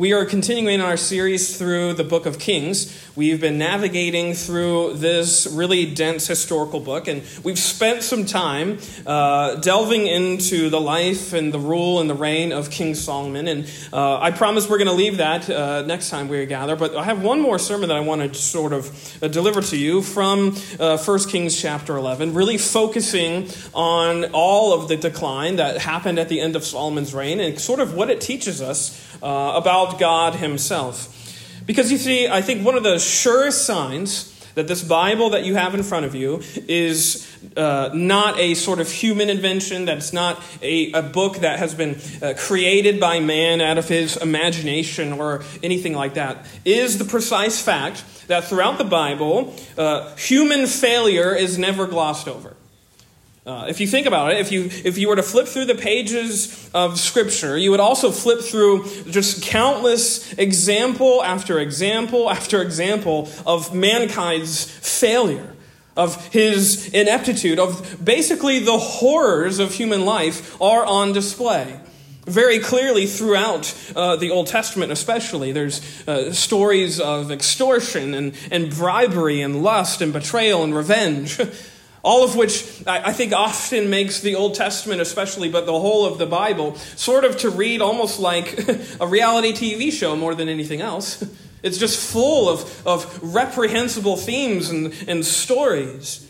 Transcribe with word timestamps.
We 0.00 0.14
are 0.14 0.24
continuing 0.24 0.80
our 0.80 0.96
series 0.96 1.58
through 1.58 1.92
the 1.92 2.04
book 2.04 2.24
of 2.24 2.38
Kings. 2.38 3.06
We've 3.14 3.38
been 3.38 3.58
navigating 3.58 4.32
through 4.32 4.94
this 4.94 5.46
really 5.46 5.94
dense 5.94 6.26
historical 6.26 6.80
book, 6.80 7.06
and 7.06 7.22
we've 7.44 7.58
spent 7.58 8.02
some 8.02 8.24
time 8.24 8.78
uh, 9.06 9.56
delving 9.56 10.06
into 10.06 10.70
the 10.70 10.80
life 10.80 11.34
and 11.34 11.52
the 11.52 11.58
rule 11.58 12.00
and 12.00 12.08
the 12.08 12.14
reign 12.14 12.50
of 12.50 12.70
King 12.70 12.94
Solomon. 12.94 13.46
And 13.46 13.70
uh, 13.92 14.18
I 14.20 14.30
promise 14.30 14.70
we're 14.70 14.78
going 14.78 14.88
to 14.88 14.94
leave 14.94 15.18
that 15.18 15.50
uh, 15.50 15.82
next 15.82 16.08
time 16.08 16.28
we 16.28 16.46
gather. 16.46 16.76
But 16.76 16.96
I 16.96 17.04
have 17.04 17.20
one 17.22 17.42
more 17.42 17.58
sermon 17.58 17.90
that 17.90 17.98
I 17.98 18.00
want 18.00 18.22
to 18.22 18.32
sort 18.40 18.72
of 18.72 19.22
uh, 19.22 19.28
deliver 19.28 19.60
to 19.60 19.76
you 19.76 20.00
from 20.00 20.56
uh, 20.78 20.96
1 20.96 21.18
Kings 21.28 21.60
chapter 21.60 21.94
11, 21.98 22.32
really 22.32 22.56
focusing 22.56 23.50
on 23.74 24.30
all 24.32 24.72
of 24.72 24.88
the 24.88 24.96
decline 24.96 25.56
that 25.56 25.76
happened 25.76 26.18
at 26.18 26.30
the 26.30 26.40
end 26.40 26.56
of 26.56 26.64
Solomon's 26.64 27.12
reign 27.12 27.38
and 27.38 27.60
sort 27.60 27.80
of 27.80 27.92
what 27.92 28.08
it 28.08 28.22
teaches 28.22 28.62
us 28.62 29.09
uh, 29.22 29.52
about 29.56 29.98
God 29.98 30.34
Himself. 30.34 31.16
Because 31.66 31.92
you 31.92 31.98
see, 31.98 32.28
I 32.28 32.42
think 32.42 32.64
one 32.64 32.74
of 32.74 32.82
the 32.82 32.98
surest 32.98 33.66
signs 33.66 34.30
that 34.54 34.66
this 34.66 34.82
Bible 34.82 35.30
that 35.30 35.44
you 35.44 35.54
have 35.54 35.74
in 35.74 35.82
front 35.82 36.06
of 36.06 36.14
you 36.14 36.42
is 36.68 37.26
uh, 37.56 37.90
not 37.94 38.38
a 38.38 38.54
sort 38.54 38.80
of 38.80 38.90
human 38.90 39.30
invention, 39.30 39.84
that 39.84 39.98
it's 39.98 40.12
not 40.12 40.42
a, 40.62 40.92
a 40.92 41.02
book 41.02 41.38
that 41.38 41.58
has 41.58 41.74
been 41.74 42.00
uh, 42.20 42.34
created 42.36 42.98
by 42.98 43.20
man 43.20 43.60
out 43.60 43.78
of 43.78 43.88
his 43.88 44.16
imagination 44.16 45.12
or 45.12 45.44
anything 45.62 45.94
like 45.94 46.14
that, 46.14 46.44
is 46.64 46.98
the 46.98 47.04
precise 47.04 47.60
fact 47.60 48.04
that 48.26 48.44
throughout 48.44 48.78
the 48.78 48.84
Bible, 48.84 49.54
uh, 49.78 50.14
human 50.16 50.66
failure 50.66 51.34
is 51.34 51.58
never 51.58 51.86
glossed 51.86 52.28
over. 52.28 52.56
Uh, 53.46 53.64
if 53.70 53.80
you 53.80 53.86
think 53.86 54.06
about 54.06 54.32
it, 54.32 54.38
if 54.38 54.52
you, 54.52 54.64
if 54.84 54.98
you 54.98 55.08
were 55.08 55.16
to 55.16 55.22
flip 55.22 55.46
through 55.46 55.64
the 55.64 55.74
pages 55.74 56.68
of 56.74 57.00
Scripture, 57.00 57.56
you 57.56 57.70
would 57.70 57.80
also 57.80 58.10
flip 58.10 58.40
through 58.40 58.84
just 59.04 59.42
countless 59.42 60.34
example 60.34 61.22
after 61.22 61.58
example 61.58 62.28
after 62.30 62.60
example 62.60 63.30
of 63.46 63.74
mankind's 63.74 64.64
failure, 64.64 65.54
of 65.96 66.22
his 66.26 66.88
ineptitude, 66.90 67.58
of 67.58 68.04
basically 68.04 68.58
the 68.58 68.76
horrors 68.76 69.58
of 69.58 69.72
human 69.72 70.04
life 70.04 70.60
are 70.60 70.84
on 70.84 71.14
display. 71.14 71.80
Very 72.26 72.58
clearly 72.58 73.06
throughout 73.06 73.74
uh, 73.96 74.16
the 74.16 74.30
Old 74.30 74.48
Testament, 74.48 74.92
especially, 74.92 75.50
there's 75.50 76.06
uh, 76.06 76.30
stories 76.34 77.00
of 77.00 77.32
extortion 77.32 78.12
and, 78.12 78.34
and 78.50 78.68
bribery 78.70 79.40
and 79.40 79.62
lust 79.62 80.02
and 80.02 80.12
betrayal 80.12 80.62
and 80.62 80.74
revenge. 80.74 81.40
All 82.02 82.24
of 82.24 82.34
which 82.34 82.82
I 82.86 83.12
think 83.12 83.34
often 83.34 83.90
makes 83.90 84.20
the 84.20 84.34
Old 84.34 84.54
Testament, 84.54 85.00
especially, 85.00 85.50
but 85.50 85.66
the 85.66 85.78
whole 85.78 86.06
of 86.06 86.18
the 86.18 86.26
Bible, 86.26 86.76
sort 86.96 87.24
of 87.24 87.36
to 87.38 87.50
read 87.50 87.82
almost 87.82 88.18
like 88.18 88.68
a 89.00 89.06
reality 89.06 89.52
TV 89.52 89.92
show 89.92 90.16
more 90.16 90.34
than 90.34 90.48
anything 90.48 90.80
else. 90.80 91.22
It's 91.62 91.76
just 91.76 92.10
full 92.10 92.48
of, 92.48 92.86
of 92.86 93.34
reprehensible 93.34 94.16
themes 94.16 94.70
and, 94.70 94.94
and 95.06 95.22
stories. 95.22 96.26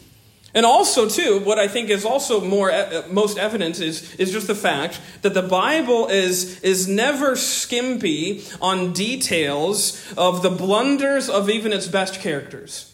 And 0.55 0.67
also, 0.67 1.09
too, 1.09 1.41
what 1.45 1.59
I 1.59 1.69
think 1.69 1.91
is 1.91 2.05
also 2.05 2.41
more 2.41 2.73
most 3.09 3.39
evident 3.39 3.79
is, 3.79 4.13
is 4.17 4.33
just 4.33 4.49
the 4.49 4.55
fact 4.57 5.01
that 5.23 5.35
the 5.35 5.43
Bible 5.43 6.09
is, 6.09 6.61
is 6.63 6.89
never 6.89 7.37
skimpy 7.37 8.43
on 8.61 8.93
details 8.93 10.03
of 10.17 10.43
the 10.43 10.51
blunders 10.51 11.29
of 11.29 11.49
even 11.49 11.73
its 11.73 11.87
best 11.87 12.21
characters. 12.21 12.90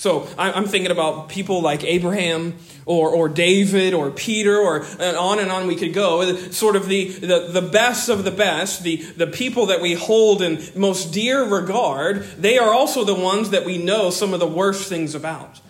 So 0.00 0.26
I'm 0.38 0.64
thinking 0.64 0.90
about 0.90 1.28
people 1.28 1.60
like 1.60 1.84
Abraham 1.84 2.56
or, 2.86 3.10
or 3.10 3.28
David 3.28 3.92
or 3.92 4.10
Peter 4.10 4.56
or 4.56 4.86
and 4.98 5.14
on 5.14 5.40
and 5.40 5.50
on 5.50 5.66
we 5.66 5.76
could 5.76 5.92
go. 5.92 6.34
Sort 6.52 6.74
of 6.74 6.88
the, 6.88 7.08
the, 7.08 7.50
the 7.52 7.60
best 7.60 8.08
of 8.08 8.24
the 8.24 8.30
best, 8.30 8.82
the, 8.82 8.96
the 8.96 9.26
people 9.26 9.66
that 9.66 9.82
we 9.82 9.92
hold 9.92 10.40
in 10.40 10.58
most 10.74 11.12
dear 11.12 11.44
regard, 11.44 12.22
they 12.38 12.56
are 12.56 12.72
also 12.72 13.04
the 13.04 13.14
ones 13.14 13.50
that 13.50 13.66
we 13.66 13.76
know 13.76 14.08
some 14.08 14.32
of 14.32 14.40
the 14.40 14.46
worst 14.46 14.88
things 14.88 15.14
about. 15.14 15.60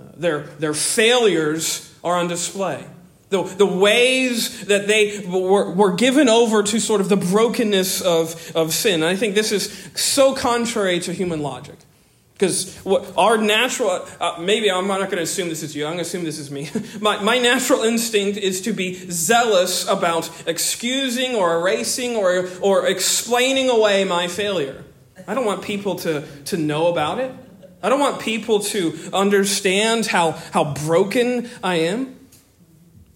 Uh, 0.00 0.06
their, 0.16 0.40
their 0.40 0.74
failures 0.74 1.96
are 2.02 2.16
on 2.16 2.26
display. 2.26 2.84
The, 3.28 3.44
the 3.44 3.66
ways 3.66 4.66
that 4.66 4.88
they 4.88 5.24
were, 5.28 5.70
were 5.70 5.94
given 5.94 6.28
over 6.28 6.64
to 6.64 6.80
sort 6.80 7.00
of 7.00 7.08
the 7.08 7.16
brokenness 7.16 8.00
of, 8.00 8.50
of 8.56 8.74
sin. 8.74 9.04
And 9.04 9.04
I 9.04 9.14
think 9.14 9.36
this 9.36 9.52
is 9.52 9.88
so 9.94 10.34
contrary 10.34 10.98
to 10.98 11.12
human 11.12 11.40
logic. 11.40 11.76
Because 12.36 12.86
our 13.16 13.38
natural, 13.38 14.06
uh, 14.20 14.36
maybe 14.38 14.70
I'm 14.70 14.86
not 14.86 14.98
going 14.98 15.16
to 15.16 15.22
assume 15.22 15.48
this 15.48 15.62
is 15.62 15.74
you, 15.74 15.86
I'm 15.86 15.92
going 15.92 15.98
to 15.98 16.02
assume 16.02 16.24
this 16.24 16.38
is 16.38 16.50
me. 16.50 16.68
my, 17.00 17.22
my 17.22 17.38
natural 17.38 17.82
instinct 17.82 18.36
is 18.36 18.60
to 18.62 18.74
be 18.74 19.10
zealous 19.10 19.88
about 19.88 20.30
excusing 20.46 21.34
or 21.34 21.56
erasing 21.56 22.14
or, 22.14 22.46
or 22.60 22.86
explaining 22.88 23.70
away 23.70 24.04
my 24.04 24.28
failure. 24.28 24.84
I 25.26 25.32
don't 25.32 25.46
want 25.46 25.62
people 25.62 25.96
to, 25.96 26.26
to 26.46 26.58
know 26.58 26.88
about 26.88 27.20
it. 27.20 27.32
I 27.82 27.88
don't 27.88 28.00
want 28.00 28.20
people 28.20 28.60
to 28.60 28.98
understand 29.14 30.04
how, 30.04 30.32
how 30.32 30.74
broken 30.74 31.48
I 31.62 31.76
am. 31.76 32.16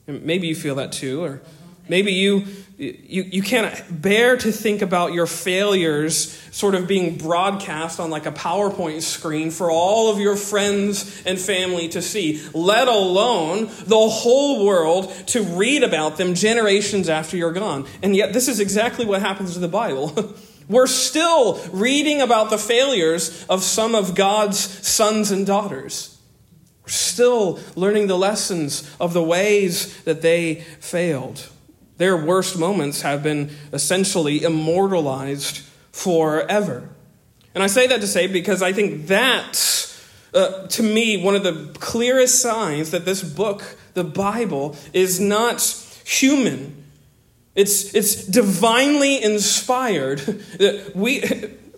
And 0.06 0.24
maybe 0.24 0.46
you 0.46 0.54
feel 0.54 0.76
that 0.76 0.92
too, 0.92 1.22
or 1.22 1.42
maybe 1.88 2.14
you 2.14 2.46
you, 2.80 3.24
you 3.24 3.42
can't 3.42 4.00
bear 4.00 4.38
to 4.38 4.50
think 4.50 4.80
about 4.80 5.12
your 5.12 5.26
failures 5.26 6.32
sort 6.50 6.74
of 6.74 6.88
being 6.88 7.18
broadcast 7.18 8.00
on 8.00 8.08
like 8.08 8.24
a 8.24 8.32
PowerPoint 8.32 9.02
screen 9.02 9.50
for 9.50 9.70
all 9.70 10.10
of 10.10 10.18
your 10.18 10.34
friends 10.34 11.22
and 11.26 11.38
family 11.38 11.90
to 11.90 12.00
see, 12.00 12.42
let 12.54 12.88
alone 12.88 13.66
the 13.84 14.08
whole 14.08 14.64
world 14.64 15.12
to 15.26 15.42
read 15.42 15.82
about 15.82 16.16
them 16.16 16.34
generations 16.34 17.10
after 17.10 17.36
you're 17.36 17.52
gone. 17.52 17.86
And 18.02 18.16
yet, 18.16 18.32
this 18.32 18.48
is 18.48 18.60
exactly 18.60 19.04
what 19.04 19.20
happens 19.20 19.56
in 19.56 19.60
the 19.60 19.68
Bible. 19.68 20.34
We're 20.68 20.86
still 20.86 21.60
reading 21.72 22.22
about 22.22 22.48
the 22.48 22.56
failures 22.56 23.44
of 23.50 23.62
some 23.62 23.94
of 23.94 24.14
God's 24.14 24.58
sons 24.58 25.30
and 25.30 25.46
daughters. 25.46 26.16
We're 26.82 26.88
still 26.88 27.60
learning 27.74 28.06
the 28.06 28.16
lessons 28.16 28.90
of 28.98 29.12
the 29.12 29.22
ways 29.22 30.02
that 30.04 30.22
they 30.22 30.62
failed. 30.80 31.50
Their 32.00 32.16
worst 32.16 32.58
moments 32.58 33.02
have 33.02 33.22
been 33.22 33.50
essentially 33.74 34.42
immortalized 34.42 35.58
forever. 35.92 36.88
And 37.54 37.62
I 37.62 37.66
say 37.66 37.88
that 37.88 38.00
to 38.00 38.06
say 38.06 38.26
because 38.26 38.62
I 38.62 38.72
think 38.72 39.06
that's, 39.06 40.02
uh, 40.32 40.66
to 40.68 40.82
me, 40.82 41.22
one 41.22 41.34
of 41.34 41.42
the 41.42 41.76
clearest 41.78 42.40
signs 42.40 42.90
that 42.92 43.04
this 43.04 43.22
book, 43.22 43.76
the 43.92 44.02
Bible, 44.02 44.76
is 44.94 45.20
not 45.20 45.60
human. 46.06 46.84
It's, 47.54 47.94
it's 47.94 48.24
divinely 48.24 49.22
inspired. 49.22 50.22
we, 50.94 51.22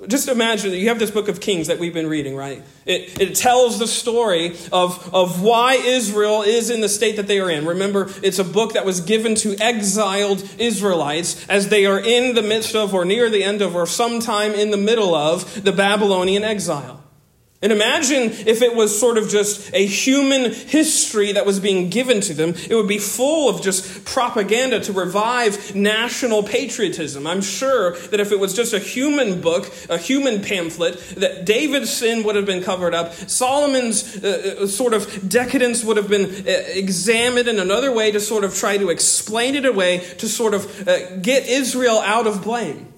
just 0.09 0.29
imagine 0.29 0.71
that 0.71 0.79
you 0.79 0.89
have 0.89 0.99
this 0.99 1.11
book 1.11 1.29
of 1.29 1.41
Kings 1.41 1.67
that 1.69 1.79
we've 1.79 1.95
been 1.95 2.09
reading, 2.09 2.35
right? 2.35 2.63
It, 2.87 3.21
it 3.21 3.35
tells 3.35 3.79
the 3.79 3.87
story 3.87 4.57
of, 4.73 5.15
of 5.15 5.43
why 5.43 5.75
Israel 5.75 6.43
is 6.43 6.71
in 6.71 6.81
the 6.81 6.89
state 6.89 7.17
that 7.17 7.27
they 7.27 7.41
are 7.41 7.51
in. 7.51 7.67
Remember, 7.67 8.11
it's 8.23 8.39
a 8.39 8.45
book 8.45 8.73
that 8.75 8.85
was 8.85 9.01
given 9.01 9.35
to 9.37 9.57
exiled 9.61 10.49
Israelites 10.59 11.47
as 11.49 11.69
they 11.69 11.87
are 11.87 12.01
in 12.01 12.35
the 12.35 12.43
midst 12.43 12.75
of, 12.75 12.95
or 12.95 13.05
near 13.05 13.31
the 13.31 13.45
end 13.45 13.62
of, 13.62 13.77
or 13.77 13.87
sometime 13.87 14.53
in 14.53 14.71
the 14.71 14.77
middle 14.77 15.15
of 15.15 15.62
the 15.62 15.73
Babylonian 15.73 16.43
exile. 16.43 17.02
And 17.62 17.71
imagine 17.71 18.33
if 18.47 18.61
it 18.61 18.75
was 18.75 18.99
sort 18.99 19.17
of 19.17 19.28
just 19.28 19.73
a 19.73 19.87
human 19.87 20.53
history 20.53 21.31
that 21.33 21.47
was 21.47 21.61
being 21.61 21.91
given 21.91 22.21
to 22.23 22.34
them. 22.34 22.55
It 22.69 22.75
would 22.75 22.89
be 22.89 22.99
full 22.99 23.49
of 23.49 23.62
just 23.62 24.05
propaganda 24.05 24.81
to 24.81 24.93
revive 24.93 25.73
national 25.73 26.43
patriotism. 26.43 27.25
I'm 27.25 27.41
sure 27.41 27.97
that 27.97 28.19
if 28.19 28.33
it 28.33 28.41
was 28.41 28.55
just 28.55 28.73
a 28.73 28.81
human 28.81 29.41
book, 29.41 29.73
a 29.89 29.97
human 29.97 30.43
pamphlet, 30.43 30.99
that 31.17 31.47
David's 31.47 31.93
sin 31.93 32.25
would 32.25 32.34
have 32.34 32.47
been 32.47 32.65
covered 32.65 32.95
up. 32.95 33.15
Solomon's 33.15 34.25
uh, 34.25 34.59
uh 34.62 34.67
sort 34.67 34.93
of 34.93 35.29
decadence 35.29 35.84
would 35.84 35.97
have 35.97 36.09
been 36.09 36.25
uh, 36.25 36.50
examined 36.75 37.47
in 37.47 37.61
another 37.61 37.93
way 37.93 38.11
to 38.11 38.19
sort 38.19 38.43
of 38.43 38.56
try 38.56 38.77
to 38.77 38.91
explain 38.91 39.55
it 39.55 39.65
away, 39.65 39.99
to 40.19 40.29
sort 40.29 40.55
of 40.55 40.89
uh, 40.89 41.17
get 41.19 41.47
Israel 41.47 42.00
out 42.00 42.27
of 42.27 42.43
blame. 42.43 42.92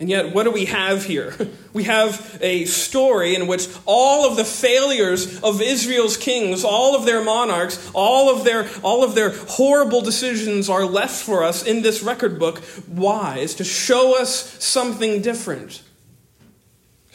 And 0.00 0.08
yet, 0.10 0.34
what 0.34 0.44
do 0.44 0.50
we 0.50 0.64
have 0.66 1.04
here? 1.04 1.34
We 1.72 1.84
have 1.84 2.38
a 2.42 2.66
story 2.66 3.34
in 3.34 3.46
which 3.46 3.66
all 3.86 4.28
of 4.28 4.36
the 4.36 4.44
failures 4.44 5.42
of 5.42 5.62
Israel's 5.62 6.18
kings, 6.18 6.64
all 6.64 6.94
of 6.94 7.06
their 7.06 7.24
monarchs, 7.24 7.90
all 7.94 8.28
of 8.28 8.44
their, 8.44 8.68
all 8.82 9.02
of 9.02 9.14
their 9.14 9.30
horrible 9.30 10.02
decisions 10.02 10.68
are 10.68 10.84
left 10.84 11.14
for 11.24 11.42
us 11.42 11.64
in 11.64 11.80
this 11.80 12.02
record 12.02 12.38
book. 12.38 12.58
Why? 12.88 13.38
Is 13.38 13.54
to 13.54 13.64
show 13.64 14.20
us 14.20 14.62
something 14.62 15.22
different, 15.22 15.82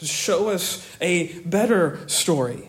to 0.00 0.06
show 0.06 0.48
us 0.48 0.84
a 1.00 1.38
better 1.42 2.00
story. 2.08 2.68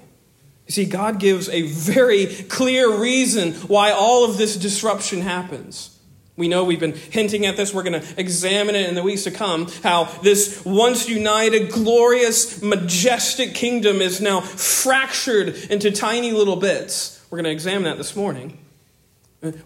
You 0.68 0.74
see, 0.74 0.86
God 0.86 1.20
gives 1.20 1.50
a 1.50 1.64
very 1.64 2.28
clear 2.28 2.96
reason 2.96 3.54
why 3.54 3.90
all 3.90 4.30
of 4.30 4.38
this 4.38 4.56
disruption 4.56 5.22
happens. 5.22 5.99
We 6.40 6.48
know 6.48 6.64
we've 6.64 6.80
been 6.80 6.96
hinting 6.96 7.46
at 7.46 7.58
this. 7.58 7.74
We're 7.74 7.84
going 7.84 8.02
to 8.02 8.20
examine 8.20 8.74
it 8.74 8.88
in 8.88 8.96
the 8.96 9.04
weeks 9.04 9.26
to 9.26 9.32
come. 9.32 9.68
How 9.84 10.06
this 10.24 10.64
once 10.64 11.10
united, 11.10 11.70
glorious, 11.70 12.62
majestic 12.62 13.54
kingdom 13.54 14.00
is 14.00 14.22
now 14.22 14.40
fractured 14.40 15.50
into 15.70 15.92
tiny 15.92 16.32
little 16.32 16.56
bits. 16.56 17.22
We're 17.30 17.40
going 17.40 17.44
to 17.44 17.52
examine 17.52 17.84
that 17.84 17.98
this 17.98 18.16
morning. 18.16 18.58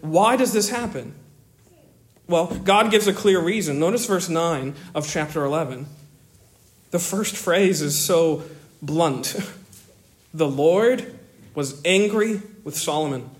Why 0.00 0.34
does 0.34 0.52
this 0.52 0.68
happen? 0.68 1.14
Well, 2.26 2.48
God 2.48 2.90
gives 2.90 3.06
a 3.06 3.12
clear 3.12 3.40
reason. 3.40 3.78
Notice 3.78 4.06
verse 4.06 4.28
9 4.28 4.74
of 4.96 5.08
chapter 5.08 5.44
11. 5.44 5.86
The 6.90 6.98
first 6.98 7.36
phrase 7.36 7.82
is 7.82 7.96
so 7.96 8.42
blunt. 8.82 9.36
The 10.36 10.48
Lord 10.48 11.16
was 11.54 11.80
angry 11.84 12.42
with 12.64 12.76
Solomon 12.76 13.30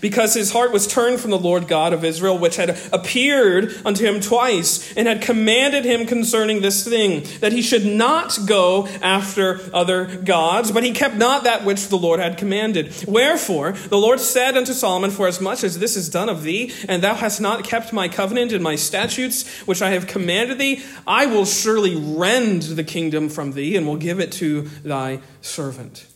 because 0.00 0.34
his 0.34 0.52
heart 0.52 0.72
was 0.72 0.86
turned 0.86 1.20
from 1.20 1.30
the 1.30 1.38
Lord 1.38 1.68
God 1.68 1.92
of 1.92 2.04
Israel, 2.04 2.38
which 2.38 2.56
had 2.56 2.78
appeared 2.92 3.74
unto 3.84 4.04
him 4.04 4.20
twice, 4.20 4.92
and 4.94 5.08
had 5.08 5.22
commanded 5.22 5.84
him 5.84 6.06
concerning 6.06 6.60
this 6.60 6.86
thing, 6.86 7.24
that 7.40 7.52
he 7.52 7.62
should 7.62 7.84
not 7.86 8.38
go 8.46 8.86
after 9.02 9.60
other 9.72 10.06
gods, 10.06 10.72
but 10.72 10.84
he 10.84 10.92
kept 10.92 11.16
not 11.16 11.44
that 11.44 11.64
which 11.64 11.88
the 11.88 11.98
Lord 11.98 12.20
had 12.20 12.38
commanded. 12.38 12.92
Wherefore 13.06 13.72
the 13.72 13.98
Lord 13.98 14.20
said 14.20 14.56
unto 14.56 14.72
Solomon, 14.72 15.10
Forasmuch 15.10 15.64
as 15.64 15.78
this 15.78 15.96
is 15.96 16.08
done 16.08 16.28
of 16.28 16.42
thee, 16.42 16.72
and 16.88 17.02
thou 17.02 17.14
hast 17.14 17.40
not 17.40 17.64
kept 17.64 17.92
my 17.92 18.08
covenant 18.08 18.52
and 18.52 18.62
my 18.62 18.76
statutes, 18.76 19.46
which 19.66 19.82
I 19.82 19.90
have 19.90 20.06
commanded 20.06 20.58
thee, 20.58 20.82
I 21.06 21.26
will 21.26 21.44
surely 21.44 21.96
rend 21.96 22.62
the 22.62 22.84
kingdom 22.84 23.28
from 23.28 23.52
thee, 23.52 23.76
and 23.76 23.86
will 23.86 23.96
give 23.96 24.20
it 24.20 24.32
to 24.32 24.62
thy 24.82 25.20
servant. 25.40 26.06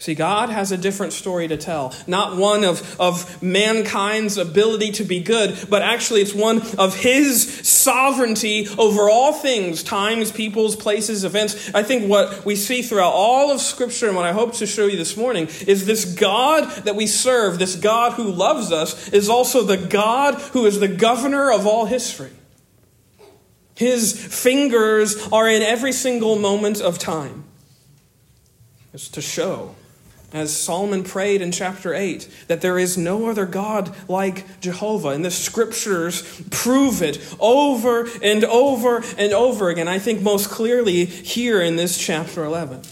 See, 0.00 0.14
God 0.14 0.48
has 0.48 0.72
a 0.72 0.78
different 0.78 1.12
story 1.12 1.46
to 1.48 1.58
tell. 1.58 1.94
Not 2.06 2.34
one 2.38 2.64
of, 2.64 2.98
of 2.98 3.42
mankind's 3.42 4.38
ability 4.38 4.92
to 4.92 5.04
be 5.04 5.20
good, 5.20 5.66
but 5.68 5.82
actually 5.82 6.22
it's 6.22 6.32
one 6.32 6.62
of 6.78 6.96
His 6.96 7.68
sovereignty 7.68 8.66
over 8.78 9.10
all 9.10 9.34
things, 9.34 9.82
times, 9.82 10.32
peoples, 10.32 10.74
places, 10.74 11.22
events. 11.22 11.70
I 11.74 11.82
think 11.82 12.08
what 12.08 12.46
we 12.46 12.56
see 12.56 12.80
throughout 12.80 13.12
all 13.12 13.52
of 13.52 13.60
Scripture 13.60 14.06
and 14.06 14.16
what 14.16 14.24
I 14.24 14.32
hope 14.32 14.54
to 14.54 14.66
show 14.66 14.86
you 14.86 14.96
this 14.96 15.18
morning 15.18 15.48
is 15.66 15.84
this 15.84 16.06
God 16.06 16.64
that 16.84 16.96
we 16.96 17.06
serve, 17.06 17.58
this 17.58 17.76
God 17.76 18.14
who 18.14 18.32
loves 18.32 18.72
us, 18.72 19.10
is 19.10 19.28
also 19.28 19.64
the 19.64 19.76
God 19.76 20.36
who 20.36 20.64
is 20.64 20.80
the 20.80 20.88
governor 20.88 21.52
of 21.52 21.66
all 21.66 21.84
history. 21.84 22.30
His 23.74 24.14
fingers 24.18 25.28
are 25.30 25.46
in 25.46 25.60
every 25.60 25.92
single 25.92 26.38
moment 26.38 26.80
of 26.80 26.98
time. 26.98 27.44
It's 28.94 29.10
to 29.10 29.20
show 29.20 29.74
as 30.32 30.56
Solomon 30.56 31.02
prayed 31.02 31.42
in 31.42 31.52
chapter 31.52 31.94
8, 31.94 32.28
that 32.48 32.60
there 32.60 32.78
is 32.78 32.96
no 32.96 33.28
other 33.28 33.46
God 33.46 33.94
like 34.08 34.60
Jehovah. 34.60 35.08
And 35.08 35.24
the 35.24 35.30
scriptures 35.30 36.42
prove 36.50 37.02
it 37.02 37.34
over 37.40 38.08
and 38.22 38.44
over 38.44 39.02
and 39.18 39.32
over 39.32 39.68
again. 39.68 39.88
I 39.88 39.98
think 39.98 40.22
most 40.22 40.50
clearly 40.50 41.04
here 41.04 41.60
in 41.60 41.76
this 41.76 41.98
chapter 41.98 42.44
11, 42.44 42.82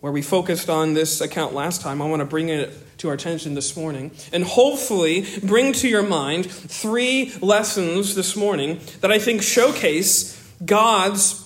where 0.00 0.12
we 0.12 0.22
focused 0.22 0.70
on 0.70 0.94
this 0.94 1.20
account 1.20 1.54
last 1.54 1.80
time. 1.80 2.00
I 2.00 2.06
want 2.06 2.20
to 2.20 2.26
bring 2.26 2.48
it 2.48 2.72
to 2.98 3.08
our 3.08 3.14
attention 3.14 3.54
this 3.54 3.76
morning 3.76 4.12
and 4.32 4.44
hopefully 4.44 5.26
bring 5.42 5.72
to 5.72 5.88
your 5.88 6.04
mind 6.04 6.48
three 6.48 7.32
lessons 7.40 8.14
this 8.14 8.36
morning 8.36 8.78
that 9.00 9.10
I 9.10 9.18
think 9.18 9.42
showcase 9.42 10.38
God's 10.64 11.41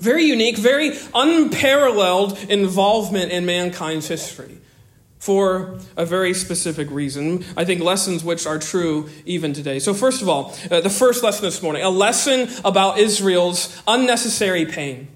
very 0.00 0.24
unique, 0.24 0.56
very 0.56 0.96
unparalleled 1.14 2.38
involvement 2.48 3.32
in 3.32 3.46
mankind's 3.46 4.08
history 4.08 4.58
for 5.18 5.78
a 5.96 6.06
very 6.06 6.32
specific 6.32 6.90
reason. 6.90 7.44
I 7.56 7.64
think 7.64 7.80
lessons 7.80 8.22
which 8.22 8.46
are 8.46 8.58
true 8.58 9.08
even 9.26 9.52
today. 9.52 9.78
So, 9.78 9.92
first 9.94 10.22
of 10.22 10.28
all, 10.28 10.54
uh, 10.70 10.80
the 10.80 10.90
first 10.90 11.22
lesson 11.22 11.44
this 11.44 11.62
morning 11.62 11.82
a 11.82 11.90
lesson 11.90 12.48
about 12.64 12.98
Israel's 12.98 13.80
unnecessary 13.86 14.66
pain. 14.66 15.08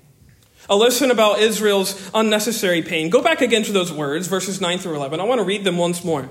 A 0.69 0.77
lesson 0.77 1.11
about 1.11 1.41
Israel's 1.41 2.11
unnecessary 2.15 2.83
pain. 2.83 3.11
Go 3.11 3.21
back 3.21 3.41
again 3.41 3.63
to 3.65 3.73
those 3.73 3.93
words, 3.93 4.29
verses 4.29 4.61
9 4.61 4.79
through 4.79 4.95
11. 4.95 5.21
I 5.21 5.25
want 5.25 5.41
to 5.41 5.45
read 5.45 5.65
them 5.65 5.77
once 5.77 6.05
more. 6.05 6.29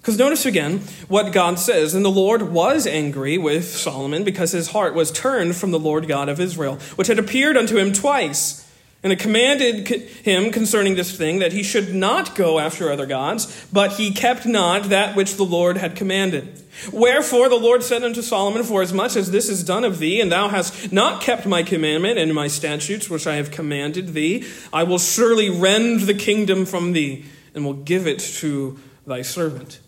Because 0.00 0.18
notice 0.18 0.46
again 0.46 0.78
what 1.08 1.32
God 1.32 1.58
says. 1.58 1.94
And 1.94 2.04
the 2.04 2.10
Lord 2.10 2.42
was 2.42 2.86
angry 2.86 3.36
with 3.36 3.68
Solomon 3.68 4.24
because 4.24 4.52
his 4.52 4.70
heart 4.70 4.94
was 4.94 5.10
turned 5.10 5.56
from 5.56 5.70
the 5.70 5.78
Lord 5.78 6.08
God 6.08 6.28
of 6.28 6.40
Israel, 6.40 6.76
which 6.96 7.08
had 7.08 7.18
appeared 7.18 7.56
unto 7.56 7.76
him 7.76 7.92
twice, 7.92 8.66
and 9.02 9.12
had 9.12 9.20
commanded 9.20 9.86
him 9.86 10.50
concerning 10.50 10.96
this 10.96 11.16
thing 11.16 11.38
that 11.38 11.52
he 11.52 11.62
should 11.62 11.94
not 11.94 12.34
go 12.34 12.58
after 12.58 12.90
other 12.90 13.06
gods, 13.06 13.66
but 13.72 13.92
he 13.92 14.12
kept 14.12 14.46
not 14.46 14.84
that 14.84 15.14
which 15.14 15.36
the 15.36 15.44
Lord 15.44 15.76
had 15.76 15.94
commanded. 15.94 16.62
Wherefore 16.92 17.48
the 17.48 17.56
Lord 17.56 17.82
said 17.82 18.02
unto 18.02 18.22
Solomon, 18.22 18.62
For 18.62 18.82
as 18.82 18.92
much 18.92 19.14
as 19.14 19.30
this 19.30 19.48
is 19.48 19.62
done 19.62 19.84
of 19.84 19.98
thee, 19.98 20.20
and 20.20 20.32
thou 20.32 20.48
hast 20.48 20.92
not 20.92 21.22
kept 21.22 21.46
my 21.46 21.62
commandment 21.62 22.18
and 22.18 22.34
my 22.34 22.48
statutes 22.48 23.10
which 23.10 23.26
I 23.26 23.36
have 23.36 23.50
commanded 23.50 24.14
thee, 24.14 24.46
I 24.72 24.84
will 24.84 24.98
surely 24.98 25.50
rend 25.50 26.02
the 26.02 26.14
kingdom 26.14 26.64
from 26.64 26.92
thee, 26.92 27.24
and 27.54 27.64
will 27.64 27.74
give 27.74 28.06
it 28.06 28.18
to 28.18 28.78
thy 29.06 29.22
servant. 29.22 29.80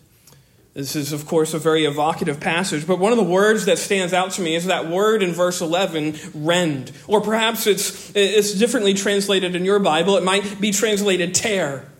This 0.73 0.95
is, 0.95 1.11
of 1.11 1.27
course, 1.27 1.53
a 1.53 1.59
very 1.59 1.83
evocative 1.83 2.39
passage, 2.39 2.87
but 2.87 2.97
one 2.97 3.11
of 3.11 3.17
the 3.17 3.25
words 3.25 3.65
that 3.65 3.77
stands 3.77 4.13
out 4.13 4.31
to 4.31 4.41
me 4.41 4.55
is 4.55 4.65
that 4.65 4.87
word 4.87 5.21
in 5.21 5.33
verse 5.33 5.59
11, 5.59 6.15
rend. 6.33 6.93
Or 7.07 7.19
perhaps 7.19 7.67
it's, 7.67 8.15
it's 8.15 8.53
differently 8.53 8.93
translated 8.93 9.53
in 9.53 9.65
your 9.65 9.79
Bible. 9.79 10.15
It 10.15 10.23
might 10.23 10.61
be 10.61 10.71
translated 10.71 11.35
tear. 11.35 11.91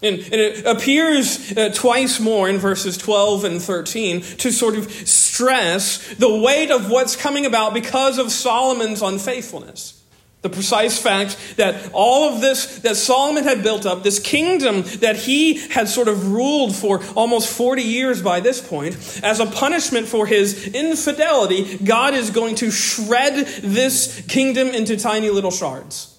And, 0.00 0.20
and 0.20 0.34
it 0.34 0.64
appears 0.64 1.56
uh, 1.56 1.70
twice 1.74 2.18
more 2.18 2.48
in 2.48 2.56
verses 2.58 2.96
12 2.96 3.44
and 3.44 3.60
13 3.60 4.20
to 4.20 4.52
sort 4.52 4.76
of 4.76 4.90
stress 4.90 6.14
the 6.14 6.34
weight 6.38 6.70
of 6.70 6.88
what's 6.88 7.14
coming 7.14 7.44
about 7.44 7.74
because 7.74 8.18
of 8.18 8.30
Solomon's 8.30 9.02
unfaithfulness. 9.02 9.97
The 10.40 10.50
precise 10.50 11.00
fact 11.00 11.36
that 11.56 11.90
all 11.92 12.32
of 12.32 12.40
this 12.40 12.78
that 12.80 12.94
Solomon 12.94 13.42
had 13.42 13.64
built 13.64 13.84
up, 13.84 14.04
this 14.04 14.20
kingdom 14.20 14.82
that 15.00 15.16
he 15.16 15.54
had 15.68 15.88
sort 15.88 16.06
of 16.06 16.30
ruled 16.30 16.76
for 16.76 17.02
almost 17.16 17.52
40 17.56 17.82
years 17.82 18.22
by 18.22 18.38
this 18.38 18.66
point, 18.66 18.94
as 19.24 19.40
a 19.40 19.46
punishment 19.46 20.06
for 20.06 20.26
his 20.26 20.68
infidelity, 20.68 21.78
God 21.78 22.14
is 22.14 22.30
going 22.30 22.54
to 22.56 22.70
shred 22.70 23.46
this 23.62 24.24
kingdom 24.28 24.68
into 24.68 24.96
tiny 24.96 25.30
little 25.30 25.50
shards. 25.50 26.16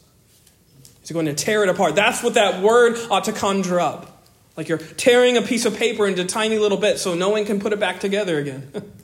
He's 1.00 1.12
going 1.12 1.26
to 1.28 1.34
tear 1.34 1.64
it 1.64 1.70
apart. 1.70 1.96
That's 1.96 2.22
what 2.22 2.34
that 2.34 2.62
word 2.62 2.98
ought 3.10 3.24
to 3.24 3.32
conjure 3.32 3.80
up. 3.80 4.22
Like 4.58 4.68
you're 4.68 4.80
tearing 4.80 5.38
a 5.38 5.42
piece 5.42 5.66
of 5.66 5.78
paper 5.78 6.06
into 6.06 6.26
tiny 6.26 6.60
little 6.60 6.78
bits 6.78 7.02
so 7.02 7.16
no 7.16 7.30
one 7.30 7.46
can 7.46 7.62
put 7.62 7.72
it 7.72 7.80
back 7.80 8.02
together 8.02 8.38
again. 8.38 8.70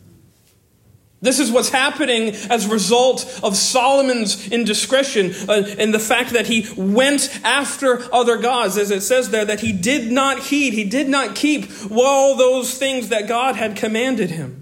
This 1.26 1.40
is 1.40 1.52
what's 1.52 1.70
happening 1.70 2.30
as 2.50 2.66
a 2.66 2.70
result 2.70 3.40
of 3.44 3.56
Solomon's 3.56 4.48
indiscretion 4.50 5.34
uh, 5.50 5.76
and 5.78 5.94
the 5.94 6.00
fact 6.00 6.32
that 6.32 6.48
he 6.48 6.68
went 6.78 7.40
after 7.44 8.14
other 8.14 8.38
gods, 8.38 8.78
as 8.78 8.92
it 8.92 9.02
says 9.02 9.32
there, 9.32 9.46
that 9.46 9.62
he 9.62 9.72
did 9.72 10.12
not 10.12 10.40
heed, 10.44 10.74
he 10.74 10.84
did 10.86 11.10
not 11.10 11.36
keep 11.36 11.70
all 11.92 12.36
those 12.36 12.78
things 12.78 13.10
that 13.10 13.28
God 13.28 13.56
had 13.56 13.76
commanded 13.76 14.32
him. 14.32 14.62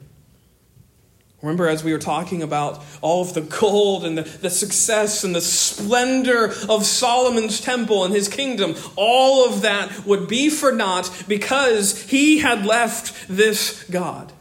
Remember, 1.43 1.67
as 1.67 1.83
we 1.83 1.91
were 1.91 1.99
talking 1.99 2.41
about 2.41 2.81
all 3.01 3.21
of 3.21 3.33
the 3.33 3.41
gold 3.41 4.05
and 4.05 4.17
the, 4.17 4.21
the 4.21 4.49
success 4.49 5.25
and 5.25 5.35
the 5.35 5.41
splendor 5.41 6.45
of 6.69 6.85
Solomon's 6.85 7.59
temple 7.59 8.05
and 8.05 8.13
his 8.13 8.29
kingdom, 8.29 8.75
all 8.95 9.45
of 9.45 9.61
that 9.63 10.05
would 10.05 10.29
be 10.29 10.49
for 10.49 10.71
naught 10.71 11.25
because 11.27 12.01
he 12.03 12.37
had 12.39 12.65
left 12.65 13.27
this 13.27 13.83
God. 13.91 14.31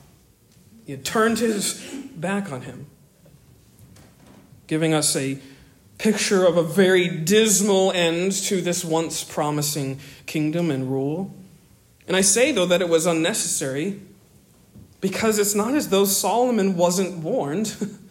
He 0.92 0.96
had 0.98 1.06
turned 1.06 1.38
his 1.38 1.82
back 2.16 2.52
on 2.52 2.60
him, 2.60 2.84
giving 4.66 4.92
us 4.92 5.16
a 5.16 5.38
picture 5.96 6.44
of 6.44 6.58
a 6.58 6.62
very 6.62 7.08
dismal 7.08 7.92
end 7.92 8.32
to 8.32 8.60
this 8.60 8.84
once 8.84 9.24
promising 9.24 10.00
kingdom 10.26 10.70
and 10.70 10.92
rule. 10.92 11.34
And 12.06 12.14
I 12.14 12.20
say, 12.20 12.52
though, 12.52 12.66
that 12.66 12.82
it 12.82 12.90
was 12.90 13.06
unnecessary 13.06 14.02
because 15.00 15.38
it's 15.38 15.54
not 15.54 15.72
as 15.72 15.88
though 15.88 16.04
Solomon 16.04 16.76
wasn't 16.76 17.20
warned. 17.20 17.74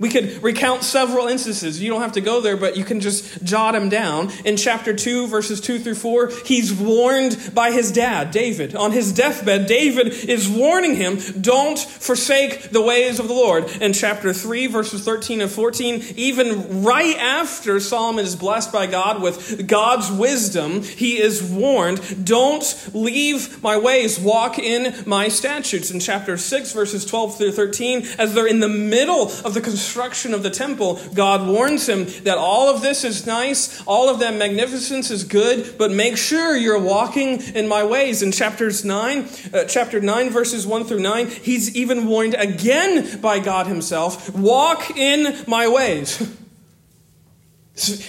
We 0.00 0.08
could 0.08 0.42
recount 0.42 0.82
several 0.82 1.26
instances. 1.26 1.80
You 1.80 1.90
don't 1.90 2.00
have 2.00 2.12
to 2.12 2.22
go 2.22 2.40
there, 2.40 2.56
but 2.56 2.74
you 2.74 2.84
can 2.84 3.00
just 3.00 3.44
jot 3.44 3.74
them 3.74 3.90
down. 3.90 4.30
In 4.46 4.56
chapter 4.56 4.94
2, 4.94 5.26
verses 5.26 5.60
2 5.60 5.78
through 5.78 5.96
4, 5.96 6.32
he's 6.46 6.72
warned 6.72 7.50
by 7.54 7.70
his 7.70 7.92
dad, 7.92 8.30
David. 8.30 8.74
On 8.74 8.92
his 8.92 9.12
deathbed, 9.12 9.66
David 9.66 10.08
is 10.08 10.48
warning 10.48 10.96
him, 10.96 11.18
don't 11.38 11.78
forsake 11.78 12.70
the 12.70 12.80
ways 12.80 13.20
of 13.20 13.28
the 13.28 13.34
Lord. 13.34 13.64
In 13.82 13.92
chapter 13.92 14.32
3, 14.32 14.68
verses 14.68 15.04
13 15.04 15.42
and 15.42 15.50
14, 15.50 16.02
even 16.16 16.82
right 16.82 17.16
after 17.18 17.78
Solomon 17.78 18.24
is 18.24 18.36
blessed 18.36 18.72
by 18.72 18.86
God 18.86 19.20
with 19.20 19.68
God's 19.68 20.10
wisdom, 20.10 20.82
he 20.82 21.20
is 21.20 21.42
warned, 21.42 22.24
don't 22.24 22.88
leave 22.94 23.62
my 23.62 23.76
ways, 23.76 24.18
walk 24.18 24.58
in 24.58 24.94
my 25.04 25.28
statutes. 25.28 25.90
In 25.90 26.00
chapter 26.00 26.38
6, 26.38 26.72
verses 26.72 27.04
12 27.04 27.36
through 27.36 27.52
13, 27.52 28.06
as 28.18 28.32
they're 28.32 28.46
in 28.46 28.60
the 28.60 28.68
middle 28.68 29.30
of 29.44 29.52
the 29.52 29.60
construction 29.60 29.89
destruction 29.90 30.32
of 30.32 30.44
the 30.44 30.50
temple, 30.50 31.00
God 31.14 31.48
warns 31.48 31.88
him 31.88 32.04
that 32.22 32.38
all 32.38 32.72
of 32.72 32.80
this 32.80 33.02
is 33.02 33.26
nice, 33.26 33.82
all 33.86 34.08
of 34.08 34.20
that 34.20 34.34
magnificence 34.34 35.10
is 35.10 35.24
good, 35.24 35.76
but 35.78 35.90
make 35.90 36.16
sure 36.16 36.56
you're 36.56 36.78
walking 36.78 37.40
in 37.56 37.66
my 37.66 37.82
ways. 37.82 38.22
In 38.22 38.30
chapters 38.30 38.84
9, 38.84 39.28
uh, 39.52 39.64
chapter 39.64 40.00
9, 40.00 40.30
verses 40.30 40.64
1 40.64 40.84
through 40.84 41.00
9, 41.00 41.26
he's 41.26 41.74
even 41.74 42.06
warned 42.06 42.34
again 42.34 43.20
by 43.20 43.40
God 43.40 43.66
himself 43.66 44.32
walk 44.32 44.96
in 44.96 45.36
my 45.48 45.66
ways. 45.66 46.36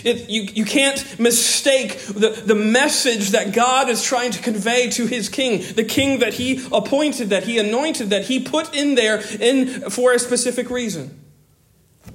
It, 0.03 0.29
you, 0.29 0.41
you 0.53 0.65
can't 0.65 1.17
mistake 1.17 1.97
the, 1.99 2.29
the 2.45 2.55
message 2.55 3.29
that 3.29 3.53
God 3.53 3.87
is 3.87 4.03
trying 4.03 4.31
to 4.31 4.41
convey 4.41 4.89
to 4.89 5.05
his 5.05 5.29
king, 5.29 5.61
the 5.75 5.85
king 5.85 6.19
that 6.19 6.33
he 6.33 6.65
appointed, 6.73 7.29
that 7.29 7.43
he 7.43 7.57
anointed, 7.57 8.09
that 8.09 8.25
he 8.25 8.41
put 8.41 8.75
in 8.75 8.95
there 8.95 9.21
in, 9.39 9.89
for 9.89 10.11
a 10.11 10.19
specific 10.19 10.69
reason. 10.69 11.20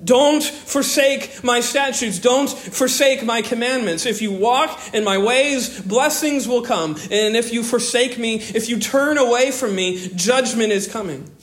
Don't 0.04 0.42
forsake 0.42 1.42
my 1.42 1.60
statutes. 1.60 2.18
Don't 2.18 2.48
forsake 2.48 3.24
my 3.24 3.42
commandments. 3.42 4.06
If 4.06 4.22
you 4.22 4.32
walk 4.32 4.78
in 4.94 5.04
my 5.04 5.18
ways, 5.18 5.80
blessings 5.80 6.46
will 6.46 6.62
come. 6.62 6.96
And 7.10 7.36
if 7.36 7.52
you 7.52 7.62
forsake 7.62 8.18
me, 8.18 8.36
if 8.36 8.68
you 8.68 8.78
turn 8.78 9.18
away 9.18 9.50
from 9.50 9.74
me, 9.74 10.08
judgment 10.14 10.72
is 10.72 10.86
coming. 10.86 11.35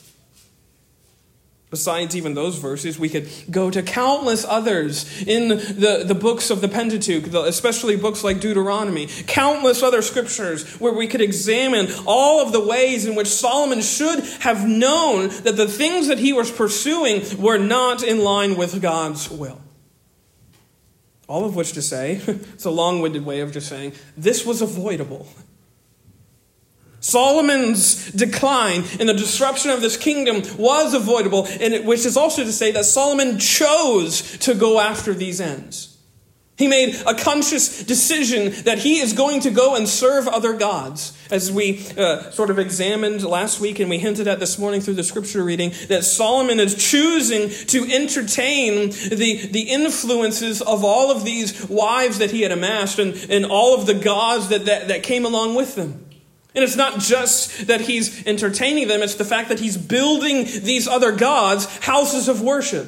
Besides 1.73 2.15
even 2.15 2.35
those 2.35 2.59
verses, 2.59 2.99
we 2.99 3.09
could 3.09 3.27
go 3.49 3.71
to 3.71 3.81
countless 3.81 4.45
others 4.45 5.23
in 5.23 5.47
the, 5.47 6.03
the 6.05 6.13
books 6.13 6.51
of 6.51 6.61
the 6.61 6.67
Pentateuch, 6.67 7.25
especially 7.33 7.95
books 7.95 8.23
like 8.23 8.39
Deuteronomy, 8.39 9.07
countless 9.25 9.81
other 9.81 10.03
scriptures 10.03 10.79
where 10.79 10.93
we 10.93 11.07
could 11.07 11.19
examine 11.19 11.87
all 12.05 12.45
of 12.45 12.51
the 12.51 12.63
ways 12.63 13.07
in 13.07 13.15
which 13.15 13.25
Solomon 13.25 13.81
should 13.81 14.19
have 14.41 14.67
known 14.67 15.29
that 15.29 15.57
the 15.57 15.67
things 15.67 16.09
that 16.09 16.19
he 16.19 16.31
was 16.31 16.51
pursuing 16.51 17.23
were 17.41 17.57
not 17.57 18.03
in 18.03 18.19
line 18.19 18.55
with 18.55 18.79
God's 18.79 19.31
will. 19.31 19.59
All 21.27 21.43
of 21.43 21.55
which 21.55 21.73
to 21.73 21.81
say, 21.81 22.21
it's 22.27 22.65
a 22.65 22.69
long 22.69 23.01
winded 23.01 23.25
way 23.25 23.39
of 23.39 23.51
just 23.51 23.67
saying, 23.67 23.93
this 24.15 24.45
was 24.45 24.61
avoidable. 24.61 25.25
Solomon's 27.03 28.11
decline 28.11 28.85
and 28.97 29.09
the 29.09 29.13
disruption 29.13 29.71
of 29.71 29.81
this 29.81 29.97
kingdom 29.97 30.41
was 30.57 30.93
avoidable, 30.93 31.45
and 31.45 31.73
it, 31.73 31.85
which 31.85 32.05
is 32.05 32.15
also 32.15 32.45
to 32.45 32.51
say 32.51 32.71
that 32.71 32.85
Solomon 32.85 33.39
chose 33.39 34.37
to 34.39 34.55
go 34.55 34.79
after 34.79 35.13
these 35.13 35.41
ends. 35.41 35.89
He 36.55 36.67
made 36.67 36.95
a 37.05 37.13
conscious 37.13 37.83
decision 37.83 38.51
that 38.63 38.77
he 38.77 38.99
is 38.99 39.11
going 39.11 39.41
to 39.41 39.49
go 39.49 39.75
and 39.75 39.89
serve 39.89 40.27
other 40.27 40.53
gods. 40.53 41.17
As 41.29 41.51
we 41.51 41.85
uh, 41.97 42.29
sort 42.29 42.51
of 42.51 42.59
examined 42.59 43.23
last 43.23 43.59
week 43.59 43.79
and 43.79 43.89
we 43.89 43.97
hinted 43.97 44.27
at 44.27 44.39
this 44.39 44.57
morning 44.57 44.79
through 44.79 44.93
the 44.93 45.03
scripture 45.03 45.43
reading, 45.43 45.73
that 45.89 46.03
Solomon 46.05 46.59
is 46.59 46.75
choosing 46.75 47.49
to 47.67 47.91
entertain 47.91 48.91
the, 48.91 49.47
the 49.51 49.63
influences 49.63 50.61
of 50.61 50.85
all 50.85 51.11
of 51.11 51.25
these 51.25 51.67
wives 51.67 52.19
that 52.19 52.31
he 52.31 52.43
had 52.43 52.51
amassed 52.51 52.99
and, 52.99 53.13
and 53.29 53.45
all 53.45 53.73
of 53.77 53.87
the 53.87 53.95
gods 53.95 54.49
that, 54.49 54.65
that, 54.65 54.87
that 54.87 55.03
came 55.03 55.25
along 55.25 55.55
with 55.55 55.75
them. 55.75 56.02
And 56.55 56.63
it's 56.63 56.75
not 56.75 56.99
just 56.99 57.67
that 57.67 57.81
he's 57.81 58.25
entertaining 58.27 58.87
them, 58.87 59.01
it's 59.01 59.15
the 59.15 59.25
fact 59.25 59.49
that 59.49 59.59
he's 59.59 59.77
building 59.77 60.45
these 60.45 60.87
other 60.87 61.11
gods 61.11 61.65
houses 61.79 62.27
of 62.27 62.41
worship. 62.41 62.87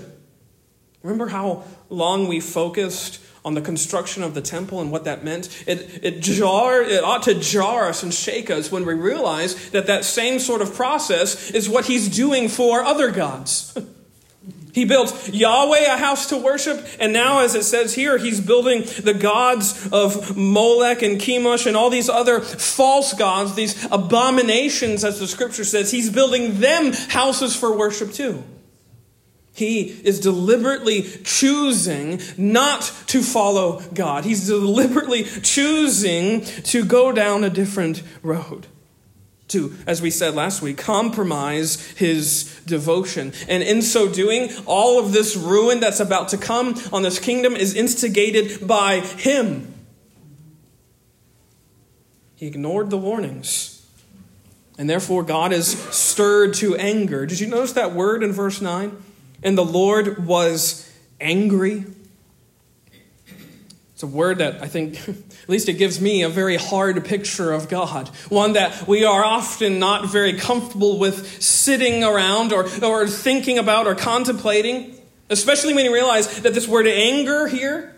Remember 1.02 1.28
how 1.28 1.64
long 1.90 2.28
we 2.28 2.40
focused 2.40 3.22
on 3.44 3.54
the 3.54 3.62
construction 3.62 4.24
of 4.24 4.34
the 4.34 4.42
temple 4.42 4.82
and 4.82 4.92
what 4.92 5.04
that 5.04 5.24
meant? 5.24 5.64
It, 5.68 6.04
it, 6.04 6.20
jar, 6.20 6.82
it 6.82 7.04
ought 7.04 7.24
to 7.24 7.36
jar 7.36 7.88
us 7.88 8.02
and 8.02 8.14
shake 8.14 8.50
us 8.50 8.72
when 8.72 8.86
we 8.86 8.96
realize 8.96 9.70
that 9.70 9.86
that 9.88 10.04
same 10.04 10.40
sort 10.40 10.62
of 10.62 10.74
process 10.74 11.52
is 11.52 11.70
what 11.70 11.86
he's 11.86 12.10
doing 12.10 12.50
for 12.50 12.84
other 12.84 13.12
gods. 13.12 13.78
He 14.76 14.84
built 14.84 15.30
Yahweh 15.30 15.86
a 15.86 15.96
house 15.96 16.28
to 16.28 16.38
worship, 16.38 16.86
and 17.00 17.14
now, 17.14 17.40
as 17.40 17.56
it 17.56 17.64
says 17.64 17.94
here, 17.94 18.18
he's 18.18 18.42
building 18.42 18.84
the 19.02 19.14
gods 19.14 19.88
of 19.90 20.36
Molech 20.36 21.02
and 21.02 21.18
Chemosh 21.18 21.66
and 21.66 21.78
all 21.78 21.90
these 21.90 22.10
other 22.10 22.42
false 22.42 23.14
gods, 23.14 23.56
these 23.56 23.88
abominations, 23.90 25.06
as 25.06 25.18
the 25.18 25.28
scripture 25.28 25.64
says. 25.64 25.92
He's 25.92 26.10
building 26.10 26.60
them 26.60 26.92
houses 26.92 27.56
for 27.56 27.74
worship 27.78 28.12
too. 28.12 28.44
He 29.54 29.84
is 29.84 30.20
deliberately 30.20 31.04
choosing 31.24 32.20
not 32.36 32.82
to 33.08 33.22
follow 33.22 33.80
God. 33.94 34.26
He's 34.26 34.46
deliberately 34.46 35.24
choosing 35.24 36.42
to 36.44 36.84
go 36.84 37.14
down 37.14 37.46
a 37.46 37.50
different 37.50 38.04
road 38.22 38.68
to, 39.50 39.76
as 39.86 40.02
we 40.02 40.10
said 40.10 40.34
last 40.34 40.62
week, 40.62 40.78
compromise 40.78 41.92
his 41.92 42.62
devotion. 42.66 43.34
And 43.48 43.62
in 43.62 43.82
so 43.82 44.12
doing, 44.12 44.50
all 44.66 45.00
of 45.00 45.12
this 45.12 45.36
ruin 45.36 45.80
that's 45.80 46.00
about 46.00 46.30
to 46.30 46.38
come 46.38 46.76
on 46.92 47.04
this 47.04 47.20
kingdom 47.20 47.56
is 47.56 47.76
instigated 47.76 48.68
by 48.68 49.02
him. 49.02 49.74
He 52.36 52.48
ignored 52.48 52.90
the 52.90 52.98
warnings. 52.98 53.72
And 54.78 54.90
therefore, 54.90 55.24
God 55.24 55.54
is 55.54 55.78
stirred 55.96 56.54
to 56.56 56.76
anger. 56.76 57.26
Did 57.26 57.40
you 57.40 57.48
notice 57.48 57.74
that 57.74 57.94
word 57.94 58.24
in 58.24 58.34
verse 58.34 58.60
9? 58.60 59.04
And 59.42 59.58
the 59.58 59.64
Lord 59.64 60.26
was 60.26 60.92
angry. 61.22 61.86
A 64.06 64.08
word 64.08 64.38
that 64.38 64.62
I 64.62 64.68
think, 64.68 65.10
at 65.10 65.50
least 65.50 65.68
it 65.68 65.74
gives 65.74 66.00
me 66.00 66.22
a 66.22 66.30
very 66.30 66.58
hard 66.58 67.04
picture 67.06 67.52
of 67.52 67.68
God. 67.68 68.10
One 68.30 68.54
that 68.54 68.88
we 68.88 69.04
are 69.04 69.26
often 69.26 69.80
not 69.80 70.12
very 70.12 70.34
comfortable 70.34 71.00
with 71.00 71.42
sitting 71.42 72.04
around 72.04 72.54
or, 72.54 72.68
or 72.84 73.08
thinking 73.08 73.58
about 73.58 73.88
or 73.88 73.96
contemplating. 73.96 74.96
Especially 75.32 75.74
when 75.74 75.86
you 75.86 75.92
realize 75.92 76.42
that 76.42 76.54
this 76.54 76.68
word 76.68 76.86
anger 76.86 77.48
here, 77.48 77.96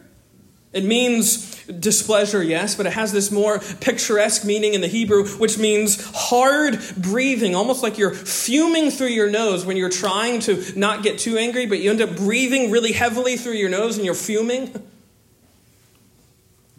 it 0.71 0.85
means 0.85 1.61
displeasure, 1.65 2.41
yes, 2.41 2.75
but 2.75 2.85
it 2.85 2.93
has 2.93 3.11
this 3.11 3.29
more 3.29 3.59
picturesque 3.59 4.45
meaning 4.45 4.75
in 4.75 4.79
the 4.79 4.87
Hebrew, 4.87 5.27
which 5.27 5.57
means 5.57 6.09
hard 6.15 6.79
breathing, 6.95 7.53
almost 7.53 7.83
like 7.83 7.97
you're 7.97 8.13
fuming 8.13 8.91
through 8.91 9.07
your 9.07 9.29
nose 9.29 9.65
when 9.65 9.75
you're 9.75 9.89
trying 9.89 10.39
to 10.41 10.63
not 10.79 11.03
get 11.03 11.19
too 11.19 11.37
angry, 11.37 11.65
but 11.65 11.79
you 11.79 11.89
end 11.89 12.01
up 12.01 12.15
breathing 12.15 12.71
really 12.71 12.93
heavily 12.93 13.35
through 13.35 13.55
your 13.55 13.69
nose 13.69 13.97
and 13.97 14.05
you're 14.05 14.15
fuming. 14.15 14.73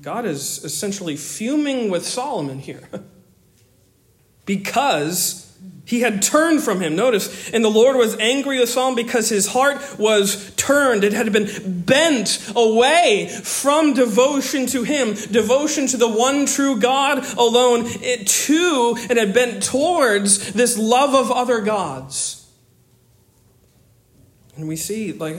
God 0.00 0.26
is 0.26 0.64
essentially 0.64 1.16
fuming 1.16 1.90
with 1.90 2.06
Solomon 2.06 2.60
here 2.60 2.88
because 4.46 5.44
he 5.88 6.00
had 6.00 6.20
turned 6.20 6.62
from 6.62 6.80
him. 6.80 6.94
Notice, 6.94 7.50
and 7.50 7.64
the 7.64 7.70
Lord 7.70 7.96
was 7.96 8.16
angry 8.18 8.60
with 8.60 8.68
Solomon 8.68 9.02
because 9.02 9.30
his 9.30 9.46
heart 9.46 9.98
was 9.98 10.54
turned. 10.54 11.02
It 11.02 11.14
had 11.14 11.32
been 11.32 11.48
bent 11.82 12.52
away 12.54 13.28
from 13.42 13.94
devotion 13.94 14.66
to 14.66 14.84
him, 14.84 15.14
devotion 15.14 15.86
to 15.86 15.96
the 15.96 16.08
one 16.08 16.44
true 16.44 16.78
God 16.78 17.24
alone. 17.38 17.84
It 17.86 18.26
too, 18.26 18.96
it 18.98 19.16
had 19.16 19.32
bent 19.32 19.62
towards 19.62 20.52
this 20.52 20.76
love 20.76 21.14
of 21.14 21.32
other 21.32 21.62
gods. 21.62 22.46
And 24.56 24.68
we 24.68 24.76
see, 24.76 25.14
like, 25.14 25.38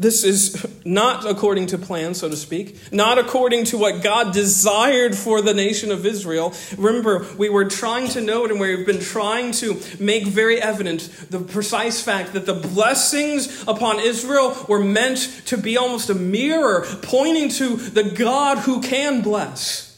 this 0.00 0.24
is 0.24 0.66
not 0.84 1.26
according 1.26 1.66
to 1.66 1.78
plan, 1.78 2.14
so 2.14 2.28
to 2.28 2.36
speak, 2.36 2.76
not 2.90 3.18
according 3.18 3.64
to 3.64 3.78
what 3.78 4.02
God 4.02 4.32
desired 4.32 5.14
for 5.14 5.42
the 5.42 5.52
nation 5.52 5.90
of 5.90 6.06
Israel. 6.06 6.54
Remember, 6.78 7.26
we 7.36 7.50
were 7.50 7.66
trying 7.66 8.08
to 8.08 8.20
note 8.20 8.50
and 8.50 8.58
we've 8.58 8.86
been 8.86 9.00
trying 9.00 9.52
to 9.52 9.80
make 9.98 10.26
very 10.26 10.60
evident 10.60 11.02
the 11.28 11.40
precise 11.40 12.02
fact 12.02 12.32
that 12.32 12.46
the 12.46 12.54
blessings 12.54 13.62
upon 13.68 14.00
Israel 14.00 14.64
were 14.68 14.82
meant 14.82 15.18
to 15.46 15.58
be 15.58 15.76
almost 15.76 16.08
a 16.08 16.14
mirror 16.14 16.86
pointing 17.02 17.50
to 17.50 17.76
the 17.76 18.04
God 18.04 18.58
who 18.58 18.80
can 18.80 19.20
bless. 19.20 19.89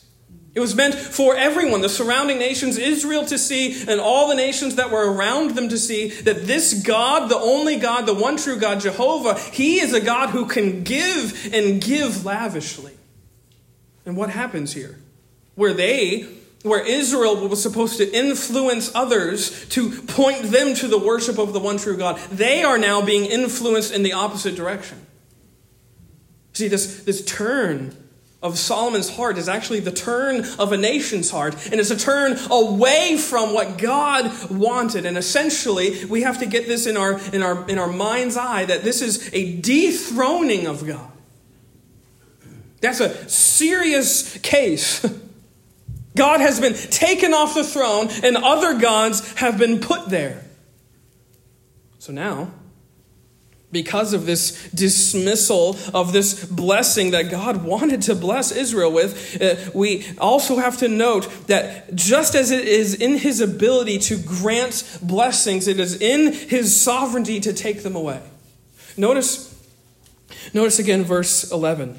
It 0.54 0.60
was 0.60 0.74
meant 0.74 0.94
for 0.94 1.34
everyone, 1.34 1.80
the 1.80 1.88
surrounding 1.88 2.38
nations, 2.38 2.76
Israel 2.76 3.24
to 3.26 3.38
see, 3.38 3.88
and 3.88 3.98
all 3.98 4.28
the 4.28 4.34
nations 4.34 4.74
that 4.74 4.90
were 4.90 5.10
around 5.10 5.52
them 5.52 5.70
to 5.70 5.78
see 5.78 6.08
that 6.08 6.46
this 6.46 6.82
God, 6.82 7.30
the 7.30 7.38
only 7.38 7.76
God, 7.76 8.04
the 8.04 8.14
one 8.14 8.36
true 8.36 8.58
God, 8.58 8.80
Jehovah, 8.80 9.38
He 9.38 9.80
is 9.80 9.94
a 9.94 10.00
God 10.00 10.30
who 10.30 10.46
can 10.46 10.82
give 10.82 11.54
and 11.54 11.80
give 11.80 12.26
lavishly. 12.26 12.92
And 14.04 14.14
what 14.14 14.28
happens 14.28 14.74
here? 14.74 14.98
Where 15.54 15.72
they, 15.72 16.28
where 16.62 16.84
Israel 16.84 17.48
was 17.48 17.62
supposed 17.62 17.96
to 17.96 18.14
influence 18.14 18.94
others 18.94 19.66
to 19.70 19.90
point 20.02 20.42
them 20.50 20.74
to 20.74 20.86
the 20.86 20.98
worship 20.98 21.38
of 21.38 21.54
the 21.54 21.60
one 21.60 21.78
true 21.78 21.96
God, 21.96 22.18
they 22.30 22.62
are 22.62 22.76
now 22.76 23.00
being 23.00 23.24
influenced 23.24 23.94
in 23.94 24.02
the 24.02 24.12
opposite 24.12 24.54
direction. 24.54 25.06
See, 26.52 26.68
this, 26.68 27.04
this 27.04 27.24
turn 27.24 27.96
of 28.42 28.58
Solomon's 28.58 29.08
heart 29.08 29.38
is 29.38 29.48
actually 29.48 29.80
the 29.80 29.92
turn 29.92 30.44
of 30.58 30.72
a 30.72 30.76
nation's 30.76 31.30
heart, 31.30 31.54
and 31.70 31.80
it's 31.80 31.90
a 31.90 31.96
turn 31.96 32.38
away 32.50 33.16
from 33.16 33.54
what 33.54 33.78
God 33.78 34.50
wanted. 34.50 35.06
And 35.06 35.16
essentially, 35.16 36.04
we 36.06 36.22
have 36.22 36.40
to 36.40 36.46
get 36.46 36.66
this 36.66 36.86
in 36.86 36.96
our, 36.96 37.20
in 37.32 37.42
our, 37.42 37.68
in 37.68 37.78
our 37.78 37.90
mind's 37.92 38.36
eye 38.36 38.64
that 38.64 38.82
this 38.82 39.00
is 39.00 39.30
a 39.32 39.60
dethroning 39.60 40.66
of 40.66 40.86
God. 40.86 41.10
That's 42.80 42.98
a 42.98 43.28
serious 43.28 44.36
case. 44.38 45.06
God 46.16 46.40
has 46.40 46.60
been 46.60 46.74
taken 46.74 47.32
off 47.32 47.54
the 47.54 47.64
throne, 47.64 48.08
and 48.22 48.36
other 48.36 48.78
gods 48.78 49.32
have 49.34 49.56
been 49.56 49.80
put 49.80 50.10
there. 50.10 50.44
So 52.00 52.12
now, 52.12 52.50
because 53.72 54.12
of 54.12 54.26
this 54.26 54.70
dismissal 54.70 55.76
of 55.92 56.12
this 56.12 56.44
blessing 56.44 57.10
that 57.12 57.30
God 57.30 57.64
wanted 57.64 58.02
to 58.02 58.14
bless 58.14 58.52
Israel 58.52 58.92
with, 58.92 59.40
uh, 59.42 59.56
we 59.74 60.06
also 60.18 60.58
have 60.58 60.76
to 60.78 60.88
note 60.88 61.28
that 61.46 61.94
just 61.94 62.34
as 62.34 62.50
it 62.50 62.68
is 62.68 62.94
in 62.94 63.18
his 63.18 63.40
ability 63.40 63.98
to 63.98 64.16
grant 64.16 64.98
blessings, 65.02 65.66
it 65.66 65.80
is 65.80 66.00
in 66.00 66.32
his 66.32 66.78
sovereignty 66.78 67.40
to 67.40 67.52
take 67.52 67.82
them 67.82 67.96
away. 67.96 68.20
Notice 68.96 69.52
Notice 70.54 70.78
again 70.78 71.04
verse 71.04 71.50
11. 71.50 71.98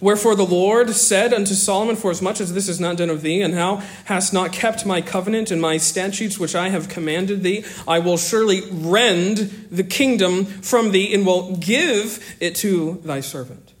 Wherefore 0.00 0.34
the 0.34 0.46
Lord 0.46 0.90
said 0.90 1.34
unto 1.34 1.52
Solomon, 1.52 1.94
Forasmuch 1.94 2.40
as 2.40 2.54
this 2.54 2.68
is 2.68 2.80
not 2.80 2.96
done 2.96 3.10
of 3.10 3.20
thee, 3.20 3.42
and 3.42 3.52
thou 3.52 3.82
hast 4.06 4.32
not 4.32 4.52
kept 4.52 4.86
my 4.86 5.02
covenant 5.02 5.50
and 5.50 5.60
my 5.60 5.76
statutes 5.76 6.38
which 6.38 6.54
I 6.54 6.70
have 6.70 6.88
commanded 6.88 7.42
thee, 7.42 7.64
I 7.86 7.98
will 7.98 8.16
surely 8.16 8.62
rend 8.70 9.68
the 9.70 9.84
kingdom 9.84 10.46
from 10.46 10.92
thee, 10.92 11.12
and 11.12 11.26
will 11.26 11.54
give 11.56 12.36
it 12.40 12.54
to 12.56 13.00
thy 13.04 13.20
servant. 13.20 13.74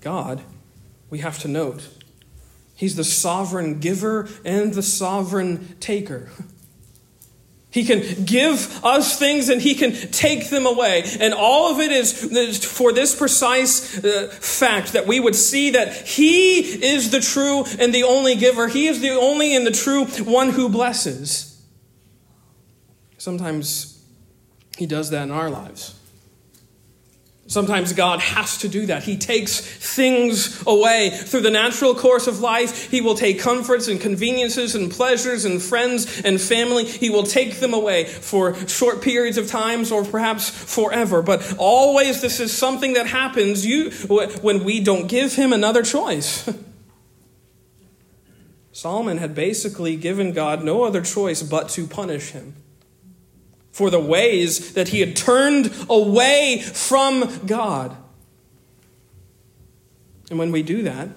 God, 0.00 0.42
we 1.10 1.18
have 1.18 1.40
to 1.40 1.48
note, 1.48 1.88
He's 2.76 2.96
the 2.96 3.04
sovereign 3.04 3.80
giver 3.80 4.28
and 4.44 4.74
the 4.74 4.82
sovereign 4.82 5.76
taker. 5.80 6.30
He 7.74 7.84
can 7.84 8.24
give 8.24 8.84
us 8.84 9.18
things 9.18 9.48
and 9.48 9.60
he 9.60 9.74
can 9.74 9.90
take 10.12 10.48
them 10.48 10.64
away. 10.64 11.02
And 11.18 11.34
all 11.34 11.72
of 11.72 11.80
it 11.80 11.90
is 11.90 12.64
for 12.64 12.92
this 12.92 13.16
precise 13.16 13.98
uh, 13.98 14.28
fact 14.30 14.92
that 14.92 15.08
we 15.08 15.18
would 15.18 15.34
see 15.34 15.70
that 15.70 15.92
he 16.06 16.60
is 16.60 17.10
the 17.10 17.18
true 17.18 17.64
and 17.80 17.92
the 17.92 18.04
only 18.04 18.36
giver. 18.36 18.68
He 18.68 18.86
is 18.86 19.00
the 19.00 19.10
only 19.10 19.56
and 19.56 19.66
the 19.66 19.72
true 19.72 20.04
one 20.22 20.50
who 20.50 20.68
blesses. 20.68 21.60
Sometimes 23.18 24.00
he 24.78 24.86
does 24.86 25.10
that 25.10 25.24
in 25.24 25.32
our 25.32 25.50
lives. 25.50 25.98
Sometimes 27.54 27.92
God 27.92 28.18
has 28.18 28.58
to 28.58 28.68
do 28.68 28.86
that. 28.86 29.04
He 29.04 29.16
takes 29.16 29.60
things 29.60 30.60
away. 30.66 31.10
Through 31.10 31.42
the 31.42 31.52
natural 31.52 31.94
course 31.94 32.26
of 32.26 32.40
life, 32.40 32.90
He 32.90 33.00
will 33.00 33.14
take 33.14 33.38
comforts 33.38 33.86
and 33.86 34.00
conveniences 34.00 34.74
and 34.74 34.90
pleasures 34.90 35.44
and 35.44 35.62
friends 35.62 36.20
and 36.22 36.40
family. 36.40 36.84
He 36.84 37.10
will 37.10 37.22
take 37.22 37.60
them 37.60 37.72
away 37.72 38.06
for 38.06 38.56
short 38.66 39.02
periods 39.02 39.38
of 39.38 39.46
times 39.46 39.92
or 39.92 40.04
perhaps 40.04 40.50
forever. 40.50 41.22
But 41.22 41.54
always, 41.56 42.20
this 42.20 42.40
is 42.40 42.52
something 42.52 42.94
that 42.94 43.06
happens 43.06 43.64
you, 43.64 43.90
when 44.42 44.64
we 44.64 44.80
don't 44.80 45.06
give 45.06 45.36
Him 45.36 45.52
another 45.52 45.84
choice. 45.84 46.50
Solomon 48.72 49.18
had 49.18 49.32
basically 49.32 49.94
given 49.94 50.32
God 50.32 50.64
no 50.64 50.82
other 50.82 51.02
choice 51.02 51.44
but 51.44 51.68
to 51.68 51.86
punish 51.86 52.30
him 52.30 52.56
for 53.74 53.90
the 53.90 53.98
ways 53.98 54.74
that 54.74 54.86
he 54.88 55.00
had 55.00 55.16
turned 55.16 55.74
away 55.90 56.60
from 56.60 57.40
God. 57.44 57.96
And 60.30 60.38
when 60.38 60.52
we 60.52 60.62
do 60.62 60.84
that, 60.84 61.08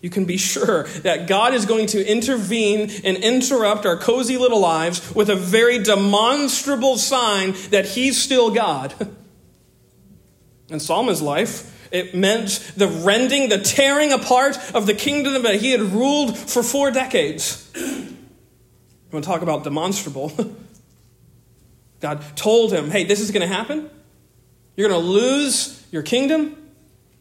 you 0.00 0.10
can 0.10 0.24
be 0.24 0.36
sure 0.36 0.88
that 1.04 1.28
God 1.28 1.54
is 1.54 1.66
going 1.66 1.86
to 1.88 2.04
intervene 2.04 2.90
and 3.04 3.16
interrupt 3.18 3.86
our 3.86 3.96
cozy 3.96 4.36
little 4.36 4.58
lives 4.58 5.14
with 5.14 5.30
a 5.30 5.36
very 5.36 5.78
demonstrable 5.78 6.98
sign 6.98 7.54
that 7.70 7.86
He's 7.86 8.20
still 8.20 8.50
God. 8.50 8.92
In 10.70 10.80
Solomon's 10.80 11.22
life, 11.22 11.88
it 11.92 12.16
meant 12.16 12.72
the 12.76 12.88
rending, 12.88 13.48
the 13.48 13.58
tearing 13.58 14.12
apart 14.12 14.58
of 14.74 14.86
the 14.86 14.94
kingdom 14.94 15.44
that 15.44 15.56
he 15.56 15.70
had 15.70 15.80
ruled 15.80 16.36
for 16.36 16.64
four 16.64 16.90
decades. 16.90 17.70
Going 19.12 19.22
to 19.22 19.28
talk 19.28 19.42
about 19.42 19.62
demonstrable. 19.62 20.32
God 22.00 22.24
told 22.36 22.72
him, 22.72 22.90
hey, 22.90 23.04
this 23.04 23.20
is 23.20 23.30
going 23.30 23.46
to 23.46 23.54
happen. 23.54 23.90
You're 24.76 24.88
going 24.88 25.00
to 25.00 25.06
lose 25.06 25.86
your 25.90 26.02
kingdom. 26.02 26.56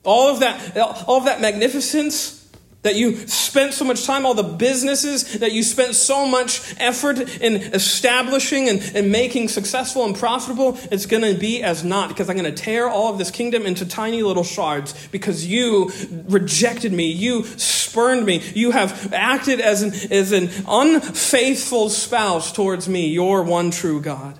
All 0.03 0.29
of 0.29 0.39
that, 0.39 0.77
all 0.77 1.17
of 1.17 1.25
that 1.25 1.41
magnificence 1.41 2.39
that 2.81 2.95
you 2.95 3.17
spent 3.27 3.73
so 3.73 3.83
much 3.83 4.05
time, 4.05 4.25
all 4.25 4.33
the 4.33 4.41
businesses 4.41 5.39
that 5.39 5.51
you 5.51 5.63
spent 5.63 5.95
so 5.95 6.25
much 6.25 6.73
effort 6.79 7.19
in 7.41 7.55
establishing 7.55 8.69
and, 8.69 8.91
and 8.95 9.11
making 9.11 9.49
successful 9.49 10.05
and 10.05 10.15
profitable, 10.15 10.77
it's 10.89 11.05
going 11.05 11.21
to 11.21 11.37
be 11.37 11.61
as 11.61 11.83
not 11.83 12.07
because 12.07 12.29
I'm 12.29 12.37
going 12.37 12.53
to 12.53 12.63
tear 12.63 12.87
all 12.87 13.11
of 13.11 13.17
this 13.17 13.31
kingdom 13.31 13.65
into 13.65 13.85
tiny 13.85 14.23
little 14.23 14.45
shards 14.45 15.07
because 15.09 15.45
you 15.45 15.91
rejected 16.29 16.93
me. 16.93 17.11
You 17.11 17.43
spurned 17.43 18.25
me. 18.25 18.41
You 18.55 18.71
have 18.71 19.13
acted 19.13 19.59
as 19.59 19.81
an, 19.81 19.91
as 20.11 20.31
an 20.31 20.49
unfaithful 20.65 21.89
spouse 21.89 22.53
towards 22.53 22.87
me, 22.87 23.09
your 23.09 23.43
one 23.43 23.71
true 23.71 23.99
God. 23.99 24.39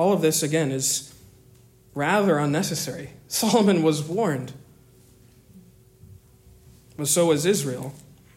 All 0.00 0.14
of 0.14 0.22
this, 0.22 0.42
again, 0.42 0.72
is 0.72 1.12
rather 1.94 2.38
unnecessary. 2.38 3.10
Solomon 3.28 3.82
was 3.82 4.02
warned. 4.02 4.54
But 6.96 7.06
so 7.06 7.26
was 7.26 7.44
Israel. 7.44 7.92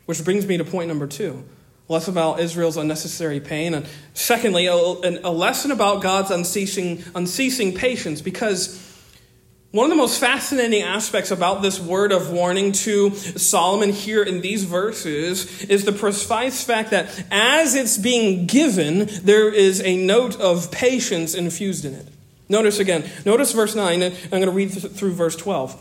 Which 0.05 0.21
brings 0.25 0.45
me 0.45 0.57
to 0.57 0.65
point 0.65 0.89
number 0.89 1.07
two 1.07 1.45
less 1.87 2.09
about 2.09 2.41
Israel's 2.41 2.75
unnecessary 2.75 3.39
pain, 3.39 3.73
and 3.73 3.85
secondly, 4.13 4.65
a, 4.65 4.75
a 4.75 5.31
lesson 5.31 5.71
about 5.71 6.01
God's 6.01 6.31
unceasing, 6.31 7.01
unceasing 7.15 7.73
patience, 7.75 8.21
because 8.21 8.92
one 9.73 9.85
of 9.85 9.89
the 9.89 9.95
most 9.95 10.19
fascinating 10.19 10.83
aspects 10.83 11.31
about 11.31 11.63
this 11.63 11.79
word 11.79 12.11
of 12.11 12.29
warning 12.29 12.73
to 12.73 13.09
Solomon 13.15 13.89
here 13.89 14.21
in 14.21 14.39
these 14.39 14.65
verses 14.65 15.63
is 15.63 15.83
the 15.83 15.91
precise 15.91 16.63
fact 16.63 16.91
that 16.91 17.25
as 17.31 17.73
it's 17.73 17.97
being 17.97 18.45
given, 18.45 19.09
there 19.23 19.51
is 19.51 19.81
a 19.81 19.97
note 19.97 20.39
of 20.39 20.71
patience 20.71 21.33
infused 21.33 21.85
in 21.85 21.95
it. 21.95 22.07
Notice 22.47 22.77
again, 22.77 23.03
notice 23.25 23.51
verse 23.51 23.73
9, 23.73 24.03
I'm 24.03 24.29
going 24.29 24.43
to 24.43 24.51
read 24.51 24.67
through 24.67 25.13
verse 25.13 25.35
12. 25.35 25.75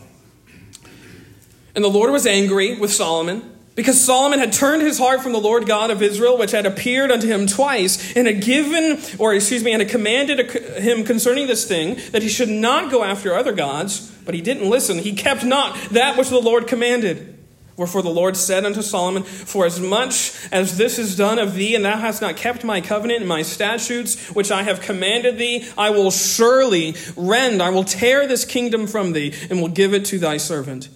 And 1.74 1.84
the 1.84 1.90
Lord 1.90 2.12
was 2.12 2.26
angry 2.26 2.78
with 2.78 2.94
Solomon 2.94 3.51
because 3.74 4.00
Solomon 4.00 4.38
had 4.38 4.52
turned 4.52 4.82
his 4.82 4.98
heart 4.98 5.22
from 5.22 5.32
the 5.32 5.40
Lord 5.40 5.66
God 5.66 5.90
of 5.90 6.02
Israel, 6.02 6.36
which 6.36 6.50
had 6.50 6.66
appeared 6.66 7.10
unto 7.10 7.26
him 7.26 7.46
twice, 7.46 8.14
and 8.14 8.26
had 8.26 8.42
given, 8.42 9.00
or 9.18 9.34
excuse 9.34 9.64
me, 9.64 9.72
and 9.72 9.80
had 9.80 9.90
commanded 9.90 10.50
him 10.50 11.04
concerning 11.04 11.46
this 11.46 11.66
thing, 11.66 11.98
that 12.12 12.22
he 12.22 12.28
should 12.28 12.50
not 12.50 12.90
go 12.90 13.02
after 13.02 13.34
other 13.34 13.52
gods, 13.52 14.10
but 14.24 14.34
he 14.34 14.40
didn't 14.40 14.68
listen. 14.68 14.98
He 14.98 15.14
kept 15.14 15.44
not 15.44 15.76
that 15.90 16.18
which 16.18 16.28
the 16.28 16.40
Lord 16.40 16.66
commanded. 16.66 17.28
Wherefore 17.76 18.02
the 18.02 18.10
Lord 18.10 18.36
said 18.36 18.66
unto 18.66 18.82
Solomon, 18.82 19.22
For 19.22 19.64
as 19.64 19.80
much 19.80 20.36
as 20.52 20.76
this 20.76 20.98
is 20.98 21.16
done 21.16 21.38
of 21.38 21.54
thee, 21.54 21.74
and 21.74 21.84
thou 21.84 21.96
hast 21.96 22.20
not 22.20 22.36
kept 22.36 22.64
my 22.64 22.82
covenant 22.82 23.20
and 23.20 23.28
my 23.28 23.40
statutes, 23.40 24.28
which 24.34 24.50
I 24.50 24.62
have 24.62 24.82
commanded 24.82 25.38
thee, 25.38 25.66
I 25.78 25.88
will 25.90 26.10
surely 26.10 26.94
rend, 27.16 27.62
I 27.62 27.70
will 27.70 27.84
tear 27.84 28.26
this 28.26 28.44
kingdom 28.44 28.86
from 28.86 29.12
thee, 29.12 29.32
and 29.48 29.62
will 29.62 29.68
give 29.68 29.94
it 29.94 30.04
to 30.06 30.18
thy 30.18 30.36
servant. 30.36 30.90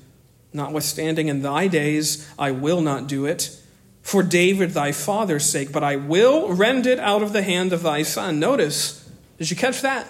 Notwithstanding, 0.56 1.28
in 1.28 1.42
thy 1.42 1.68
days 1.68 2.26
I 2.38 2.50
will 2.50 2.80
not 2.80 3.06
do 3.06 3.26
it 3.26 3.60
for 4.00 4.22
David 4.22 4.70
thy 4.70 4.90
father's 4.90 5.44
sake, 5.44 5.70
but 5.70 5.84
I 5.84 5.96
will 5.96 6.48
rend 6.54 6.86
it 6.86 6.98
out 6.98 7.22
of 7.22 7.34
the 7.34 7.42
hand 7.42 7.74
of 7.74 7.82
thy 7.82 8.02
son. 8.02 8.40
Notice, 8.40 9.06
did 9.36 9.50
you 9.50 9.56
catch 9.56 9.82
that? 9.82 10.06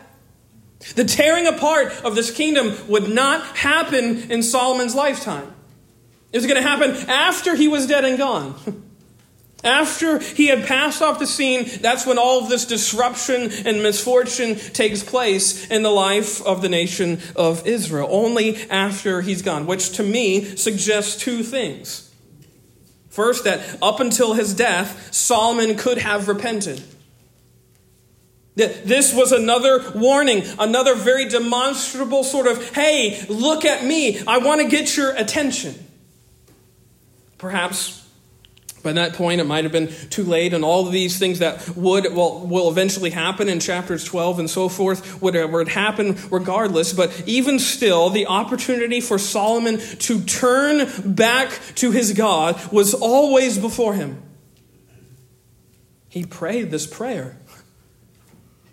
The 0.94 1.04
tearing 1.04 1.48
apart 1.48 1.92
of 2.04 2.14
this 2.14 2.30
kingdom 2.30 2.76
would 2.86 3.08
not 3.08 3.44
happen 3.56 4.30
in 4.30 4.44
Solomon's 4.44 4.94
lifetime. 4.94 5.52
It 6.32 6.38
was 6.38 6.46
going 6.46 6.62
to 6.62 6.68
happen 6.68 6.92
after 7.10 7.56
he 7.56 7.66
was 7.66 7.88
dead 7.88 8.04
and 8.04 8.16
gone. 8.16 8.54
After 9.64 10.18
he 10.18 10.48
had 10.48 10.66
passed 10.66 11.02
off 11.02 11.18
the 11.18 11.26
scene, 11.26 11.68
that's 11.80 12.06
when 12.06 12.18
all 12.18 12.42
of 12.42 12.48
this 12.48 12.66
disruption 12.66 13.50
and 13.64 13.82
misfortune 13.82 14.56
takes 14.56 15.02
place 15.02 15.68
in 15.70 15.82
the 15.82 15.90
life 15.90 16.44
of 16.46 16.62
the 16.62 16.68
nation 16.68 17.20
of 17.34 17.66
Israel. 17.66 18.06
Only 18.10 18.58
after 18.70 19.22
he's 19.22 19.42
gone, 19.42 19.66
which 19.66 19.92
to 19.96 20.02
me 20.02 20.56
suggests 20.56 21.16
two 21.16 21.42
things. 21.42 22.14
First, 23.08 23.44
that 23.44 23.78
up 23.82 23.98
until 23.98 24.34
his 24.34 24.54
death, 24.54 25.12
Solomon 25.12 25.76
could 25.76 25.98
have 25.98 26.28
repented. 26.28 26.82
This 28.54 29.14
was 29.14 29.32
another 29.32 29.90
warning, 29.94 30.42
another 30.58 30.94
very 30.94 31.28
demonstrable 31.28 32.24
sort 32.24 32.46
of, 32.46 32.74
hey, 32.74 33.22
look 33.28 33.64
at 33.64 33.84
me, 33.84 34.20
I 34.26 34.38
want 34.38 34.62
to 34.62 34.68
get 34.68 34.96
your 34.96 35.14
attention. 35.14 35.74
Perhaps 37.36 38.05
by 38.86 38.92
that 38.92 39.14
point, 39.14 39.40
it 39.40 39.44
might 39.44 39.64
have 39.64 39.72
been 39.72 39.92
too 40.10 40.22
late, 40.22 40.54
and 40.54 40.64
all 40.64 40.86
of 40.86 40.92
these 40.92 41.18
things 41.18 41.40
that 41.40 41.76
would 41.76 42.14
well, 42.14 42.46
will 42.46 42.70
eventually 42.70 43.10
happen 43.10 43.48
in 43.48 43.60
chapters 43.60 44.04
12 44.04 44.38
and 44.38 44.48
so 44.48 44.68
forth 44.68 45.20
would, 45.20 45.36
uh, 45.36 45.48
would 45.50 45.68
happen 45.68 46.16
regardless. 46.30 46.92
But 46.92 47.24
even 47.26 47.58
still, 47.58 48.10
the 48.10 48.26
opportunity 48.26 49.00
for 49.00 49.18
Solomon 49.18 49.78
to 49.78 50.22
turn 50.22 50.88
back 51.14 51.50
to 51.76 51.90
his 51.90 52.12
God 52.12 52.72
was 52.72 52.94
always 52.94 53.58
before 53.58 53.94
him. 53.94 54.22
He 56.08 56.24
prayed 56.24 56.70
this 56.70 56.86
prayer. 56.86 57.38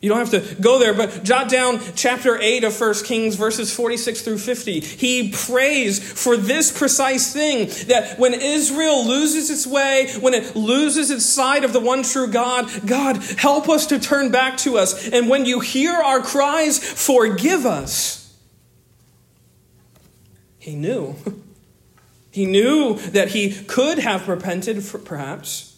You 0.03 0.09
don't 0.09 0.19
have 0.19 0.31
to 0.31 0.55
go 0.61 0.79
there, 0.79 0.93
but 0.93 1.23
jot 1.23 1.47
down 1.47 1.79
chapter 1.95 2.37
8 2.37 2.65
of 2.65 2.77
1 2.77 2.93
Kings, 3.05 3.35
verses 3.35 3.73
46 3.73 4.21
through 4.21 4.37
50. 4.37 4.81
He 4.81 5.31
prays 5.31 5.97
for 5.97 6.35
this 6.35 6.77
precise 6.77 7.31
thing 7.31 7.69
that 7.87 8.19
when 8.19 8.33
Israel 8.33 9.07
loses 9.07 9.49
its 9.49 9.65
way, 9.65 10.11
when 10.19 10.33
it 10.33 10.57
loses 10.57 11.09
its 11.09 11.25
sight 11.25 11.63
of 11.63 11.71
the 11.71 11.79
one 11.79 12.03
true 12.03 12.27
God, 12.27 12.69
God, 12.85 13.15
help 13.37 13.69
us 13.69 13.85
to 13.87 13.97
turn 13.97 14.29
back 14.29 14.57
to 14.57 14.77
us. 14.77 15.07
And 15.07 15.29
when 15.29 15.45
you 15.45 15.61
hear 15.61 15.93
our 15.93 16.19
cries, 16.19 16.79
forgive 16.79 17.65
us. 17.65 18.37
He 20.59 20.75
knew. 20.75 21.15
He 22.31 22.47
knew 22.47 22.95
that 23.11 23.27
he 23.27 23.53
could 23.53 23.99
have 23.99 24.27
repented, 24.27 24.83
perhaps. 25.05 25.77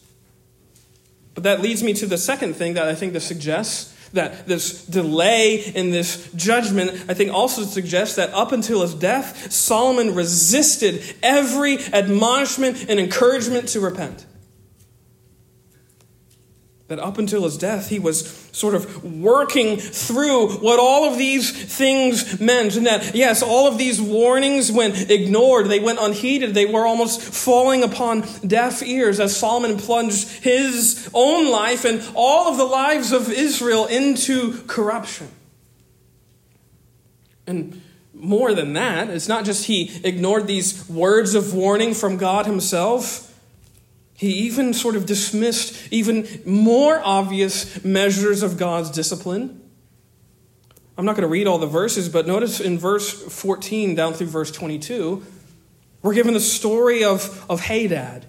But 1.33 1.43
that 1.43 1.59
leads 1.59 1.83
me 1.83 1.91
to 1.95 2.05
the 2.05 2.17
second 2.17 2.53
thing 2.53 2.75
that 2.75 2.87
I 2.87 2.95
think 2.95 3.11
this 3.11 3.25
suggests 3.25 3.93
that 4.15 4.47
this 4.47 4.85
delay 4.85 5.57
in 5.57 5.91
this 5.91 6.31
judgment, 6.33 6.91
I 7.07 7.13
think, 7.13 7.31
also 7.31 7.63
suggests 7.63 8.15
that 8.15 8.33
up 8.33 8.51
until 8.51 8.81
his 8.81 8.93
death, 8.93 9.51
Solomon 9.51 10.15
resisted 10.15 11.01
every 11.21 11.77
admonishment 11.93 12.89
and 12.89 12.99
encouragement 12.99 13.69
to 13.69 13.79
repent. 13.79 14.25
That 16.87 16.99
up 16.99 17.17
until 17.17 17.45
his 17.45 17.57
death, 17.57 17.89
he 17.89 17.97
was 17.97 18.27
sort 18.51 18.75
of 18.75 19.03
working 19.03 19.77
through 19.77 20.57
what 20.57 20.79
all 20.79 21.09
of 21.11 21.17
these 21.17 21.51
things 21.51 22.39
meant. 22.39 22.75
And 22.75 22.85
that, 22.85 23.15
yes, 23.15 23.41
all 23.41 23.67
of 23.67 23.79
these 23.79 23.99
warnings 23.99 24.71
went 24.71 25.09
ignored, 25.09 25.65
they 25.67 25.79
went 25.79 25.97
unheeded, 25.99 26.53
they 26.53 26.67
were 26.67 26.85
almost 26.85 27.21
falling 27.21 27.81
upon 27.81 28.21
deaf 28.45 28.83
ears 28.83 29.19
as 29.19 29.35
Solomon 29.35 29.77
plunged 29.77 30.27
his 30.43 31.09
own 31.11 31.49
life 31.49 31.85
and 31.85 32.03
all 32.13 32.51
of 32.51 32.57
the 32.57 32.65
lives 32.65 33.11
of 33.11 33.31
Israel 33.31 33.87
into 33.87 34.61
corruption. 34.67 35.27
And 37.47 37.81
more 38.13 38.53
than 38.53 38.73
that, 38.73 39.09
it's 39.09 39.27
not 39.27 39.45
just 39.45 39.65
he 39.65 39.91
ignored 40.03 40.47
these 40.47 40.87
words 40.87 41.35
of 41.35 41.53
warning 41.53 41.93
from 41.93 42.17
God 42.17 42.45
himself. 42.45 43.34
He 44.15 44.31
even 44.45 44.73
sort 44.73 44.95
of 44.95 45.05
dismissed 45.05 45.91
even 45.91 46.25
more 46.45 47.01
obvious 47.03 47.83
measures 47.83 48.43
of 48.43 48.57
God's 48.57 48.89
discipline. 48.89 49.61
I'm 50.97 51.03
not 51.03 51.17
going 51.17 51.23
to 51.23 51.27
read 51.27 51.47
all 51.47 51.57
the 51.57 51.67
verses, 51.67 52.07
but 52.07 52.25
notice 52.25 52.61
in 52.61 52.79
verse 52.79 53.11
14 53.11 53.93
down 53.93 54.13
through 54.13 54.27
verse 54.27 54.51
22, 54.51 55.21
we're 56.01 56.13
given 56.13 56.33
the 56.33 56.39
story 56.39 57.03
of, 57.03 57.45
of 57.49 57.59
Hadad. 57.59 58.25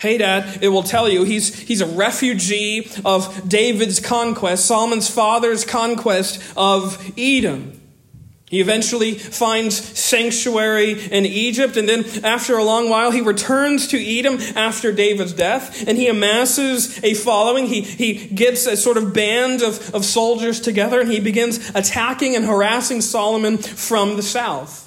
Hadad, 0.00 0.62
it 0.62 0.68
will 0.68 0.82
tell 0.82 1.08
you, 1.08 1.24
he's, 1.24 1.58
he's 1.60 1.80
a 1.80 1.86
refugee 1.86 2.90
of 3.04 3.48
David's 3.48 4.00
conquest, 4.00 4.66
Solomon's 4.66 5.08
father's 5.08 5.64
conquest 5.64 6.42
of 6.56 7.12
Edom. 7.16 7.77
He 8.50 8.60
eventually 8.60 9.14
finds 9.14 9.76
sanctuary 9.98 10.92
in 11.10 11.26
Egypt, 11.26 11.76
and 11.76 11.86
then 11.86 12.04
after 12.24 12.56
a 12.56 12.64
long 12.64 12.88
while, 12.88 13.10
he 13.10 13.20
returns 13.20 13.88
to 13.88 13.98
Edom 13.98 14.38
after 14.56 14.90
David's 14.90 15.34
death, 15.34 15.86
and 15.86 15.98
he 15.98 16.08
amasses 16.08 17.02
a 17.04 17.12
following. 17.12 17.66
He, 17.66 17.82
he 17.82 18.14
gets 18.14 18.66
a 18.66 18.76
sort 18.76 18.96
of 18.96 19.12
band 19.12 19.60
of, 19.60 19.94
of 19.94 20.04
soldiers 20.04 20.60
together, 20.60 21.00
and 21.00 21.12
he 21.12 21.20
begins 21.20 21.70
attacking 21.74 22.36
and 22.36 22.46
harassing 22.46 23.02
Solomon 23.02 23.58
from 23.58 24.16
the 24.16 24.22
south. 24.22 24.86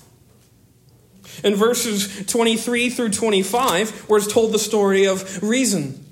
In 1.44 1.56
verses 1.56 2.26
23 2.26 2.90
through 2.90 3.10
25, 3.10 4.10
we're 4.10 4.22
told 4.22 4.54
the 4.54 4.60
story 4.60 5.06
of 5.06 5.42
Rezin. 5.44 6.11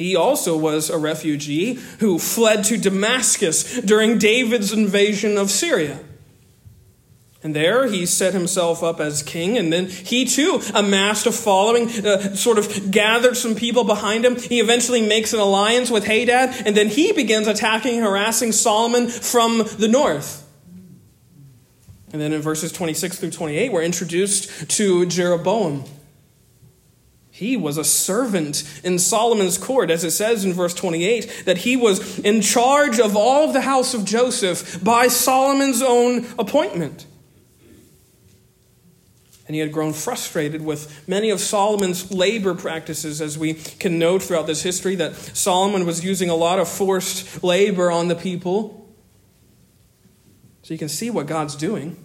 He 0.00 0.16
also 0.16 0.56
was 0.56 0.88
a 0.88 0.96
refugee 0.96 1.74
who 1.98 2.18
fled 2.18 2.64
to 2.64 2.78
Damascus 2.78 3.82
during 3.82 4.16
David's 4.16 4.72
invasion 4.72 5.36
of 5.36 5.50
Syria. 5.50 6.00
And 7.42 7.54
there 7.54 7.86
he 7.86 8.06
set 8.06 8.32
himself 8.32 8.82
up 8.82 8.98
as 8.98 9.22
king, 9.22 9.58
and 9.58 9.70
then 9.70 9.88
he 9.88 10.24
too 10.24 10.62
amassed 10.74 11.26
a 11.26 11.32
following, 11.32 11.90
uh, 12.02 12.34
sort 12.34 12.56
of 12.56 12.90
gathered 12.90 13.36
some 13.36 13.54
people 13.54 13.84
behind 13.84 14.24
him. 14.24 14.36
He 14.36 14.58
eventually 14.58 15.02
makes 15.06 15.34
an 15.34 15.38
alliance 15.38 15.90
with 15.90 16.06
Hadad, 16.06 16.66
and 16.66 16.74
then 16.74 16.88
he 16.88 17.12
begins 17.12 17.46
attacking 17.46 17.96
and 17.98 18.02
harassing 18.02 18.52
Solomon 18.52 19.06
from 19.06 19.64
the 19.76 19.88
north. 19.88 20.48
And 22.10 22.22
then 22.22 22.32
in 22.32 22.40
verses 22.40 22.72
26 22.72 23.18
through 23.18 23.32
28, 23.32 23.70
we're 23.70 23.82
introduced 23.82 24.70
to 24.70 25.04
Jeroboam. 25.04 25.84
He 27.40 27.56
was 27.56 27.78
a 27.78 27.84
servant 27.84 28.64
in 28.84 28.98
Solomon's 28.98 29.56
court, 29.56 29.90
as 29.90 30.04
it 30.04 30.10
says 30.10 30.44
in 30.44 30.52
verse 30.52 30.74
28, 30.74 31.44
that 31.46 31.56
he 31.56 31.74
was 31.74 32.18
in 32.18 32.42
charge 32.42 33.00
of 33.00 33.16
all 33.16 33.48
of 33.48 33.54
the 33.54 33.62
house 33.62 33.94
of 33.94 34.04
Joseph 34.04 34.84
by 34.84 35.08
Solomon's 35.08 35.80
own 35.80 36.26
appointment. 36.38 37.06
And 39.46 39.54
he 39.54 39.60
had 39.60 39.72
grown 39.72 39.94
frustrated 39.94 40.60
with 40.60 41.08
many 41.08 41.30
of 41.30 41.40
Solomon's 41.40 42.12
labor 42.12 42.54
practices, 42.54 43.22
as 43.22 43.38
we 43.38 43.54
can 43.54 43.98
note 43.98 44.22
throughout 44.22 44.46
this 44.46 44.62
history 44.62 44.94
that 44.96 45.14
Solomon 45.14 45.86
was 45.86 46.04
using 46.04 46.28
a 46.28 46.36
lot 46.36 46.58
of 46.58 46.68
forced 46.68 47.42
labor 47.42 47.90
on 47.90 48.08
the 48.08 48.16
people. 48.16 48.86
So 50.60 50.74
you 50.74 50.78
can 50.78 50.90
see 50.90 51.08
what 51.08 51.26
God's 51.26 51.56
doing. 51.56 51.96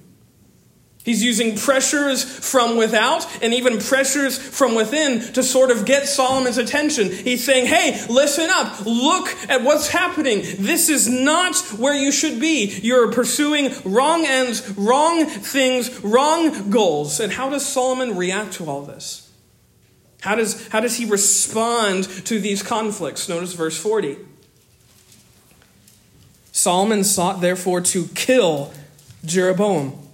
He's 1.05 1.23
using 1.23 1.55
pressures 1.55 2.23
from 2.23 2.77
without 2.77 3.27
and 3.43 3.53
even 3.53 3.77
pressures 3.77 4.39
from 4.39 4.73
within 4.73 5.21
to 5.33 5.43
sort 5.43 5.69
of 5.69 5.85
get 5.85 6.07
Solomon's 6.07 6.57
attention. 6.57 7.11
He's 7.11 7.43
saying, 7.43 7.67
hey, 7.67 8.03
listen 8.09 8.49
up. 8.49 8.83
Look 8.87 9.27
at 9.47 9.61
what's 9.61 9.89
happening. 9.89 10.41
This 10.57 10.89
is 10.89 11.07
not 11.07 11.55
where 11.77 11.93
you 11.93 12.11
should 12.11 12.39
be. 12.39 12.79
You're 12.81 13.11
pursuing 13.11 13.71
wrong 13.85 14.25
ends, 14.25 14.67
wrong 14.75 15.27
things, 15.27 16.03
wrong 16.03 16.71
goals. 16.71 17.19
And 17.19 17.31
how 17.31 17.51
does 17.51 17.63
Solomon 17.63 18.17
react 18.17 18.53
to 18.53 18.65
all 18.65 18.81
this? 18.81 19.31
How 20.21 20.33
does, 20.33 20.67
how 20.69 20.79
does 20.79 20.97
he 20.97 21.05
respond 21.05 22.05
to 22.25 22.39
these 22.39 22.63
conflicts? 22.63 23.29
Notice 23.29 23.53
verse 23.53 23.77
40. 23.77 24.17
Solomon 26.51 27.03
sought, 27.03 27.41
therefore, 27.41 27.81
to 27.81 28.07
kill 28.15 28.73
Jeroboam 29.23 30.04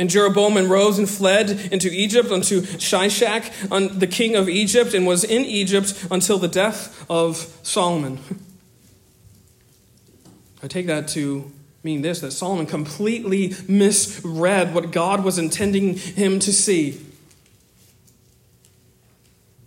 and 0.00 0.08
Jeroboam 0.08 0.56
rose 0.72 0.98
and 0.98 1.08
fled 1.08 1.50
into 1.70 1.90
Egypt 1.90 2.30
unto 2.30 2.62
Shishak, 2.62 3.98
the 4.00 4.06
king 4.06 4.34
of 4.34 4.48
Egypt, 4.48 4.94
and 4.94 5.06
was 5.06 5.24
in 5.24 5.44
Egypt 5.44 6.06
until 6.10 6.38
the 6.38 6.48
death 6.48 7.04
of 7.10 7.54
Solomon. 7.62 8.18
I 10.62 10.68
take 10.68 10.86
that 10.86 11.06
to 11.08 11.52
mean 11.82 12.00
this 12.00 12.20
that 12.20 12.30
Solomon 12.30 12.64
completely 12.64 13.54
misread 13.68 14.72
what 14.72 14.90
God 14.90 15.22
was 15.22 15.38
intending 15.38 15.98
him 15.98 16.38
to 16.40 16.52
see. 16.52 16.98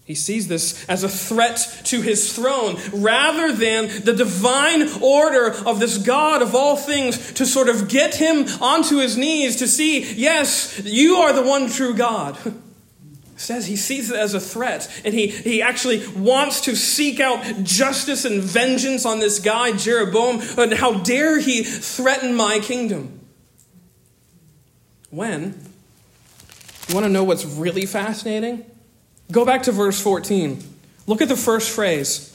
He 0.05 0.15
sees 0.15 0.49
this 0.49 0.85
as 0.89 1.03
a 1.03 1.09
threat 1.09 1.81
to 1.85 2.01
his 2.01 2.33
throne 2.33 2.77
rather 2.91 3.53
than 3.53 3.87
the 4.03 4.13
divine 4.13 4.89
order 5.01 5.53
of 5.65 5.79
this 5.79 5.97
God 5.97 6.41
of 6.41 6.53
all 6.53 6.75
things 6.75 7.33
to 7.33 7.45
sort 7.45 7.69
of 7.69 7.87
get 7.87 8.15
him 8.15 8.45
onto 8.61 8.97
his 8.97 9.17
knees 9.17 9.55
to 9.57 9.67
see, 9.67 10.13
yes, 10.15 10.81
you 10.83 11.15
are 11.15 11.31
the 11.31 11.41
one 11.41 11.69
true 11.69 11.95
God. 11.95 12.37
says 13.35 13.65
he 13.65 13.75
sees 13.75 14.09
it 14.09 14.15
as 14.15 14.33
a 14.33 14.39
threat 14.39 14.89
and 15.03 15.13
he, 15.13 15.27
he 15.27 15.61
actually 15.61 16.05
wants 16.15 16.61
to 16.61 16.75
seek 16.75 17.19
out 17.19 17.63
justice 17.63 18.23
and 18.23 18.41
vengeance 18.41 19.05
on 19.05 19.19
this 19.19 19.39
guy 19.39 19.75
jeroboam 19.75 20.39
and 20.57 20.73
how 20.73 20.93
dare 20.93 21.39
he 21.39 21.63
threaten 21.63 22.35
my 22.35 22.59
kingdom. 22.59 23.19
When? 25.09 25.59
You 26.87 26.95
want 26.95 27.05
to 27.05 27.11
know 27.11 27.23
what's 27.23 27.45
really 27.45 27.85
fascinating 27.85 28.65
Go 29.33 29.45
back 29.45 29.63
to 29.63 29.71
verse 29.71 29.99
14. 29.99 30.63
Look 31.07 31.21
at 31.21 31.27
the 31.27 31.35
first 31.35 31.71
phrase. 31.71 32.29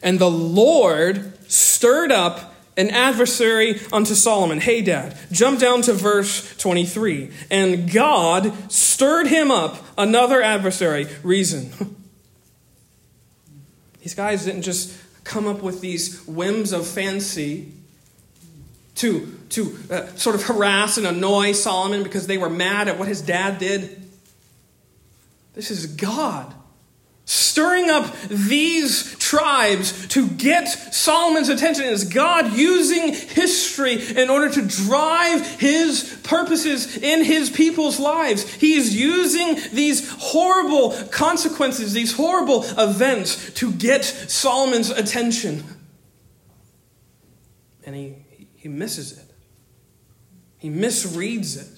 And 0.00 0.20
the 0.20 0.30
Lord 0.30 1.32
stirred 1.50 2.12
up 2.12 2.54
an 2.76 2.90
adversary 2.90 3.80
unto 3.92 4.14
Solomon. 4.14 4.60
Hadad. 4.60 5.18
Jump 5.32 5.58
down 5.58 5.82
to 5.82 5.92
verse 5.92 6.56
23. 6.58 7.32
And 7.50 7.90
God 7.92 8.70
stirred 8.70 9.26
him 9.26 9.50
up 9.50 9.84
another 9.98 10.40
adversary. 10.40 11.06
Rezon. 11.06 11.72
These 14.00 14.14
guys 14.14 14.44
didn't 14.44 14.62
just 14.62 14.96
come 15.24 15.48
up 15.48 15.60
with 15.60 15.80
these 15.80 16.24
whims 16.26 16.72
of 16.72 16.86
fancy 16.86 17.72
to, 18.94 19.38
to 19.50 19.76
uh, 19.90 20.06
sort 20.14 20.36
of 20.36 20.44
harass 20.44 20.96
and 20.96 21.06
annoy 21.06 21.52
Solomon 21.52 22.04
because 22.04 22.28
they 22.28 22.38
were 22.38 22.48
mad 22.48 22.86
at 22.86 22.98
what 22.98 23.08
his 23.08 23.20
dad 23.20 23.58
did. 23.58 24.07
This 25.58 25.72
is 25.72 25.86
God 25.86 26.54
stirring 27.24 27.90
up 27.90 28.14
these 28.28 29.18
tribes 29.18 30.06
to 30.06 30.28
get 30.28 30.66
Solomon's 30.68 31.48
attention. 31.48 31.86
It 31.86 31.94
is 31.94 32.04
God 32.04 32.52
using 32.52 33.12
history 33.12 33.94
in 33.94 34.30
order 34.30 34.48
to 34.50 34.62
drive 34.62 35.44
his 35.58 36.20
purposes 36.22 36.96
in 36.98 37.24
his 37.24 37.50
people's 37.50 37.98
lives. 37.98 38.54
He 38.54 38.74
is 38.74 38.94
using 38.94 39.56
these 39.74 40.08
horrible 40.20 40.92
consequences, 41.10 41.92
these 41.92 42.14
horrible 42.14 42.62
events 42.62 43.52
to 43.54 43.72
get 43.72 44.04
Solomon's 44.04 44.90
attention. 44.90 45.64
And 47.84 47.96
he, 47.96 48.14
he 48.54 48.68
misses 48.68 49.18
it, 49.18 49.34
he 50.58 50.70
misreads 50.70 51.60
it. 51.60 51.77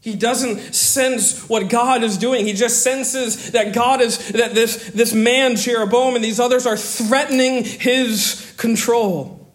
He 0.00 0.14
doesn't 0.14 0.74
sense 0.74 1.46
what 1.48 1.68
God 1.68 2.02
is 2.02 2.16
doing. 2.16 2.46
He 2.46 2.54
just 2.54 2.82
senses 2.82 3.52
that 3.52 3.74
God 3.74 4.00
is, 4.00 4.30
that 4.30 4.54
this, 4.54 4.90
this 4.90 5.12
man, 5.12 5.56
Jeroboam, 5.56 6.14
and 6.14 6.24
these 6.24 6.40
others 6.40 6.66
are 6.66 6.76
threatening 6.76 7.64
his 7.64 8.54
control. 8.56 9.52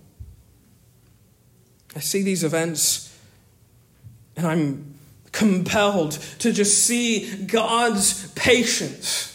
I 1.96 2.00
see 2.00 2.22
these 2.22 2.44
events 2.44 3.18
and 4.38 4.46
I'm 4.46 4.96
compelled 5.32 6.12
to 6.40 6.52
just 6.52 6.84
see 6.84 7.46
God's 7.46 8.32
patience 8.32 9.35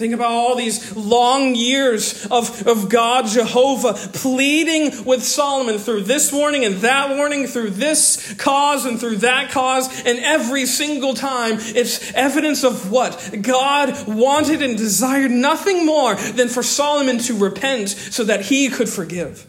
Think 0.00 0.14
about 0.14 0.30
all 0.30 0.56
these 0.56 0.96
long 0.96 1.54
years 1.54 2.26
of, 2.30 2.66
of 2.66 2.88
God, 2.88 3.26
Jehovah, 3.26 3.92
pleading 3.92 5.04
with 5.04 5.22
Solomon 5.22 5.76
through 5.76 6.04
this 6.04 6.32
warning 6.32 6.64
and 6.64 6.76
that 6.76 7.18
warning, 7.18 7.46
through 7.46 7.68
this 7.72 8.32
cause 8.38 8.86
and 8.86 8.98
through 8.98 9.16
that 9.16 9.50
cause. 9.50 10.06
And 10.06 10.18
every 10.20 10.64
single 10.64 11.12
time, 11.12 11.56
it's 11.60 12.14
evidence 12.14 12.64
of 12.64 12.90
what? 12.90 13.42
God 13.42 14.08
wanted 14.08 14.62
and 14.62 14.78
desired 14.78 15.32
nothing 15.32 15.84
more 15.84 16.14
than 16.14 16.48
for 16.48 16.62
Solomon 16.62 17.18
to 17.18 17.36
repent 17.36 17.90
so 17.90 18.24
that 18.24 18.46
he 18.46 18.70
could 18.70 18.88
forgive. 18.88 19.46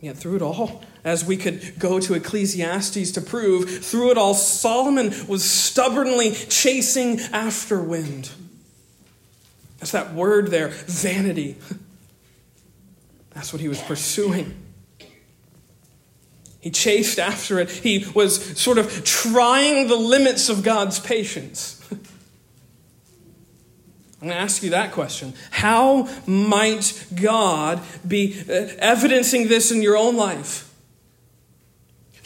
Yet 0.00 0.16
through 0.16 0.36
it 0.36 0.42
all, 0.42 0.82
as 1.04 1.24
we 1.24 1.36
could 1.36 1.78
go 1.78 2.00
to 2.00 2.14
Ecclesiastes 2.14 3.12
to 3.12 3.20
prove, 3.20 3.84
through 3.84 4.10
it 4.10 4.18
all, 4.18 4.34
Solomon 4.34 5.12
was 5.26 5.44
stubbornly 5.44 6.32
chasing 6.32 7.20
after 7.32 7.80
wind. 7.80 8.30
That's 9.78 9.92
that 9.92 10.12
word 10.12 10.48
there, 10.48 10.68
vanity. 10.68 11.56
That's 13.30 13.52
what 13.52 13.60
he 13.60 13.68
was 13.68 13.80
pursuing. 13.80 14.64
He 16.60 16.70
chased 16.70 17.20
after 17.20 17.60
it. 17.60 17.70
He 17.70 18.04
was 18.14 18.58
sort 18.60 18.78
of 18.78 19.04
trying 19.04 19.86
the 19.86 19.96
limits 19.96 20.48
of 20.48 20.64
God's 20.64 20.98
patience. 20.98 21.80
I'm 24.20 24.26
going 24.28 24.32
to 24.32 24.36
ask 24.36 24.64
you 24.64 24.70
that 24.70 24.90
question. 24.90 25.34
How 25.50 26.08
might 26.26 27.06
God 27.14 27.80
be 28.06 28.42
uh, 28.48 28.74
evidencing 28.78 29.46
this 29.46 29.70
in 29.70 29.80
your 29.80 29.96
own 29.96 30.16
life? 30.16 30.67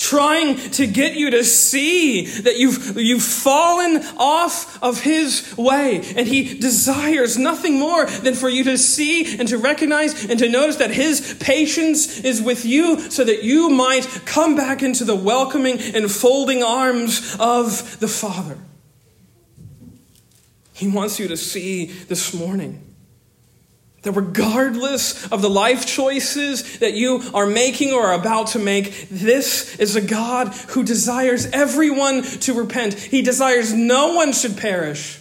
Trying 0.02 0.56
to 0.56 0.86
get 0.86 1.14
you 1.14 1.30
to 1.30 1.44
see 1.44 2.26
that 2.26 2.58
you've, 2.58 2.98
you've 2.98 3.22
fallen 3.22 4.02
off 4.18 4.82
of 4.82 5.00
his 5.00 5.56
way. 5.56 6.02
And 6.16 6.26
he 6.26 6.58
desires 6.58 7.38
nothing 7.38 7.78
more 7.78 8.06
than 8.06 8.34
for 8.34 8.48
you 8.48 8.64
to 8.64 8.76
see 8.76 9.38
and 9.38 9.46
to 9.48 9.58
recognize 9.58 10.28
and 10.28 10.38
to 10.40 10.48
notice 10.48 10.76
that 10.76 10.90
his 10.90 11.36
patience 11.40 12.20
is 12.20 12.42
with 12.42 12.64
you 12.64 12.98
so 13.10 13.22
that 13.22 13.44
you 13.44 13.70
might 13.70 14.04
come 14.26 14.56
back 14.56 14.82
into 14.82 15.04
the 15.04 15.16
welcoming 15.16 15.78
and 15.78 16.10
folding 16.10 16.62
arms 16.64 17.36
of 17.38 18.00
the 18.00 18.08
Father. 18.08 18.58
He 20.72 20.88
wants 20.88 21.20
you 21.20 21.28
to 21.28 21.36
see 21.36 21.86
this 21.86 22.34
morning 22.34 22.91
that 24.02 24.12
regardless 24.12 25.30
of 25.30 25.42
the 25.42 25.50
life 25.50 25.86
choices 25.86 26.78
that 26.80 26.94
you 26.94 27.22
are 27.34 27.46
making 27.46 27.92
or 27.92 28.08
are 28.08 28.18
about 28.18 28.48
to 28.48 28.58
make, 28.58 29.08
this 29.08 29.78
is 29.78 29.96
a 29.96 30.00
God 30.00 30.48
who 30.70 30.82
desires 30.82 31.46
everyone 31.46 32.22
to 32.22 32.54
repent. 32.54 32.94
He 32.94 33.22
desires 33.22 33.72
no 33.72 34.14
one 34.14 34.32
should 34.32 34.56
perish. 34.56 35.20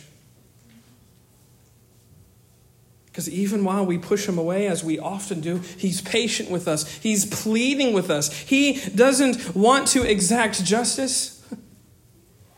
Because 3.05 3.29
even 3.29 3.65
while 3.65 3.85
we 3.85 3.97
push 3.97 4.27
him 4.27 4.37
away, 4.37 4.67
as 4.67 4.83
we 4.85 4.97
often 4.97 5.41
do, 5.41 5.57
he's 5.77 6.01
patient 6.01 6.49
with 6.49 6.67
us. 6.67 6.89
He's 6.95 7.25
pleading 7.25 7.93
with 7.93 8.09
us. 8.09 8.31
He 8.33 8.79
doesn't 8.95 9.53
want 9.53 9.89
to 9.89 10.09
exact 10.09 10.63
justice. 10.63 11.43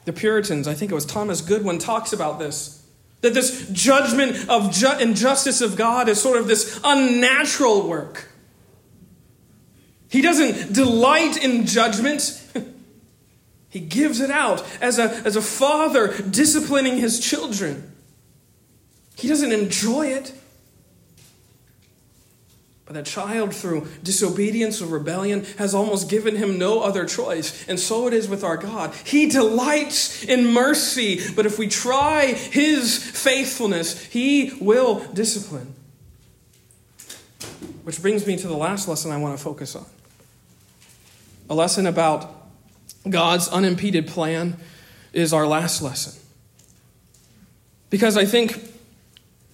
The 0.05 0.13
Puritans, 0.13 0.67
I 0.67 0.73
think 0.75 0.91
it 0.91 0.95
was 0.95 1.05
Thomas 1.05 1.41
Goodwin, 1.41 1.79
talks 1.79 2.13
about 2.13 2.37
this. 2.37 2.82
That 3.23 3.33
this 3.33 3.67
judgment 3.71 4.47
of 4.47 4.71
ju- 4.71 4.99
injustice 4.99 5.61
of 5.61 5.75
God 5.75 6.07
is 6.07 6.21
sort 6.21 6.37
of 6.37 6.47
this 6.47 6.79
unnatural 6.83 7.87
work. 7.87 8.29
He 10.09 10.21
doesn't 10.21 10.73
delight 10.73 11.43
in 11.43 11.65
judgment. 11.65 12.39
he 13.69 13.79
gives 13.79 14.19
it 14.19 14.29
out 14.29 14.63
as 14.79 14.99
a, 14.99 15.05
as 15.25 15.35
a 15.35 15.41
father 15.41 16.15
disciplining 16.21 16.97
his 16.97 17.19
children. 17.19 17.91
He 19.17 19.27
doesn't 19.27 19.51
enjoy 19.51 20.07
it. 20.07 20.33
But 22.85 22.95
that 22.95 23.05
child, 23.05 23.55
through 23.55 23.87
disobedience 24.03 24.81
or 24.81 24.87
rebellion, 24.87 25.45
has 25.57 25.73
almost 25.73 26.09
given 26.09 26.35
him 26.35 26.57
no 26.57 26.81
other 26.81 27.05
choice. 27.05 27.67
And 27.67 27.79
so 27.79 28.07
it 28.07 28.13
is 28.13 28.27
with 28.27 28.43
our 28.43 28.57
God. 28.57 28.93
He 29.05 29.27
delights 29.27 30.23
in 30.23 30.47
mercy, 30.53 31.21
but 31.33 31.45
if 31.45 31.57
we 31.57 31.67
try 31.67 32.27
his 32.27 32.97
faithfulness, 32.97 34.03
he 34.05 34.51
will 34.59 34.99
discipline. 35.13 35.73
Which 37.83 38.01
brings 38.01 38.27
me 38.27 38.35
to 38.37 38.47
the 38.47 38.57
last 38.57 38.87
lesson 38.87 39.11
I 39.11 39.17
want 39.17 39.37
to 39.37 39.43
focus 39.43 39.75
on 39.75 39.85
a 41.49 41.55
lesson 41.55 41.87
about 41.87 42.33
God's 43.09 43.47
unimpeded 43.47 44.07
plan 44.07 44.57
is 45.11 45.33
our 45.33 45.45
last 45.45 45.81
lesson. 45.81 46.19
Because 47.89 48.17
I 48.17 48.25
think 48.25 48.59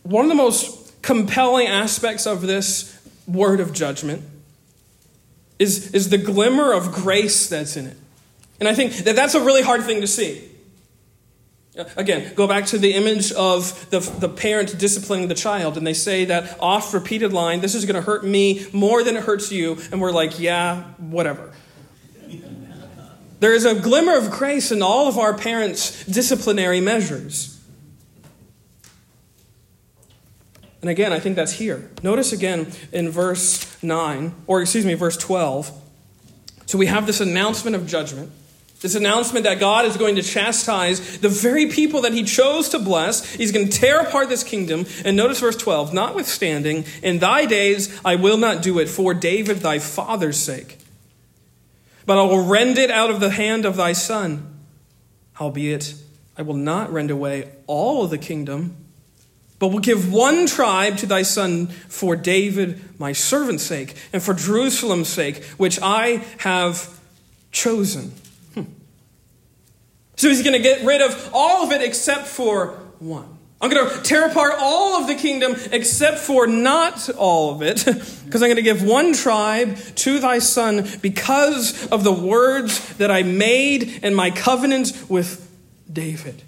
one 0.03 0.23
of 0.25 0.29
the 0.29 0.35
most 0.35 1.01
compelling 1.01 1.67
aspects 1.67 2.25
of 2.25 2.41
this 2.41 2.98
word 3.29 3.59
of 3.59 3.73
judgment 3.73 4.23
is, 5.57 5.93
is 5.93 6.09
the 6.09 6.17
glimmer 6.17 6.73
of 6.73 6.91
grace 6.91 7.49
that's 7.49 7.77
in 7.77 7.87
it. 7.87 7.97
And 8.59 8.67
I 8.67 8.73
think 8.73 8.93
that 8.97 9.15
that's 9.15 9.35
a 9.35 9.43
really 9.43 9.61
hard 9.61 9.83
thing 9.83 10.01
to 10.01 10.07
see. 10.07 10.45
Again, 11.95 12.33
go 12.35 12.47
back 12.47 12.65
to 12.67 12.77
the 12.77 12.93
image 12.93 13.31
of 13.31 13.89
the, 13.89 13.99
the 13.99 14.27
parent 14.27 14.77
disciplining 14.77 15.29
the 15.29 15.35
child, 15.35 15.77
and 15.77 15.87
they 15.87 15.93
say 15.93 16.25
that 16.25 16.57
oft 16.59 16.93
repeated 16.93 17.31
line, 17.31 17.61
this 17.61 17.75
is 17.75 17.85
going 17.85 17.95
to 17.95 18.01
hurt 18.01 18.25
me 18.25 18.65
more 18.73 19.03
than 19.03 19.15
it 19.15 19.23
hurts 19.23 19.51
you. 19.51 19.77
And 19.91 20.01
we're 20.01 20.11
like, 20.11 20.39
yeah, 20.39 20.83
whatever. 20.97 21.53
There 23.39 23.53
is 23.53 23.63
a 23.63 23.75
glimmer 23.75 24.17
of 24.17 24.31
grace 24.31 24.71
in 24.71 24.81
all 24.81 25.07
of 25.07 25.17
our 25.17 25.33
parents' 25.37 26.03
disciplinary 26.05 26.81
measures. 26.81 27.58
And 30.81 30.89
again, 30.89 31.11
I 31.11 31.19
think 31.19 31.35
that's 31.35 31.53
here. 31.53 31.89
Notice 32.03 32.31
again 32.31 32.71
in 32.91 33.09
verse 33.09 33.81
9, 33.83 34.33
or 34.47 34.61
excuse 34.61 34.85
me, 34.85 34.93
verse 34.93 35.17
12. 35.17 35.71
So 36.65 36.77
we 36.77 36.85
have 36.85 37.05
this 37.05 37.19
announcement 37.19 37.75
of 37.75 37.85
judgment. 37.85 38.31
This 38.81 38.95
announcement 38.95 39.43
that 39.43 39.59
God 39.59 39.83
is 39.83 39.97
going 39.97 40.15
to 40.15 40.21
chastise 40.21 41.19
the 41.19 41.27
very 41.27 41.65
people 41.65 42.01
that 42.01 42.13
he 42.13 42.23
chose 42.23 42.69
to 42.69 42.79
bless. 42.79 43.33
He's 43.33 43.51
going 43.51 43.67
to 43.67 43.77
tear 43.77 43.99
apart 43.99 44.29
this 44.29 44.43
kingdom. 44.43 44.85
And 45.03 45.17
notice 45.17 45.41
verse 45.41 45.57
12 45.57 45.93
Notwithstanding, 45.93 46.85
in 47.03 47.19
thy 47.19 47.45
days 47.45 47.99
I 48.05 48.15
will 48.15 48.37
not 48.37 48.61
do 48.61 48.79
it 48.79 48.87
for 48.87 49.13
David 49.13 49.57
thy 49.57 49.79
father's 49.79 50.37
sake, 50.37 50.77
but 52.05 52.17
I 52.17 52.23
will 52.23 52.45
rend 52.45 52.77
it 52.77 52.89
out 52.89 53.09
of 53.09 53.19
the 53.19 53.31
hand 53.31 53.65
of 53.65 53.75
thy 53.75 53.91
son. 53.91 54.59
Howbeit, 55.33 55.95
I 56.37 56.41
will 56.41 56.53
not 56.53 56.89
rend 56.91 57.11
away 57.11 57.51
all 57.67 58.05
of 58.05 58.11
the 58.11 58.17
kingdom 58.17 58.77
but 59.59 59.67
will 59.67 59.79
give 59.79 60.11
one 60.11 60.47
tribe 60.47 60.97
to 60.97 61.05
thy 61.05 61.21
son 61.21 61.67
for 61.67 62.15
David, 62.15 62.81
my 62.97 63.11
servant's 63.11 63.63
sake, 63.63 63.95
and 64.13 64.23
for 64.23 64.33
Jerusalem's 64.33 65.09
sake, 65.09 65.43
which 65.57 65.79
I 65.81 66.25
have 66.39 66.99
chosen. 67.51 68.13
Hmm. 68.53 68.63
So 70.15 70.29
he's 70.29 70.41
going 70.41 70.53
to 70.53 70.63
get 70.63 70.85
rid 70.85 71.01
of 71.01 71.29
all 71.33 71.65
of 71.65 71.71
it 71.71 71.81
except 71.81 72.27
for 72.27 72.69
one. 72.99 73.37
I'm 73.61 73.69
going 73.69 73.89
to 73.89 74.01
tear 74.01 74.25
apart 74.25 74.53
all 74.57 75.01
of 75.01 75.07
the 75.07 75.15
kingdom 75.15 75.53
except 75.73 76.19
for 76.19 76.47
not 76.47 77.09
all 77.17 77.51
of 77.51 77.61
it, 77.61 77.83
because 78.25 78.41
I'm 78.41 78.47
going 78.47 78.55
to 78.55 78.61
give 78.61 78.83
one 78.83 79.11
tribe 79.13 79.75
to 79.95 80.19
thy 80.19 80.39
son 80.39 80.87
because 81.01 81.87
of 81.87 82.05
the 82.05 82.13
words 82.13 82.93
that 82.95 83.11
I 83.11 83.23
made 83.23 84.01
in 84.01 84.15
my 84.15 84.31
covenant 84.31 84.93
with 85.09 85.45
David. 85.91 86.43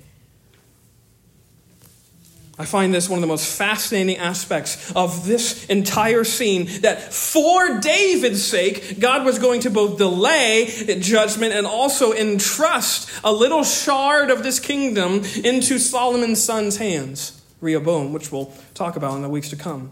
I 2.59 2.65
find 2.65 2.93
this 2.93 3.09
one 3.09 3.17
of 3.17 3.21
the 3.21 3.27
most 3.27 3.57
fascinating 3.57 4.17
aspects 4.17 4.91
of 4.91 5.25
this 5.25 5.65
entire 5.67 6.23
scene 6.23 6.67
that 6.81 7.13
for 7.13 7.79
David's 7.79 8.43
sake, 8.43 8.99
God 8.99 9.25
was 9.25 9.39
going 9.39 9.61
to 9.61 9.69
both 9.69 9.97
delay 9.97 10.65
judgment 10.99 11.53
and 11.53 11.65
also 11.65 12.13
entrust 12.13 13.09
a 13.23 13.31
little 13.31 13.63
shard 13.63 14.29
of 14.29 14.43
this 14.43 14.59
kingdom 14.59 15.23
into 15.43 15.79
Solomon's 15.79 16.43
son's 16.43 16.77
hands, 16.77 17.41
Rehoboam, 17.61 18.13
which 18.13 18.31
we'll 18.31 18.53
talk 18.73 18.95
about 18.95 19.15
in 19.15 19.21
the 19.21 19.29
weeks 19.29 19.49
to 19.49 19.55
come. 19.55 19.91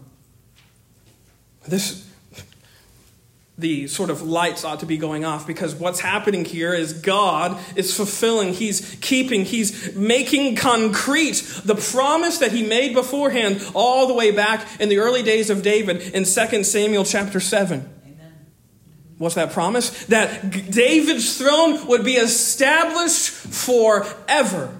This 1.66 2.09
the 3.60 3.86
sort 3.86 4.08
of 4.08 4.22
lights 4.22 4.64
ought 4.64 4.80
to 4.80 4.86
be 4.86 4.96
going 4.96 5.24
off 5.24 5.46
because 5.46 5.74
what's 5.74 6.00
happening 6.00 6.44
here 6.44 6.72
is 6.72 6.94
God 6.94 7.58
is 7.76 7.94
fulfilling, 7.94 8.54
He's 8.54 8.96
keeping, 9.00 9.44
He's 9.44 9.94
making 9.94 10.56
concrete 10.56 11.36
the 11.64 11.74
promise 11.74 12.38
that 12.38 12.52
He 12.52 12.66
made 12.66 12.94
beforehand 12.94 13.62
all 13.74 14.06
the 14.06 14.14
way 14.14 14.30
back 14.30 14.66
in 14.80 14.88
the 14.88 14.98
early 14.98 15.22
days 15.22 15.50
of 15.50 15.62
David 15.62 16.00
in 16.14 16.24
2 16.24 16.64
Samuel 16.64 17.04
chapter 17.04 17.38
7. 17.38 17.88
Amen. 18.06 18.32
What's 19.18 19.34
that 19.34 19.52
promise? 19.52 20.06
That 20.06 20.70
David's 20.70 21.36
throne 21.36 21.86
would 21.86 22.04
be 22.04 22.14
established 22.14 23.28
forever. 23.28 24.74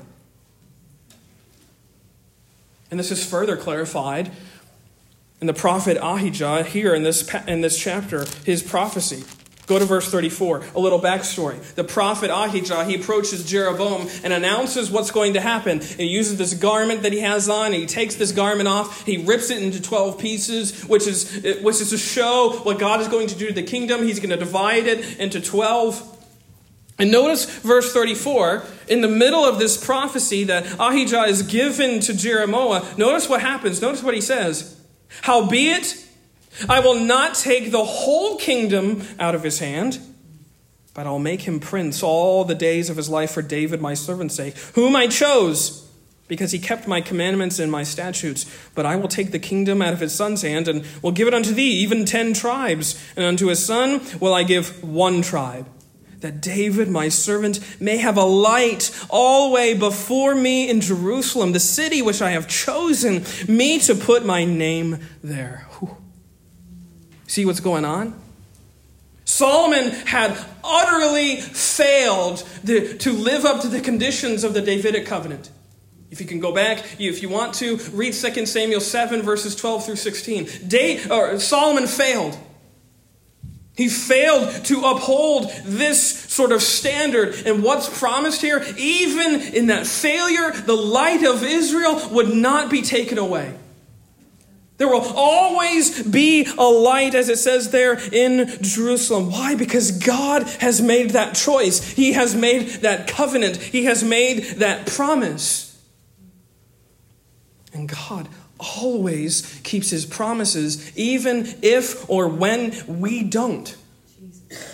And 2.90 2.98
this 2.98 3.10
is 3.10 3.24
further 3.24 3.56
clarified 3.56 4.32
and 5.40 5.48
the 5.48 5.55
prophet 5.55 5.96
Ahijah, 6.00 6.64
here 6.64 6.94
in 6.94 7.03
this, 7.03 7.29
in 7.46 7.62
this 7.62 7.79
chapter, 7.79 8.26
his 8.44 8.62
prophecy. 8.62 9.24
Go 9.66 9.79
to 9.79 9.85
verse 9.85 10.11
34, 10.11 10.64
a 10.74 10.81
little 10.81 11.00
backstory. 11.00 11.62
The 11.76 11.85
prophet 11.85 12.29
Ahijah, 12.29 12.85
he 12.87 12.96
approaches 12.96 13.44
Jeroboam 13.48 14.09
and 14.24 14.33
announces 14.33 14.90
what's 14.90 15.12
going 15.12 15.35
to 15.35 15.40
happen. 15.40 15.81
He 15.81 16.07
uses 16.07 16.38
this 16.38 16.55
garment 16.55 17.03
that 17.05 17.12
he 17.12 17.20
has 17.20 17.48
on, 17.48 17.66
and 17.66 17.76
he 17.76 17.87
takes 17.87 18.16
this 18.16 18.33
garment 18.33 18.68
off, 18.68 19.07
he 19.07 19.18
rips 19.18 19.48
it 19.48 19.62
into 19.62 19.81
12 19.81 20.18
pieces, 20.18 20.83
which 20.87 21.07
is, 21.07 21.61
which 21.62 21.81
is 21.81 21.90
to 21.90 21.98
show 21.98 22.59
what 22.64 22.81
God 22.81 23.00
is 23.00 23.07
going 23.07 23.29
to 23.29 23.37
do 23.37 23.46
to 23.46 23.55
the 23.55 23.62
kingdom. 23.62 24.03
He's 24.03 24.18
going 24.18 24.31
to 24.31 24.37
divide 24.37 24.88
it 24.88 25.20
into 25.20 25.40
12. 25.40 26.18
And 26.98 27.12
notice 27.12 27.44
verse 27.61 27.92
34, 27.92 28.64
in 28.88 29.03
the 29.03 29.09
middle 29.09 29.44
of 29.44 29.61
this 29.61 29.83
prophecy 29.83 30.42
that 30.44 30.66
Ahijah 30.81 31.26
is 31.26 31.42
given 31.42 32.00
to 32.00 32.12
Jeremiah, 32.12 32.83
notice 32.98 33.29
what 33.29 33.40
happens. 33.40 33.81
Notice 33.81 34.03
what 34.03 34.14
he 34.14 34.20
says. 34.20 34.79
Howbeit, 35.22 36.06
I 36.68 36.80
will 36.80 36.98
not 36.98 37.34
take 37.34 37.70
the 37.70 37.84
whole 37.84 38.36
kingdom 38.36 39.02
out 39.18 39.34
of 39.34 39.42
his 39.42 39.58
hand, 39.58 39.98
but 40.94 41.06
I'll 41.06 41.18
make 41.18 41.42
him 41.42 41.60
prince 41.60 42.02
all 42.02 42.44
the 42.44 42.54
days 42.54 42.90
of 42.90 42.96
his 42.96 43.08
life 43.08 43.30
for 43.32 43.42
David 43.42 43.80
my 43.80 43.94
servant's 43.94 44.34
sake, 44.34 44.56
whom 44.74 44.96
I 44.96 45.06
chose, 45.06 45.88
because 46.28 46.52
he 46.52 46.58
kept 46.58 46.86
my 46.86 47.00
commandments 47.00 47.58
and 47.58 47.70
my 47.70 47.82
statutes. 47.82 48.46
But 48.74 48.86
I 48.86 48.96
will 48.96 49.08
take 49.08 49.30
the 49.30 49.38
kingdom 49.38 49.82
out 49.82 49.92
of 49.92 50.00
his 50.00 50.14
son's 50.14 50.42
hand, 50.42 50.68
and 50.68 50.84
will 51.02 51.12
give 51.12 51.28
it 51.28 51.34
unto 51.34 51.52
thee, 51.52 51.72
even 51.80 52.04
ten 52.04 52.32
tribes, 52.32 53.00
and 53.16 53.24
unto 53.24 53.46
his 53.46 53.64
son 53.64 54.00
will 54.20 54.34
I 54.34 54.42
give 54.42 54.82
one 54.82 55.22
tribe 55.22 55.66
that 56.20 56.40
David, 56.40 56.88
my 56.88 57.09
servant, 57.09 57.61
may 57.80 57.96
have 57.96 58.16
a 58.16 58.24
light 58.24 58.90
always 59.09 59.78
before 59.78 60.35
me 60.35 60.68
in 60.68 60.80
Jerusalem, 60.80 61.52
the 61.52 61.61
city 61.61 62.02
which 62.02 62.20
I 62.20 62.30
have 62.30 62.46
chosen 62.46 63.24
me 63.48 63.78
to 63.80 63.94
put 63.94 64.24
my 64.24 64.44
name 64.44 64.98
there. 65.22 65.66
Whew. 65.78 65.96
See 67.26 67.44
what's 67.46 67.61
going 67.61 67.85
on? 67.85 68.20
Solomon 69.24 69.90
had 69.90 70.37
utterly 70.64 71.40
failed 71.40 72.38
to 72.66 73.12
live 73.12 73.44
up 73.44 73.62
to 73.62 73.68
the 73.68 73.80
conditions 73.80 74.44
of 74.44 74.54
the 74.54 74.61
Davidic 74.61 75.06
covenant. 75.06 75.50
If 76.11 76.20
you 76.20 76.26
can 76.26 76.40
go 76.40 76.52
back, 76.52 76.85
if 76.98 77.22
you 77.22 77.28
want 77.28 77.54
to, 77.54 77.76
read 77.92 78.12
2 78.12 78.46
Samuel 78.46 78.80
7, 78.80 79.22
verses 79.22 79.54
12 79.54 79.87
through 79.87 79.96
16. 79.96 80.48
Day, 80.66 80.98
Solomon 81.38 81.87
failed. 81.87 82.37
He 83.80 83.88
failed 83.88 84.66
to 84.66 84.82
uphold 84.82 85.50
this 85.64 86.02
sort 86.30 86.52
of 86.52 86.62
standard. 86.62 87.34
And 87.46 87.62
what's 87.62 87.88
promised 87.98 88.42
here, 88.42 88.62
even 88.76 89.40
in 89.40 89.68
that 89.68 89.86
failure, 89.86 90.50
the 90.50 90.76
light 90.76 91.24
of 91.24 91.42
Israel 91.42 92.10
would 92.10 92.28
not 92.28 92.70
be 92.70 92.82
taken 92.82 93.16
away. 93.16 93.54
There 94.76 94.86
will 94.86 95.10
always 95.16 96.02
be 96.02 96.46
a 96.58 96.62
light, 96.62 97.14
as 97.14 97.30
it 97.30 97.38
says 97.38 97.70
there 97.70 97.98
in 98.12 98.50
Jerusalem. 98.60 99.30
Why? 99.30 99.54
Because 99.54 99.92
God 99.92 100.42
has 100.60 100.82
made 100.82 101.10
that 101.12 101.34
choice. 101.34 101.82
He 101.82 102.12
has 102.12 102.34
made 102.34 102.82
that 102.82 103.08
covenant. 103.08 103.56
He 103.56 103.86
has 103.86 104.04
made 104.04 104.44
that 104.58 104.88
promise. 104.88 105.82
And 107.72 107.88
God 107.88 108.28
always 108.78 109.60
keeps 109.62 109.90
his 109.90 110.06
promises, 110.06 110.96
even 110.96 111.54
if 111.62 112.08
or 112.08 112.28
when 112.28 112.74
we 112.86 113.22
don't. 113.22 113.76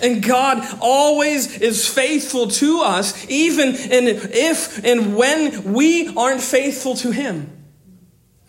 And 0.02 0.22
God 0.22 0.66
always 0.80 1.58
is 1.58 1.86
faithful 1.86 2.48
to 2.48 2.80
us, 2.80 3.28
even 3.28 3.74
if 3.76 4.84
and 4.84 5.14
when 5.14 5.74
we 5.74 6.14
aren't 6.16 6.40
faithful 6.40 6.94
to 6.96 7.10
him. 7.10 7.50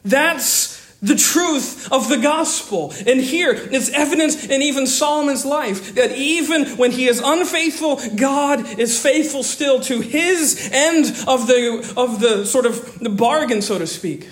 That's 0.06 0.78
the 1.02 1.16
truth 1.16 1.92
of 1.92 2.10
the 2.10 2.18
gospel. 2.18 2.94
And 3.06 3.20
here, 3.20 3.54
it's 3.54 3.90
evident 3.90 4.50
in 4.50 4.62
even 4.62 4.88
Solomon's 4.88 5.46
life 5.46 5.96
that 5.96 6.12
even 6.14 6.66
when 6.78 6.92
he 6.92 7.08
is 7.08 7.22
unfaithful, 7.24 8.00
God 8.16 8.80
is 8.80 9.00
faithful 9.00 9.44
still 9.44 9.80
to 9.82 10.02
his 10.02 10.70
end 10.72 11.06
of 11.28 11.48
the, 11.48 11.94
of 11.96 12.20
the 12.20 12.46
sort 12.46 12.66
of 12.66 13.00
the 13.00 13.10
bargain, 13.10 13.62
so 13.62 13.78
to 13.78 13.86
speak. 13.86 14.28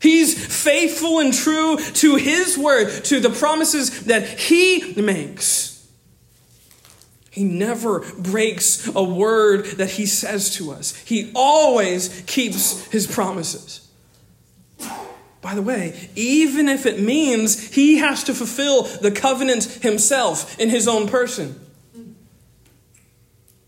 He's 0.00 0.62
faithful 0.62 1.18
and 1.18 1.34
true 1.34 1.76
to 1.76 2.16
his 2.16 2.56
word, 2.56 3.04
to 3.06 3.20
the 3.20 3.30
promises 3.30 4.04
that 4.04 4.26
he 4.26 4.94
makes. 5.00 5.68
He 7.30 7.44
never 7.44 8.00
breaks 8.18 8.88
a 8.94 9.02
word 9.02 9.64
that 9.76 9.90
he 9.90 10.06
says 10.06 10.54
to 10.56 10.72
us. 10.72 10.96
He 10.96 11.30
always 11.34 12.22
keeps 12.26 12.84
his 12.86 13.06
promises. 13.06 13.88
By 15.40 15.54
the 15.54 15.62
way, 15.62 16.10
even 16.16 16.68
if 16.68 16.84
it 16.84 17.00
means 17.00 17.70
he 17.70 17.98
has 17.98 18.24
to 18.24 18.34
fulfill 18.34 18.82
the 18.82 19.10
covenant 19.10 19.64
himself 19.64 20.58
in 20.58 20.68
his 20.68 20.88
own 20.88 21.08
person. 21.08 21.58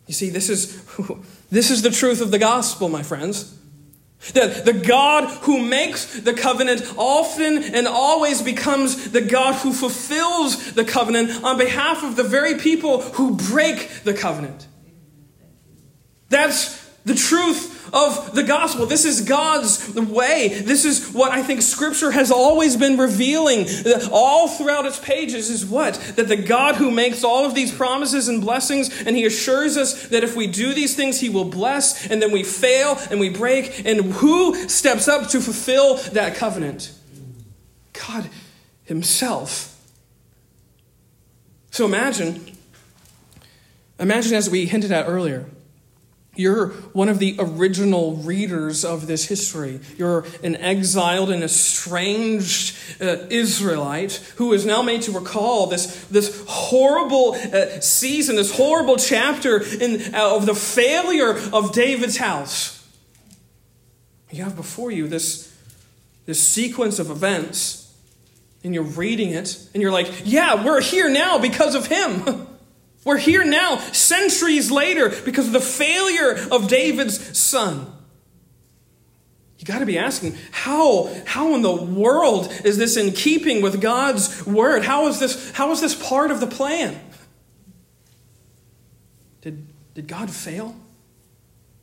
You 0.06 0.14
see, 0.14 0.30
this 0.30 0.48
is, 0.48 0.82
this 1.50 1.70
is 1.70 1.82
the 1.82 1.90
truth 1.90 2.20
of 2.20 2.32
the 2.32 2.38
gospel, 2.38 2.88
my 2.88 3.04
friends. 3.04 3.56
That 4.34 4.66
the 4.66 4.74
God 4.74 5.24
who 5.44 5.58
makes 5.58 6.20
the 6.20 6.34
covenant 6.34 6.82
often 6.96 7.62
and 7.62 7.88
always 7.88 8.42
becomes 8.42 9.10
the 9.12 9.22
God 9.22 9.54
who 9.54 9.72
fulfills 9.72 10.72
the 10.72 10.84
covenant 10.84 11.42
on 11.42 11.56
behalf 11.56 12.04
of 12.04 12.16
the 12.16 12.22
very 12.22 12.56
people 12.56 13.00
who 13.00 13.34
break 13.34 13.88
the 14.04 14.12
covenant. 14.12 14.66
That's 16.28 16.78
the 17.04 17.14
truth 17.14 17.69
of 17.92 18.34
the 18.34 18.42
gospel. 18.42 18.86
This 18.86 19.04
is 19.04 19.22
God's 19.22 19.94
way. 19.94 20.48
This 20.64 20.84
is 20.84 21.12
what 21.12 21.32
I 21.32 21.42
think 21.42 21.62
Scripture 21.62 22.10
has 22.10 22.30
always 22.30 22.76
been 22.76 22.96
revealing 22.96 23.66
all 24.10 24.48
throughout 24.48 24.86
its 24.86 24.98
pages 24.98 25.50
is 25.50 25.66
what? 25.66 25.94
That 26.16 26.28
the 26.28 26.36
God 26.36 26.76
who 26.76 26.90
makes 26.90 27.24
all 27.24 27.44
of 27.44 27.54
these 27.54 27.72
promises 27.72 28.28
and 28.28 28.40
blessings, 28.40 29.02
and 29.02 29.16
He 29.16 29.24
assures 29.24 29.76
us 29.76 30.08
that 30.08 30.24
if 30.24 30.36
we 30.36 30.46
do 30.46 30.74
these 30.74 30.94
things, 30.94 31.20
He 31.20 31.28
will 31.28 31.44
bless, 31.44 32.10
and 32.10 32.22
then 32.22 32.32
we 32.32 32.42
fail 32.42 32.98
and 33.10 33.20
we 33.20 33.28
break. 33.28 33.86
And 33.86 34.12
who 34.14 34.68
steps 34.68 35.08
up 35.08 35.28
to 35.30 35.40
fulfill 35.40 35.96
that 36.12 36.36
covenant? 36.36 36.92
God 37.92 38.28
Himself. 38.84 39.66
So 41.70 41.84
imagine, 41.84 42.56
imagine 43.98 44.34
as 44.34 44.50
we 44.50 44.66
hinted 44.66 44.90
at 44.90 45.06
earlier 45.06 45.46
you're 46.36 46.68
one 46.92 47.08
of 47.08 47.18
the 47.18 47.36
original 47.38 48.16
readers 48.16 48.84
of 48.84 49.06
this 49.08 49.26
history. 49.26 49.80
You're 49.98 50.24
an 50.44 50.56
exiled 50.56 51.30
and 51.30 51.42
estranged 51.42 52.76
uh, 53.00 53.26
Israelite 53.30 54.14
who 54.36 54.52
is 54.52 54.64
now 54.64 54.80
made 54.80 55.02
to 55.02 55.12
recall 55.12 55.66
this, 55.66 56.04
this 56.04 56.44
horrible 56.46 57.34
uh, 57.34 57.80
season, 57.80 58.36
this 58.36 58.56
horrible 58.56 58.96
chapter 58.96 59.60
in, 59.60 60.14
uh, 60.14 60.36
of 60.36 60.46
the 60.46 60.54
failure 60.54 61.36
of 61.52 61.72
David's 61.72 62.16
house. 62.16 62.76
You 64.30 64.44
have 64.44 64.54
before 64.54 64.92
you 64.92 65.08
this, 65.08 65.52
this 66.26 66.40
sequence 66.40 67.00
of 67.00 67.10
events, 67.10 67.92
and 68.62 68.72
you're 68.72 68.84
reading 68.84 69.30
it, 69.30 69.68
and 69.74 69.82
you're 69.82 69.90
like, 69.90 70.08
yeah, 70.24 70.64
we're 70.64 70.80
here 70.80 71.10
now 71.10 71.38
because 71.38 71.74
of 71.74 71.86
him. 71.86 72.46
We're 73.04 73.18
here 73.18 73.44
now, 73.44 73.78
centuries 73.78 74.70
later, 74.70 75.08
because 75.24 75.46
of 75.46 75.52
the 75.52 75.60
failure 75.60 76.38
of 76.50 76.68
David's 76.68 77.38
son. 77.38 77.90
You 79.58 79.66
got 79.66 79.80
to 79.80 79.86
be 79.86 79.98
asking, 79.98 80.36
how, 80.50 81.10
how 81.26 81.54
in 81.54 81.62
the 81.62 81.74
world 81.74 82.50
is 82.64 82.78
this 82.78 82.96
in 82.96 83.12
keeping 83.12 83.62
with 83.62 83.80
God's 83.80 84.46
word? 84.46 84.84
How 84.84 85.06
is 85.08 85.18
this, 85.18 85.50
how 85.52 85.70
is 85.72 85.80
this 85.80 85.94
part 85.94 86.30
of 86.30 86.40
the 86.40 86.46
plan? 86.46 86.98
Did, 89.42 89.66
did 89.94 90.08
God 90.08 90.30
fail? 90.30 90.74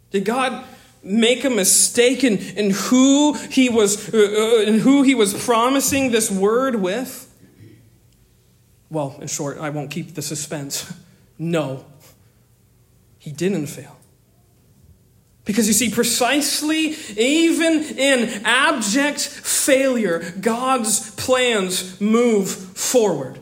Did 0.09 0.25
God 0.25 0.65
make 1.03 1.45
a 1.45 1.49
mistake 1.49 2.23
in, 2.23 2.37
in 2.37 2.71
who 2.71 3.33
he 3.33 3.69
was 3.69 4.13
uh, 4.13 4.17
uh 4.17 4.61
in 4.63 4.79
who 4.79 5.03
he 5.03 5.15
was 5.15 5.33
promising 5.45 6.11
this 6.11 6.31
word 6.31 6.75
with? 6.75 7.23
Well, 8.89 9.17
in 9.21 9.27
short, 9.27 9.59
I 9.59 9.69
won't 9.69 9.91
keep 9.91 10.15
the 10.15 10.21
suspense. 10.21 10.91
No, 11.39 11.85
he 13.19 13.31
didn't 13.31 13.67
fail. 13.67 13.97
Because 15.45 15.67
you 15.67 15.73
see, 15.73 15.89
precisely 15.89 16.95
even 17.15 17.81
in 17.97 18.45
abject 18.45 19.21
failure, 19.21 20.33
God's 20.41 21.11
plans 21.11 22.01
move 22.01 22.49
forward. 22.49 23.39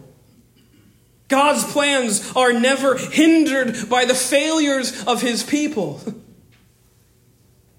God's 1.28 1.64
plans 1.64 2.32
are 2.36 2.54
never 2.54 2.96
hindered 2.96 3.90
by 3.90 4.06
the 4.06 4.14
failures 4.14 5.04
of 5.06 5.22
his 5.22 5.44
people. 5.44 6.02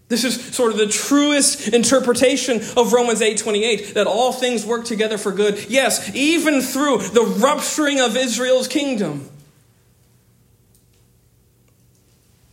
This 0.09 0.23
is 0.23 0.55
sort 0.55 0.71
of 0.71 0.79
the 0.79 0.87
truest 0.87 1.67
interpretation 1.67 2.61
of 2.77 2.93
Romans 2.93 3.21
8:28 3.21 3.95
that 3.95 4.07
all 4.07 4.33
things 4.33 4.65
work 4.65 4.85
together 4.85 5.19
for 5.19 5.33
good. 5.33 5.67
Yes, 5.69 6.15
even 6.15 6.63
through 6.63 6.99
the 6.99 7.23
rupturing 7.23 8.01
of 8.01 8.17
Israel's 8.17 8.69
kingdom. 8.69 9.29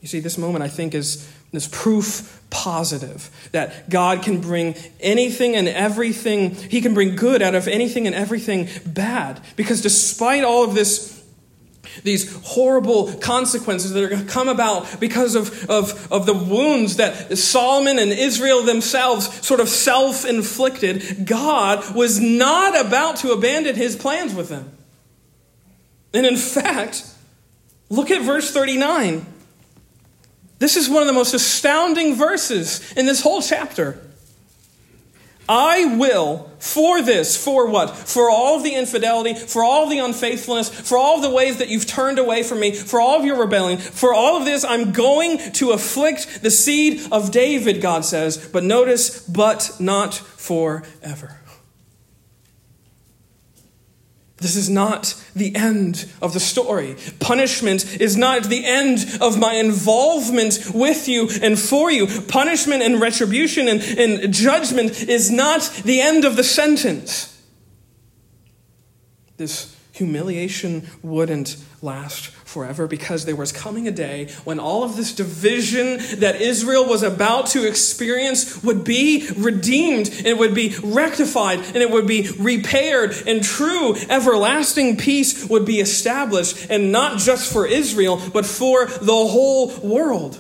You 0.03 0.09
see, 0.09 0.19
this 0.19 0.37
moment, 0.37 0.65
I 0.65 0.67
think, 0.67 0.93
is 0.93 1.31
this 1.53 1.69
proof 1.71 2.41
positive 2.49 3.31
that 3.53 3.89
God 3.89 4.21
can 4.21 4.41
bring 4.41 4.75
anything 4.99 5.55
and 5.55 5.65
everything, 5.65 6.55
He 6.55 6.81
can 6.81 6.93
bring 6.93 7.15
good 7.15 7.41
out 7.41 7.55
of 7.55 7.69
anything 7.69 8.05
and 8.05 8.13
everything 8.13 8.67
bad. 8.85 9.39
Because 9.55 9.81
despite 9.81 10.43
all 10.43 10.65
of 10.65 10.75
this 10.75 11.23
these 12.03 12.35
horrible 12.43 13.13
consequences 13.13 13.91
that 13.91 14.03
are 14.03 14.09
going 14.09 14.25
to 14.25 14.31
come 14.31 14.49
about 14.49 14.99
because 14.99 15.35
of, 15.35 15.69
of, 15.69 16.11
of 16.11 16.25
the 16.25 16.33
wounds 16.33 16.95
that 16.95 17.37
Solomon 17.37 17.99
and 17.99 18.11
Israel 18.11 18.63
themselves 18.63 19.45
sort 19.45 19.59
of 19.59 19.69
self 19.69 20.25
inflicted, 20.25 21.25
God 21.25 21.93
was 21.93 22.19
not 22.19 22.85
about 22.85 23.17
to 23.17 23.31
abandon 23.31 23.75
his 23.75 23.95
plans 23.95 24.33
with 24.33 24.49
them. 24.49 24.75
And 26.13 26.25
in 26.25 26.35
fact, 26.35 27.05
look 27.89 28.09
at 28.09 28.23
verse 28.23 28.51
39. 28.51 29.32
This 30.63 30.77
is 30.77 30.87
one 30.87 31.01
of 31.01 31.07
the 31.07 31.13
most 31.13 31.33
astounding 31.33 32.15
verses 32.15 32.93
in 32.93 33.05
this 33.05 33.19
whole 33.19 33.41
chapter. 33.41 33.99
I 35.49 35.97
will, 35.97 36.49
for 36.57 37.01
this, 37.01 37.35
for 37.35 37.67
what? 37.67 37.89
For 37.89 38.29
all 38.29 38.61
the 38.61 38.73
infidelity, 38.73 39.33
for 39.33 39.61
all 39.61 39.89
the 39.89 39.99
unfaithfulness, 39.99 40.69
for 40.69 40.97
all 40.97 41.19
the 41.19 41.29
ways 41.29 41.57
that 41.57 41.67
you've 41.67 41.85
turned 41.85 42.17
away 42.17 42.43
from 42.43 42.61
me, 42.61 42.71
for 42.71 43.01
all 43.01 43.19
of 43.19 43.25
your 43.25 43.41
rebellion, 43.41 43.77
for 43.77 44.13
all 44.13 44.37
of 44.37 44.45
this, 44.45 44.63
I'm 44.63 44.93
going 44.93 45.37
to 45.51 45.71
afflict 45.71 46.41
the 46.41 46.49
seed 46.49 47.11
of 47.11 47.31
David, 47.31 47.81
God 47.81 48.05
says. 48.05 48.37
But 48.37 48.63
notice, 48.63 49.19
but 49.27 49.69
not 49.81 50.15
forever. 50.15 51.41
This 54.43 54.57
is 54.57 54.69
not 54.69 55.15
the 55.33 55.55
end 55.55 56.05
of 56.21 56.33
the 56.33 56.39
story. 56.41 56.97
Punishment 57.21 58.01
is 58.01 58.17
not 58.17 58.43
the 58.43 58.65
end 58.65 59.17
of 59.21 59.39
my 59.39 59.53
involvement 59.53 60.59
with 60.73 61.07
you 61.07 61.29
and 61.41 61.57
for 61.57 61.89
you. 61.89 62.07
Punishment 62.27 62.83
and 62.83 62.99
retribution 62.99 63.69
and, 63.69 63.81
and 63.81 64.33
judgment 64.33 65.03
is 65.03 65.31
not 65.31 65.61
the 65.85 66.01
end 66.01 66.25
of 66.25 66.35
the 66.35 66.43
sentence. 66.43 67.41
This 69.37 69.73
humiliation 69.93 70.89
wouldn't 71.01 71.55
last 71.81 72.29
forever 72.53 72.87
because 72.87 73.25
there 73.25 73.35
was 73.35 73.51
coming 73.51 73.87
a 73.87 73.91
day 73.91 74.29
when 74.43 74.59
all 74.59 74.83
of 74.83 74.95
this 74.95 75.13
division 75.13 75.97
that 76.19 76.39
Israel 76.39 76.85
was 76.85 77.01
about 77.01 77.47
to 77.47 77.67
experience 77.67 78.63
would 78.63 78.83
be 78.83 79.27
redeemed, 79.35 80.07
and 80.09 80.27
it 80.27 80.37
would 80.37 80.53
be 80.53 80.75
rectified, 80.83 81.59
and 81.59 81.77
it 81.77 81.89
would 81.89 82.07
be 82.07 82.29
repaired, 82.39 83.13
and 83.25 83.43
true 83.43 83.95
everlasting 84.09 84.97
peace 84.97 85.49
would 85.49 85.65
be 85.65 85.79
established, 85.79 86.67
and 86.69 86.91
not 86.91 87.17
just 87.17 87.51
for 87.51 87.65
Israel, 87.65 88.21
but 88.31 88.45
for 88.45 88.85
the 88.85 89.11
whole 89.11 89.75
world. 89.79 90.39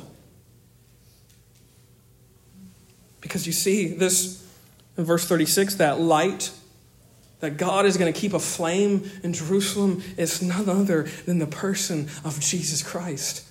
Because 3.21 3.47
you 3.47 3.53
see, 3.53 3.87
this 3.87 4.45
in 4.97 5.05
verse 5.05 5.25
36, 5.25 5.75
that 5.75 5.99
light 5.99 6.51
that 7.43 7.57
God 7.57 7.85
is 7.85 7.97
going 7.97 8.11
to 8.11 8.17
keep 8.17 8.33
a 8.33 8.39
flame 8.39 9.03
in 9.21 9.33
Jerusalem 9.33 10.01
is 10.15 10.41
none 10.41 10.69
other 10.69 11.03
than 11.25 11.39
the 11.39 11.45
person 11.45 12.07
of 12.23 12.39
Jesus 12.39 12.81
Christ. 12.81 13.45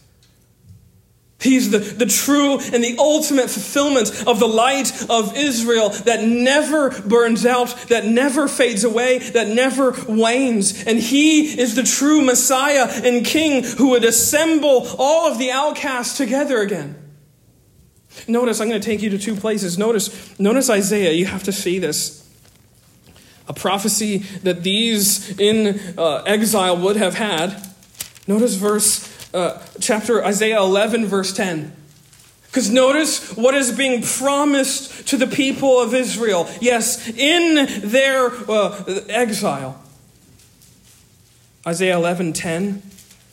He's 1.39 1.71
the, 1.71 1.79
the 1.79 2.07
true 2.07 2.59
and 2.59 2.83
the 2.83 2.97
ultimate 2.99 3.51
fulfillment 3.51 4.27
of 4.27 4.39
the 4.39 4.49
light 4.49 4.91
of 5.11 5.37
Israel 5.37 5.91
that 5.91 6.25
never 6.25 7.03
burns 7.03 7.45
out, 7.45 7.69
that 7.91 8.07
never 8.07 8.49
fades 8.49 8.83
away, 8.83 9.19
that 9.19 9.49
never 9.49 9.95
wanes. 10.09 10.85
And 10.87 10.99
He 10.99 11.61
is 11.61 11.77
the 11.77 11.83
true 11.83 12.23
Messiah 12.23 12.89
and 13.05 13.27
King 13.27 13.63
who 13.63 13.91
would 13.91 14.05
assemble 14.05 14.87
all 14.99 15.31
of 15.31 15.37
the 15.37 15.51
outcasts 15.51 16.17
together 16.17 16.63
again. 16.63 16.97
Notice, 18.27 18.59
I'm 18.59 18.71
going 18.71 18.81
to 18.81 18.87
take 18.87 19.03
you 19.03 19.11
to 19.11 19.19
two 19.19 19.37
places. 19.37 19.77
Notice, 19.77 20.39
notice 20.41 20.71
Isaiah. 20.71 21.13
You 21.13 21.27
have 21.27 21.43
to 21.43 21.53
see 21.53 21.79
this 21.79 22.22
a 23.53 23.61
prophecy 23.61 24.19
that 24.43 24.63
these 24.63 25.39
in 25.39 25.79
uh, 25.99 26.23
exile 26.25 26.77
would 26.79 26.97
have 26.97 27.15
had. 27.15 27.63
Notice 28.27 28.55
verse, 28.55 29.35
uh, 29.35 29.63
chapter 29.79 30.25
Isaiah 30.25 30.61
11, 30.61 31.07
verse 31.07 31.35
10. 31.35 31.77
Because 32.47 32.71
notice 32.71 33.37
what 33.37 33.55
is 33.55 33.71
being 33.73 34.03
promised 34.03 35.09
to 35.09 35.17
the 35.17 35.27
people 35.27 35.81
of 35.81 35.95
Israel. 35.95 36.49
Yes, 36.61 37.09
in 37.09 37.67
their 37.83 38.27
uh, 38.51 39.01
exile. 39.09 39.83
Isaiah 41.67 41.97
11, 41.97 42.33
10. 42.33 42.83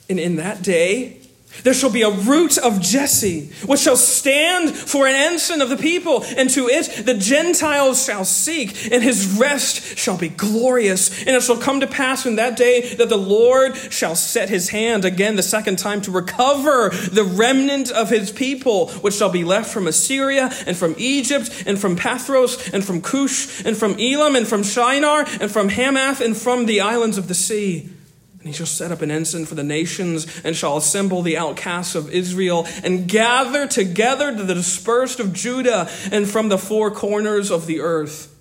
And 0.10 0.20
in 0.20 0.36
that 0.36 0.62
day, 0.62 1.19
there 1.64 1.74
shall 1.74 1.90
be 1.90 2.04
a 2.04 2.10
root 2.10 2.58
of 2.58 2.80
Jesse, 2.80 3.50
which 3.66 3.82
shall 3.82 3.98
stand 3.98 4.76
for 4.76 5.08
an 5.08 5.16
ensign 5.16 5.62
of 5.62 5.70
the 5.70 5.78
people, 5.78 6.24
and 6.38 6.50
to 6.52 6.68
it 6.68 7.06
the 7.06 7.14
Gentiles 7.14 8.06
shall 8.06 8.26
seek, 8.26 8.92
and 8.92 9.04
his 9.04 9.38
rest 9.38 9.98
shall 9.98 10.18
be 10.18 10.30
glorious. 10.30 11.10
And 11.20 11.36
it 11.36 11.44
shall 11.44 11.58
come 11.58 11.80
to 11.82 11.88
pass 11.88 12.26
in 12.26 12.36
that 12.38 12.56
day 12.56 12.94
that 12.96 13.10
the 13.10 13.18
Lord 13.18 13.76
shall 13.76 14.16
set 14.16 14.50
his 14.50 14.70
hand 14.70 15.06
again 15.06 15.36
the 15.36 15.44
second 15.44 15.80
time 15.80 16.02
to 16.02 16.12
recover 16.12 16.90
the 16.90 17.24
remnant 17.24 17.92
of 17.92 18.10
his 18.10 18.32
people, 18.32 18.90
which 18.92 19.16
shall 19.16 19.32
be 19.32 19.44
left 19.44 19.72
from 19.72 19.88
Assyria, 19.88 20.52
and 20.66 20.78
from 20.78 20.96
Egypt, 20.98 21.64
and 21.66 21.80
from 21.80 21.96
Pathros, 21.96 22.74
and 22.74 22.86
from 22.86 23.02
Cush, 23.02 23.66
and 23.66 23.76
from 23.76 24.00
Elam, 24.00 24.36
and 24.36 24.48
from 24.48 24.64
Shinar, 24.64 25.26
and 25.42 25.52
from 25.52 25.70
Hamath, 25.70 26.22
and 26.22 26.38
from 26.38 26.66
the 26.66 26.82
islands 26.82 27.18
of 27.18 27.28
the 27.28 27.36
sea. 27.36 27.90
And 28.40 28.48
he 28.48 28.54
shall 28.54 28.66
set 28.66 28.92
up 28.92 29.02
an 29.02 29.12
ensign 29.12 29.46
for 29.46 29.56
the 29.56 29.64
nations 29.64 30.42
and 30.46 30.56
shall 30.56 30.78
assemble 30.78 31.22
the 31.22 31.38
outcasts 31.38 31.94
of 31.94 32.10
Israel 32.10 32.66
and 32.84 33.06
gather 33.06 33.68
together 33.68 34.34
to 34.34 34.44
the 34.44 34.54
dispersed 34.54 35.20
of 35.20 35.34
Judah 35.34 35.90
and 36.10 36.30
from 36.30 36.48
the 36.48 36.58
four 36.58 36.90
corners 36.90 37.52
of 37.52 37.66
the 37.66 37.82
earth. 37.82 38.34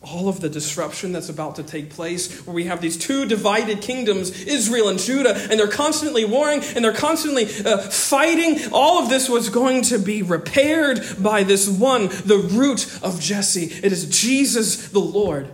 All 0.00 0.28
of 0.28 0.40
the 0.40 0.48
disruption 0.48 1.12
that's 1.12 1.28
about 1.28 1.56
to 1.56 1.62
take 1.62 1.90
place, 1.90 2.44
where 2.46 2.54
we 2.54 2.64
have 2.64 2.80
these 2.80 2.96
two 2.96 3.26
divided 3.26 3.82
kingdoms, 3.82 4.42
Israel 4.44 4.88
and 4.88 4.98
Judah, 4.98 5.36
and 5.50 5.60
they're 5.60 5.68
constantly 5.68 6.24
warring 6.24 6.62
and 6.74 6.82
they're 6.82 6.92
constantly 6.94 7.44
uh, 7.44 7.78
fighting. 7.78 8.72
All 8.72 9.02
of 9.02 9.10
this 9.10 9.28
was 9.28 9.50
going 9.50 9.82
to 9.82 9.98
be 9.98 10.22
repaired 10.22 11.04
by 11.20 11.44
this 11.44 11.68
one, 11.68 12.08
the 12.08 12.38
root 12.50 12.98
of 13.02 13.20
Jesse. 13.20 13.66
It 13.66 13.92
is 13.92 14.08
Jesus 14.08 14.88
the 14.88 15.00
Lord. 15.00 15.50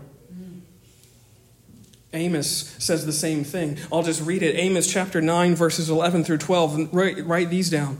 Amos 2.18 2.74
says 2.78 3.06
the 3.06 3.12
same 3.12 3.44
thing. 3.44 3.78
I'll 3.92 4.02
just 4.02 4.22
read 4.22 4.42
it. 4.42 4.56
Amos 4.56 4.90
chapter 4.92 5.20
9, 5.20 5.54
verses 5.54 5.88
11 5.88 6.24
through 6.24 6.38
12. 6.38 6.74
And 6.74 6.94
write, 6.94 7.26
write 7.26 7.50
these 7.50 7.70
down. 7.70 7.98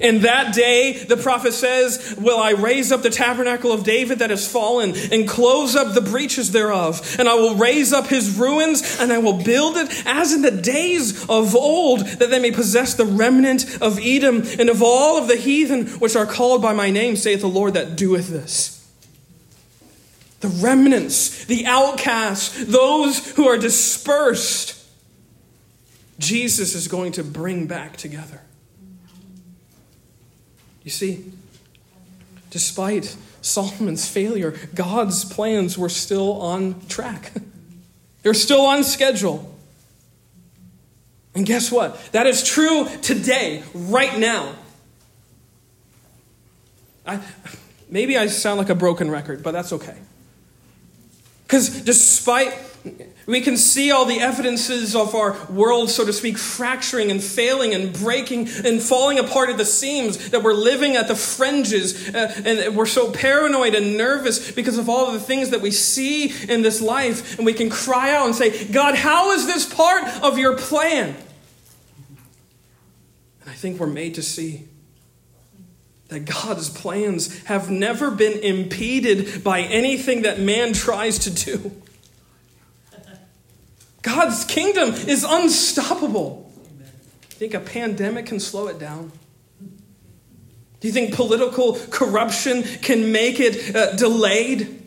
In 0.00 0.22
that 0.22 0.54
day, 0.54 1.04
the 1.04 1.18
prophet 1.18 1.52
says, 1.52 2.16
Will 2.18 2.38
I 2.38 2.52
raise 2.52 2.90
up 2.90 3.02
the 3.02 3.10
tabernacle 3.10 3.70
of 3.70 3.84
David 3.84 4.20
that 4.20 4.30
has 4.30 4.50
fallen 4.50 4.94
and 5.12 5.28
close 5.28 5.76
up 5.76 5.92
the 5.92 6.00
breaches 6.00 6.52
thereof? 6.52 7.16
And 7.18 7.28
I 7.28 7.34
will 7.34 7.54
raise 7.56 7.92
up 7.92 8.06
his 8.06 8.38
ruins 8.38 8.98
and 8.98 9.12
I 9.12 9.18
will 9.18 9.42
build 9.44 9.76
it 9.76 10.06
as 10.06 10.32
in 10.32 10.40
the 10.40 10.50
days 10.50 11.28
of 11.28 11.54
old, 11.54 12.00
that 12.00 12.30
they 12.30 12.38
may 12.38 12.50
possess 12.50 12.94
the 12.94 13.04
remnant 13.04 13.80
of 13.82 13.98
Edom 14.00 14.42
and 14.58 14.70
of 14.70 14.82
all 14.82 15.18
of 15.18 15.28
the 15.28 15.36
heathen 15.36 15.86
which 15.98 16.16
are 16.16 16.26
called 16.26 16.62
by 16.62 16.72
my 16.72 16.90
name, 16.90 17.14
saith 17.16 17.42
the 17.42 17.48
Lord 17.48 17.74
that 17.74 17.96
doeth 17.96 18.28
this 18.28 18.79
the 20.40 20.48
remnants, 20.48 21.44
the 21.44 21.66
outcasts, 21.66 22.64
those 22.64 23.30
who 23.32 23.46
are 23.46 23.58
dispersed, 23.58 24.76
Jesus 26.18 26.74
is 26.74 26.88
going 26.88 27.12
to 27.12 27.24
bring 27.24 27.66
back 27.66 27.96
together. 27.96 28.40
You 30.82 30.90
see, 30.90 31.32
despite 32.50 33.16
Solomon's 33.42 34.08
failure, 34.08 34.54
God's 34.74 35.24
plans 35.24 35.76
were 35.76 35.88
still 35.88 36.40
on 36.40 36.86
track. 36.88 37.32
They're 38.22 38.34
still 38.34 38.62
on 38.62 38.84
schedule. 38.84 39.54
And 41.34 41.46
guess 41.46 41.70
what? 41.70 42.00
That 42.12 42.26
is 42.26 42.42
true 42.42 42.88
today, 43.02 43.62
right 43.72 44.18
now. 44.18 44.54
I, 47.06 47.20
maybe 47.88 48.16
I 48.16 48.26
sound 48.26 48.58
like 48.58 48.68
a 48.68 48.74
broken 48.74 49.10
record, 49.10 49.42
but 49.42 49.52
that's 49.52 49.72
okay. 49.72 49.96
Because 51.50 51.80
despite 51.80 52.56
we 53.26 53.40
can 53.40 53.56
see 53.56 53.90
all 53.90 54.04
the 54.04 54.20
evidences 54.20 54.94
of 54.94 55.16
our 55.16 55.36
world, 55.46 55.90
so 55.90 56.06
to 56.06 56.12
speak, 56.12 56.38
fracturing 56.38 57.10
and 57.10 57.20
failing 57.20 57.74
and 57.74 57.92
breaking 57.92 58.48
and 58.64 58.80
falling 58.80 59.18
apart 59.18 59.50
at 59.50 59.58
the 59.58 59.64
seams, 59.64 60.30
that 60.30 60.44
we're 60.44 60.54
living 60.54 60.94
at 60.94 61.08
the 61.08 61.16
fringes, 61.16 62.14
uh, 62.14 62.32
and 62.44 62.76
we're 62.76 62.86
so 62.86 63.10
paranoid 63.10 63.74
and 63.74 63.98
nervous 63.98 64.52
because 64.52 64.78
of 64.78 64.88
all 64.88 65.08
of 65.08 65.14
the 65.14 65.18
things 65.18 65.50
that 65.50 65.60
we 65.60 65.72
see 65.72 66.32
in 66.48 66.62
this 66.62 66.80
life. 66.80 67.36
And 67.36 67.44
we 67.44 67.52
can 67.52 67.68
cry 67.68 68.14
out 68.14 68.26
and 68.26 68.34
say, 68.36 68.68
God, 68.68 68.94
how 68.94 69.32
is 69.32 69.48
this 69.48 69.74
part 69.74 70.04
of 70.22 70.38
your 70.38 70.56
plan? 70.56 71.16
And 73.40 73.50
I 73.50 73.54
think 73.54 73.80
we're 73.80 73.88
made 73.88 74.14
to 74.14 74.22
see 74.22 74.68
that 76.10 76.24
God's 76.26 76.68
plans 76.68 77.42
have 77.44 77.70
never 77.70 78.10
been 78.10 78.38
impeded 78.40 79.42
by 79.42 79.60
anything 79.60 80.22
that 80.22 80.40
man 80.40 80.72
tries 80.72 81.20
to 81.20 81.30
do. 81.30 81.72
God's 84.02 84.44
kingdom 84.44 84.92
is 84.94 85.24
unstoppable. 85.28 86.52
Do 86.64 87.26
you 87.30 87.36
think 87.36 87.54
a 87.54 87.60
pandemic 87.60 88.26
can 88.26 88.40
slow 88.40 88.66
it 88.66 88.78
down? 88.78 89.12
Do 90.80 90.88
you 90.88 90.92
think 90.92 91.14
political 91.14 91.78
corruption 91.90 92.62
can 92.62 93.12
make 93.12 93.38
it 93.38 93.76
uh, 93.76 93.94
delayed? 93.96 94.82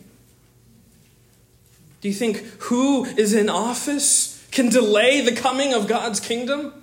Do 2.00 2.08
you 2.08 2.14
think 2.14 2.38
who 2.64 3.04
is 3.04 3.32
in 3.32 3.48
office 3.48 4.46
can 4.50 4.68
delay 4.68 5.22
the 5.22 5.34
coming 5.34 5.72
of 5.72 5.88
God's 5.88 6.20
kingdom? 6.20 6.74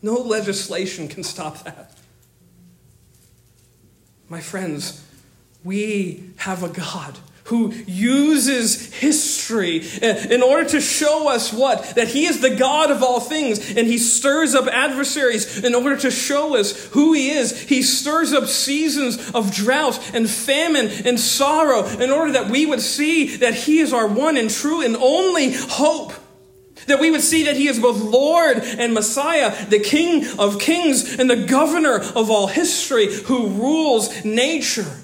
No 0.00 0.14
legislation 0.14 1.08
can 1.08 1.24
stop 1.24 1.64
that. 1.64 1.95
My 4.28 4.40
friends, 4.40 5.04
we 5.62 6.30
have 6.36 6.62
a 6.62 6.68
God 6.68 7.18
who 7.46 7.72
uses 7.86 8.92
history 8.92 9.80
eh, 10.02 10.34
in 10.34 10.42
order 10.42 10.68
to 10.68 10.80
show 10.80 11.28
us 11.28 11.52
what? 11.52 11.94
That 11.94 12.08
he 12.08 12.26
is 12.26 12.40
the 12.40 12.56
God 12.56 12.90
of 12.90 13.04
all 13.04 13.20
things, 13.20 13.76
and 13.76 13.86
he 13.86 13.98
stirs 13.98 14.54
up 14.54 14.66
adversaries 14.66 15.62
in 15.62 15.74
order 15.74 15.96
to 15.98 16.10
show 16.10 16.56
us 16.56 16.86
who 16.86 17.12
he 17.12 17.30
is. 17.30 17.56
He 17.62 17.82
stirs 17.82 18.32
up 18.32 18.46
seasons 18.46 19.30
of 19.30 19.54
drought 19.54 20.12
and 20.12 20.28
famine 20.28 20.88
and 21.04 21.20
sorrow 21.20 21.86
in 21.86 22.10
order 22.10 22.32
that 22.32 22.50
we 22.50 22.66
would 22.66 22.80
see 22.80 23.36
that 23.36 23.54
he 23.54 23.78
is 23.78 23.92
our 23.92 24.08
one 24.08 24.36
and 24.36 24.50
true 24.50 24.82
and 24.82 24.96
only 24.96 25.52
hope. 25.52 26.12
That 26.86 27.00
we 27.00 27.10
would 27.10 27.20
see 27.20 27.44
that 27.44 27.56
he 27.56 27.68
is 27.68 27.78
both 27.78 28.00
Lord 28.00 28.58
and 28.58 28.94
Messiah, 28.94 29.66
the 29.66 29.80
King 29.80 30.26
of 30.38 30.60
kings 30.60 31.18
and 31.18 31.28
the 31.28 31.44
governor 31.44 31.96
of 31.96 32.30
all 32.30 32.46
history 32.46 33.12
who 33.12 33.48
rules 33.48 34.24
nature 34.24 35.00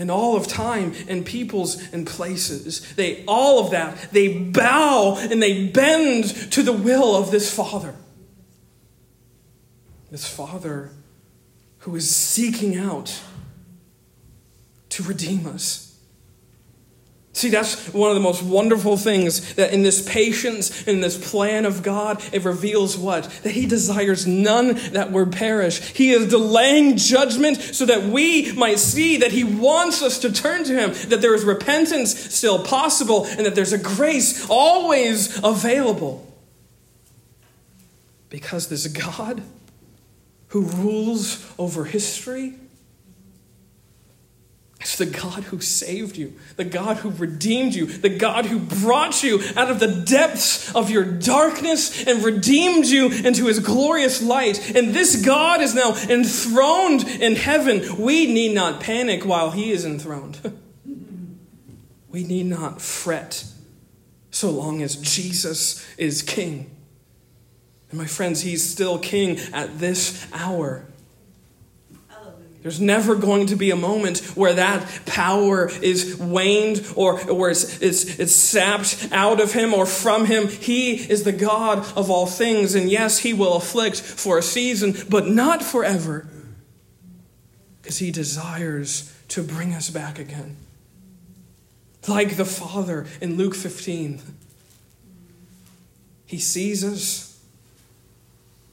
and 0.00 0.10
all 0.10 0.34
of 0.34 0.46
time 0.46 0.94
and 1.08 1.26
peoples 1.26 1.92
and 1.92 2.06
places. 2.06 2.94
They 2.94 3.22
all 3.26 3.64
of 3.64 3.70
that, 3.72 4.10
they 4.12 4.38
bow 4.38 5.16
and 5.16 5.42
they 5.42 5.66
bend 5.66 6.52
to 6.52 6.62
the 6.62 6.72
will 6.72 7.14
of 7.14 7.30
this 7.30 7.54
Father. 7.54 7.94
This 10.10 10.26
Father 10.26 10.90
who 11.80 11.94
is 11.96 12.14
seeking 12.14 12.76
out 12.76 13.20
to 14.90 15.02
redeem 15.02 15.46
us. 15.46 15.89
See, 17.32 17.48
that's 17.48 17.92
one 17.94 18.10
of 18.10 18.16
the 18.16 18.22
most 18.22 18.42
wonderful 18.42 18.96
things 18.96 19.54
that 19.54 19.72
in 19.72 19.82
this 19.82 20.06
patience, 20.06 20.86
in 20.88 21.00
this 21.00 21.16
plan 21.30 21.64
of 21.64 21.82
God, 21.82 22.22
it 22.32 22.44
reveals 22.44 22.98
what? 22.98 23.24
That 23.44 23.52
He 23.52 23.66
desires 23.66 24.26
none 24.26 24.74
that 24.92 25.12
would 25.12 25.30
perish. 25.30 25.80
He 25.80 26.10
is 26.10 26.28
delaying 26.28 26.96
judgment 26.96 27.58
so 27.58 27.86
that 27.86 28.02
we 28.02 28.52
might 28.52 28.80
see 28.80 29.18
that 29.18 29.30
He 29.30 29.44
wants 29.44 30.02
us 30.02 30.18
to 30.20 30.32
turn 30.32 30.64
to 30.64 30.74
Him, 30.74 30.90
that 31.08 31.22
there 31.22 31.34
is 31.34 31.44
repentance 31.44 32.34
still 32.34 32.64
possible, 32.64 33.26
and 33.26 33.46
that 33.46 33.54
there's 33.54 33.72
a 33.72 33.78
grace 33.78 34.48
always 34.50 35.42
available. 35.44 36.26
Because 38.28 38.68
this 38.68 38.86
God 38.88 39.40
who 40.48 40.62
rules 40.62 41.48
over 41.58 41.84
history 41.84 42.54
the 45.00 45.06
God 45.06 45.44
who 45.44 45.60
saved 45.60 46.16
you, 46.16 46.34
the 46.56 46.64
God 46.64 46.98
who 46.98 47.10
redeemed 47.10 47.74
you, 47.74 47.86
the 47.86 48.10
God 48.10 48.44
who 48.44 48.58
brought 48.58 49.22
you 49.22 49.40
out 49.56 49.70
of 49.70 49.80
the 49.80 49.88
depths 49.88 50.72
of 50.74 50.90
your 50.90 51.04
darkness 51.04 52.06
and 52.06 52.22
redeemed 52.22 52.84
you 52.84 53.10
into 53.10 53.46
his 53.46 53.58
glorious 53.58 54.22
light. 54.22 54.76
And 54.76 54.94
this 54.94 55.24
God 55.24 55.62
is 55.62 55.74
now 55.74 55.96
enthroned 56.08 57.08
in 57.08 57.34
heaven. 57.34 57.96
We 57.98 58.32
need 58.32 58.54
not 58.54 58.80
panic 58.80 59.24
while 59.24 59.50
he 59.50 59.72
is 59.72 59.86
enthroned. 59.86 60.58
we 62.10 62.22
need 62.22 62.46
not 62.46 62.82
fret 62.82 63.44
so 64.30 64.50
long 64.50 64.82
as 64.82 64.96
Jesus 64.96 65.84
is 65.96 66.20
king. 66.20 66.70
And 67.90 67.98
my 67.98 68.06
friends, 68.06 68.42
he's 68.42 68.68
still 68.68 68.98
king 68.98 69.38
at 69.52 69.78
this 69.80 70.26
hour. 70.32 70.84
There's 72.62 72.80
never 72.80 73.14
going 73.14 73.46
to 73.46 73.56
be 73.56 73.70
a 73.70 73.76
moment 73.76 74.18
where 74.36 74.52
that 74.52 74.86
power 75.06 75.70
is 75.82 76.16
waned 76.16 76.86
or, 76.94 77.18
where 77.20 77.50
it's, 77.50 77.80
it's, 77.80 78.18
it's 78.18 78.34
sapped 78.34 79.08
out 79.12 79.40
of 79.40 79.52
him 79.54 79.72
or 79.72 79.86
from 79.86 80.26
him. 80.26 80.48
He 80.48 80.94
is 80.94 81.24
the 81.24 81.32
God 81.32 81.78
of 81.96 82.10
all 82.10 82.26
things. 82.26 82.74
And 82.74 82.90
yes, 82.90 83.18
he 83.18 83.32
will 83.32 83.54
afflict 83.54 83.98
for 83.98 84.36
a 84.36 84.42
season, 84.42 84.94
but 85.08 85.26
not 85.26 85.62
forever. 85.62 86.28
Because 87.80 87.98
he 87.98 88.10
desires 88.10 89.10
to 89.28 89.42
bring 89.42 89.72
us 89.72 89.88
back 89.88 90.18
again. 90.18 90.56
Like 92.06 92.36
the 92.36 92.44
Father 92.44 93.06
in 93.22 93.36
Luke 93.36 93.54
15. 93.54 94.20
He 96.26 96.38
sees 96.38 96.84
us 96.84 97.29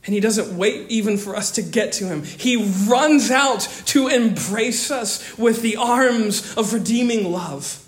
and 0.08 0.14
he 0.14 0.22
doesn't 0.22 0.58
wait 0.58 0.89
even 0.89 1.18
for 1.18 1.36
us 1.36 1.51
to 1.51 1.62
get 1.62 1.91
to 1.91 2.05
him. 2.05 2.24
He 2.24 2.55
runs 2.88 3.30
out 3.30 3.60
to 3.88 4.08
embrace 4.08 4.89
us 4.89 5.38
with 5.38 5.62
the 5.62 5.76
arms 5.76 6.55
of 6.55 6.74
redeeming 6.74 7.30
love. 7.30 7.86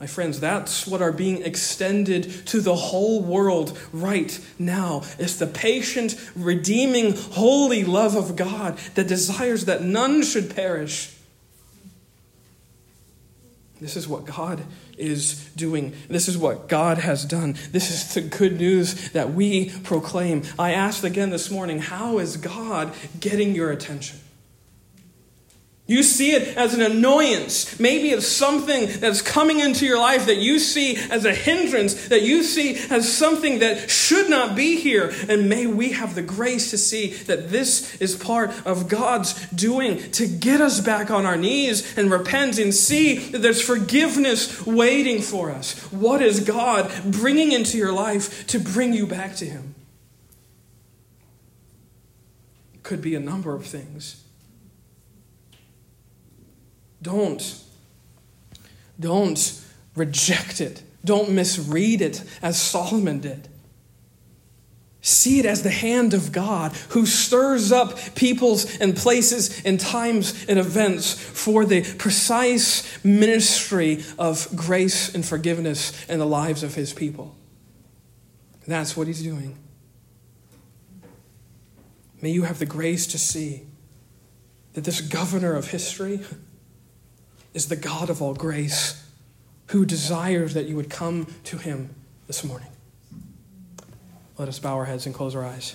My 0.00 0.06
friends, 0.06 0.40
that's 0.40 0.86
what 0.86 1.02
are 1.02 1.12
being 1.12 1.42
extended 1.42 2.46
to 2.46 2.60
the 2.62 2.74
whole 2.74 3.22
world 3.22 3.78
right 3.92 4.36
now. 4.58 5.02
It's 5.18 5.36
the 5.36 5.46
patient, 5.46 6.18
redeeming, 6.34 7.14
holy 7.14 7.84
love 7.84 8.16
of 8.16 8.34
God 8.34 8.78
that 8.94 9.06
desires 9.06 9.66
that 9.66 9.82
none 9.82 10.22
should 10.22 10.56
perish. 10.56 11.14
This 13.82 13.96
is 13.96 14.06
what 14.06 14.24
God 14.24 14.62
is 14.96 15.50
doing. 15.56 15.92
This 16.08 16.28
is 16.28 16.38
what 16.38 16.68
God 16.68 16.98
has 16.98 17.24
done. 17.24 17.56
This 17.72 17.90
is 17.90 18.14
the 18.14 18.20
good 18.20 18.58
news 18.58 19.10
that 19.10 19.34
we 19.34 19.70
proclaim. 19.80 20.44
I 20.58 20.72
asked 20.72 21.02
again 21.02 21.30
this 21.30 21.50
morning, 21.50 21.80
how 21.80 22.18
is 22.18 22.36
God 22.36 22.92
getting 23.18 23.54
your 23.54 23.72
attention? 23.72 24.20
You 25.92 26.02
see 26.02 26.32
it 26.32 26.56
as 26.56 26.72
an 26.72 26.80
annoyance. 26.80 27.78
Maybe 27.78 28.12
it's 28.12 28.26
something 28.26 28.86
that's 28.98 29.20
coming 29.20 29.60
into 29.60 29.84
your 29.84 29.98
life 29.98 30.24
that 30.24 30.38
you 30.38 30.58
see 30.58 30.96
as 30.96 31.26
a 31.26 31.34
hindrance, 31.34 32.08
that 32.08 32.22
you 32.22 32.42
see 32.44 32.78
as 32.88 33.14
something 33.14 33.58
that 33.58 33.90
should 33.90 34.30
not 34.30 34.56
be 34.56 34.80
here. 34.80 35.12
And 35.28 35.50
may 35.50 35.66
we 35.66 35.92
have 35.92 36.14
the 36.14 36.22
grace 36.22 36.70
to 36.70 36.78
see 36.78 37.08
that 37.24 37.50
this 37.50 37.94
is 37.96 38.16
part 38.16 38.52
of 38.66 38.88
God's 38.88 39.34
doing 39.50 40.10
to 40.12 40.26
get 40.26 40.62
us 40.62 40.80
back 40.80 41.10
on 41.10 41.26
our 41.26 41.36
knees 41.36 41.98
and 41.98 42.10
repent 42.10 42.58
and 42.58 42.72
see 42.72 43.18
that 43.18 43.42
there's 43.42 43.60
forgiveness 43.60 44.64
waiting 44.64 45.20
for 45.20 45.50
us. 45.50 45.78
What 45.92 46.22
is 46.22 46.40
God 46.40 46.90
bringing 47.04 47.52
into 47.52 47.76
your 47.76 47.92
life 47.92 48.46
to 48.46 48.58
bring 48.58 48.94
you 48.94 49.06
back 49.06 49.36
to 49.36 49.44
Him? 49.44 49.74
Could 52.82 53.02
be 53.02 53.14
a 53.14 53.20
number 53.20 53.54
of 53.54 53.66
things. 53.66 54.21
Don't. 57.02 57.60
Don't 58.98 59.60
reject 59.96 60.60
it. 60.60 60.82
Don't 61.04 61.30
misread 61.30 62.00
it 62.00 62.22
as 62.40 62.60
Solomon 62.60 63.20
did. 63.20 63.48
See 65.04 65.40
it 65.40 65.46
as 65.46 65.64
the 65.64 65.70
hand 65.70 66.14
of 66.14 66.30
God 66.30 66.72
who 66.90 67.06
stirs 67.06 67.72
up 67.72 67.98
peoples 68.14 68.78
and 68.78 68.96
places 68.96 69.60
and 69.64 69.80
times 69.80 70.46
and 70.48 70.60
events 70.60 71.12
for 71.12 71.64
the 71.64 71.82
precise 71.96 73.04
ministry 73.04 74.04
of 74.16 74.48
grace 74.54 75.12
and 75.12 75.26
forgiveness 75.26 76.06
in 76.08 76.20
the 76.20 76.26
lives 76.26 76.62
of 76.62 76.76
his 76.76 76.92
people. 76.92 77.34
That's 78.68 78.96
what 78.96 79.08
he's 79.08 79.22
doing. 79.22 79.58
May 82.20 82.30
you 82.30 82.44
have 82.44 82.60
the 82.60 82.66
grace 82.66 83.08
to 83.08 83.18
see 83.18 83.64
that 84.74 84.84
this 84.84 85.00
governor 85.00 85.56
of 85.56 85.72
history 85.72 86.20
is 87.54 87.68
the 87.68 87.76
God 87.76 88.10
of 88.10 88.22
all 88.22 88.34
grace 88.34 89.04
who 89.68 89.84
desires 89.84 90.54
that 90.54 90.66
you 90.66 90.76
would 90.76 90.90
come 90.90 91.26
to 91.44 91.58
him 91.58 91.94
this 92.26 92.44
morning. 92.44 92.68
Let 94.38 94.48
us 94.48 94.58
bow 94.58 94.74
our 94.74 94.86
heads 94.86 95.06
and 95.06 95.14
close 95.14 95.34
our 95.34 95.44
eyes. 95.44 95.74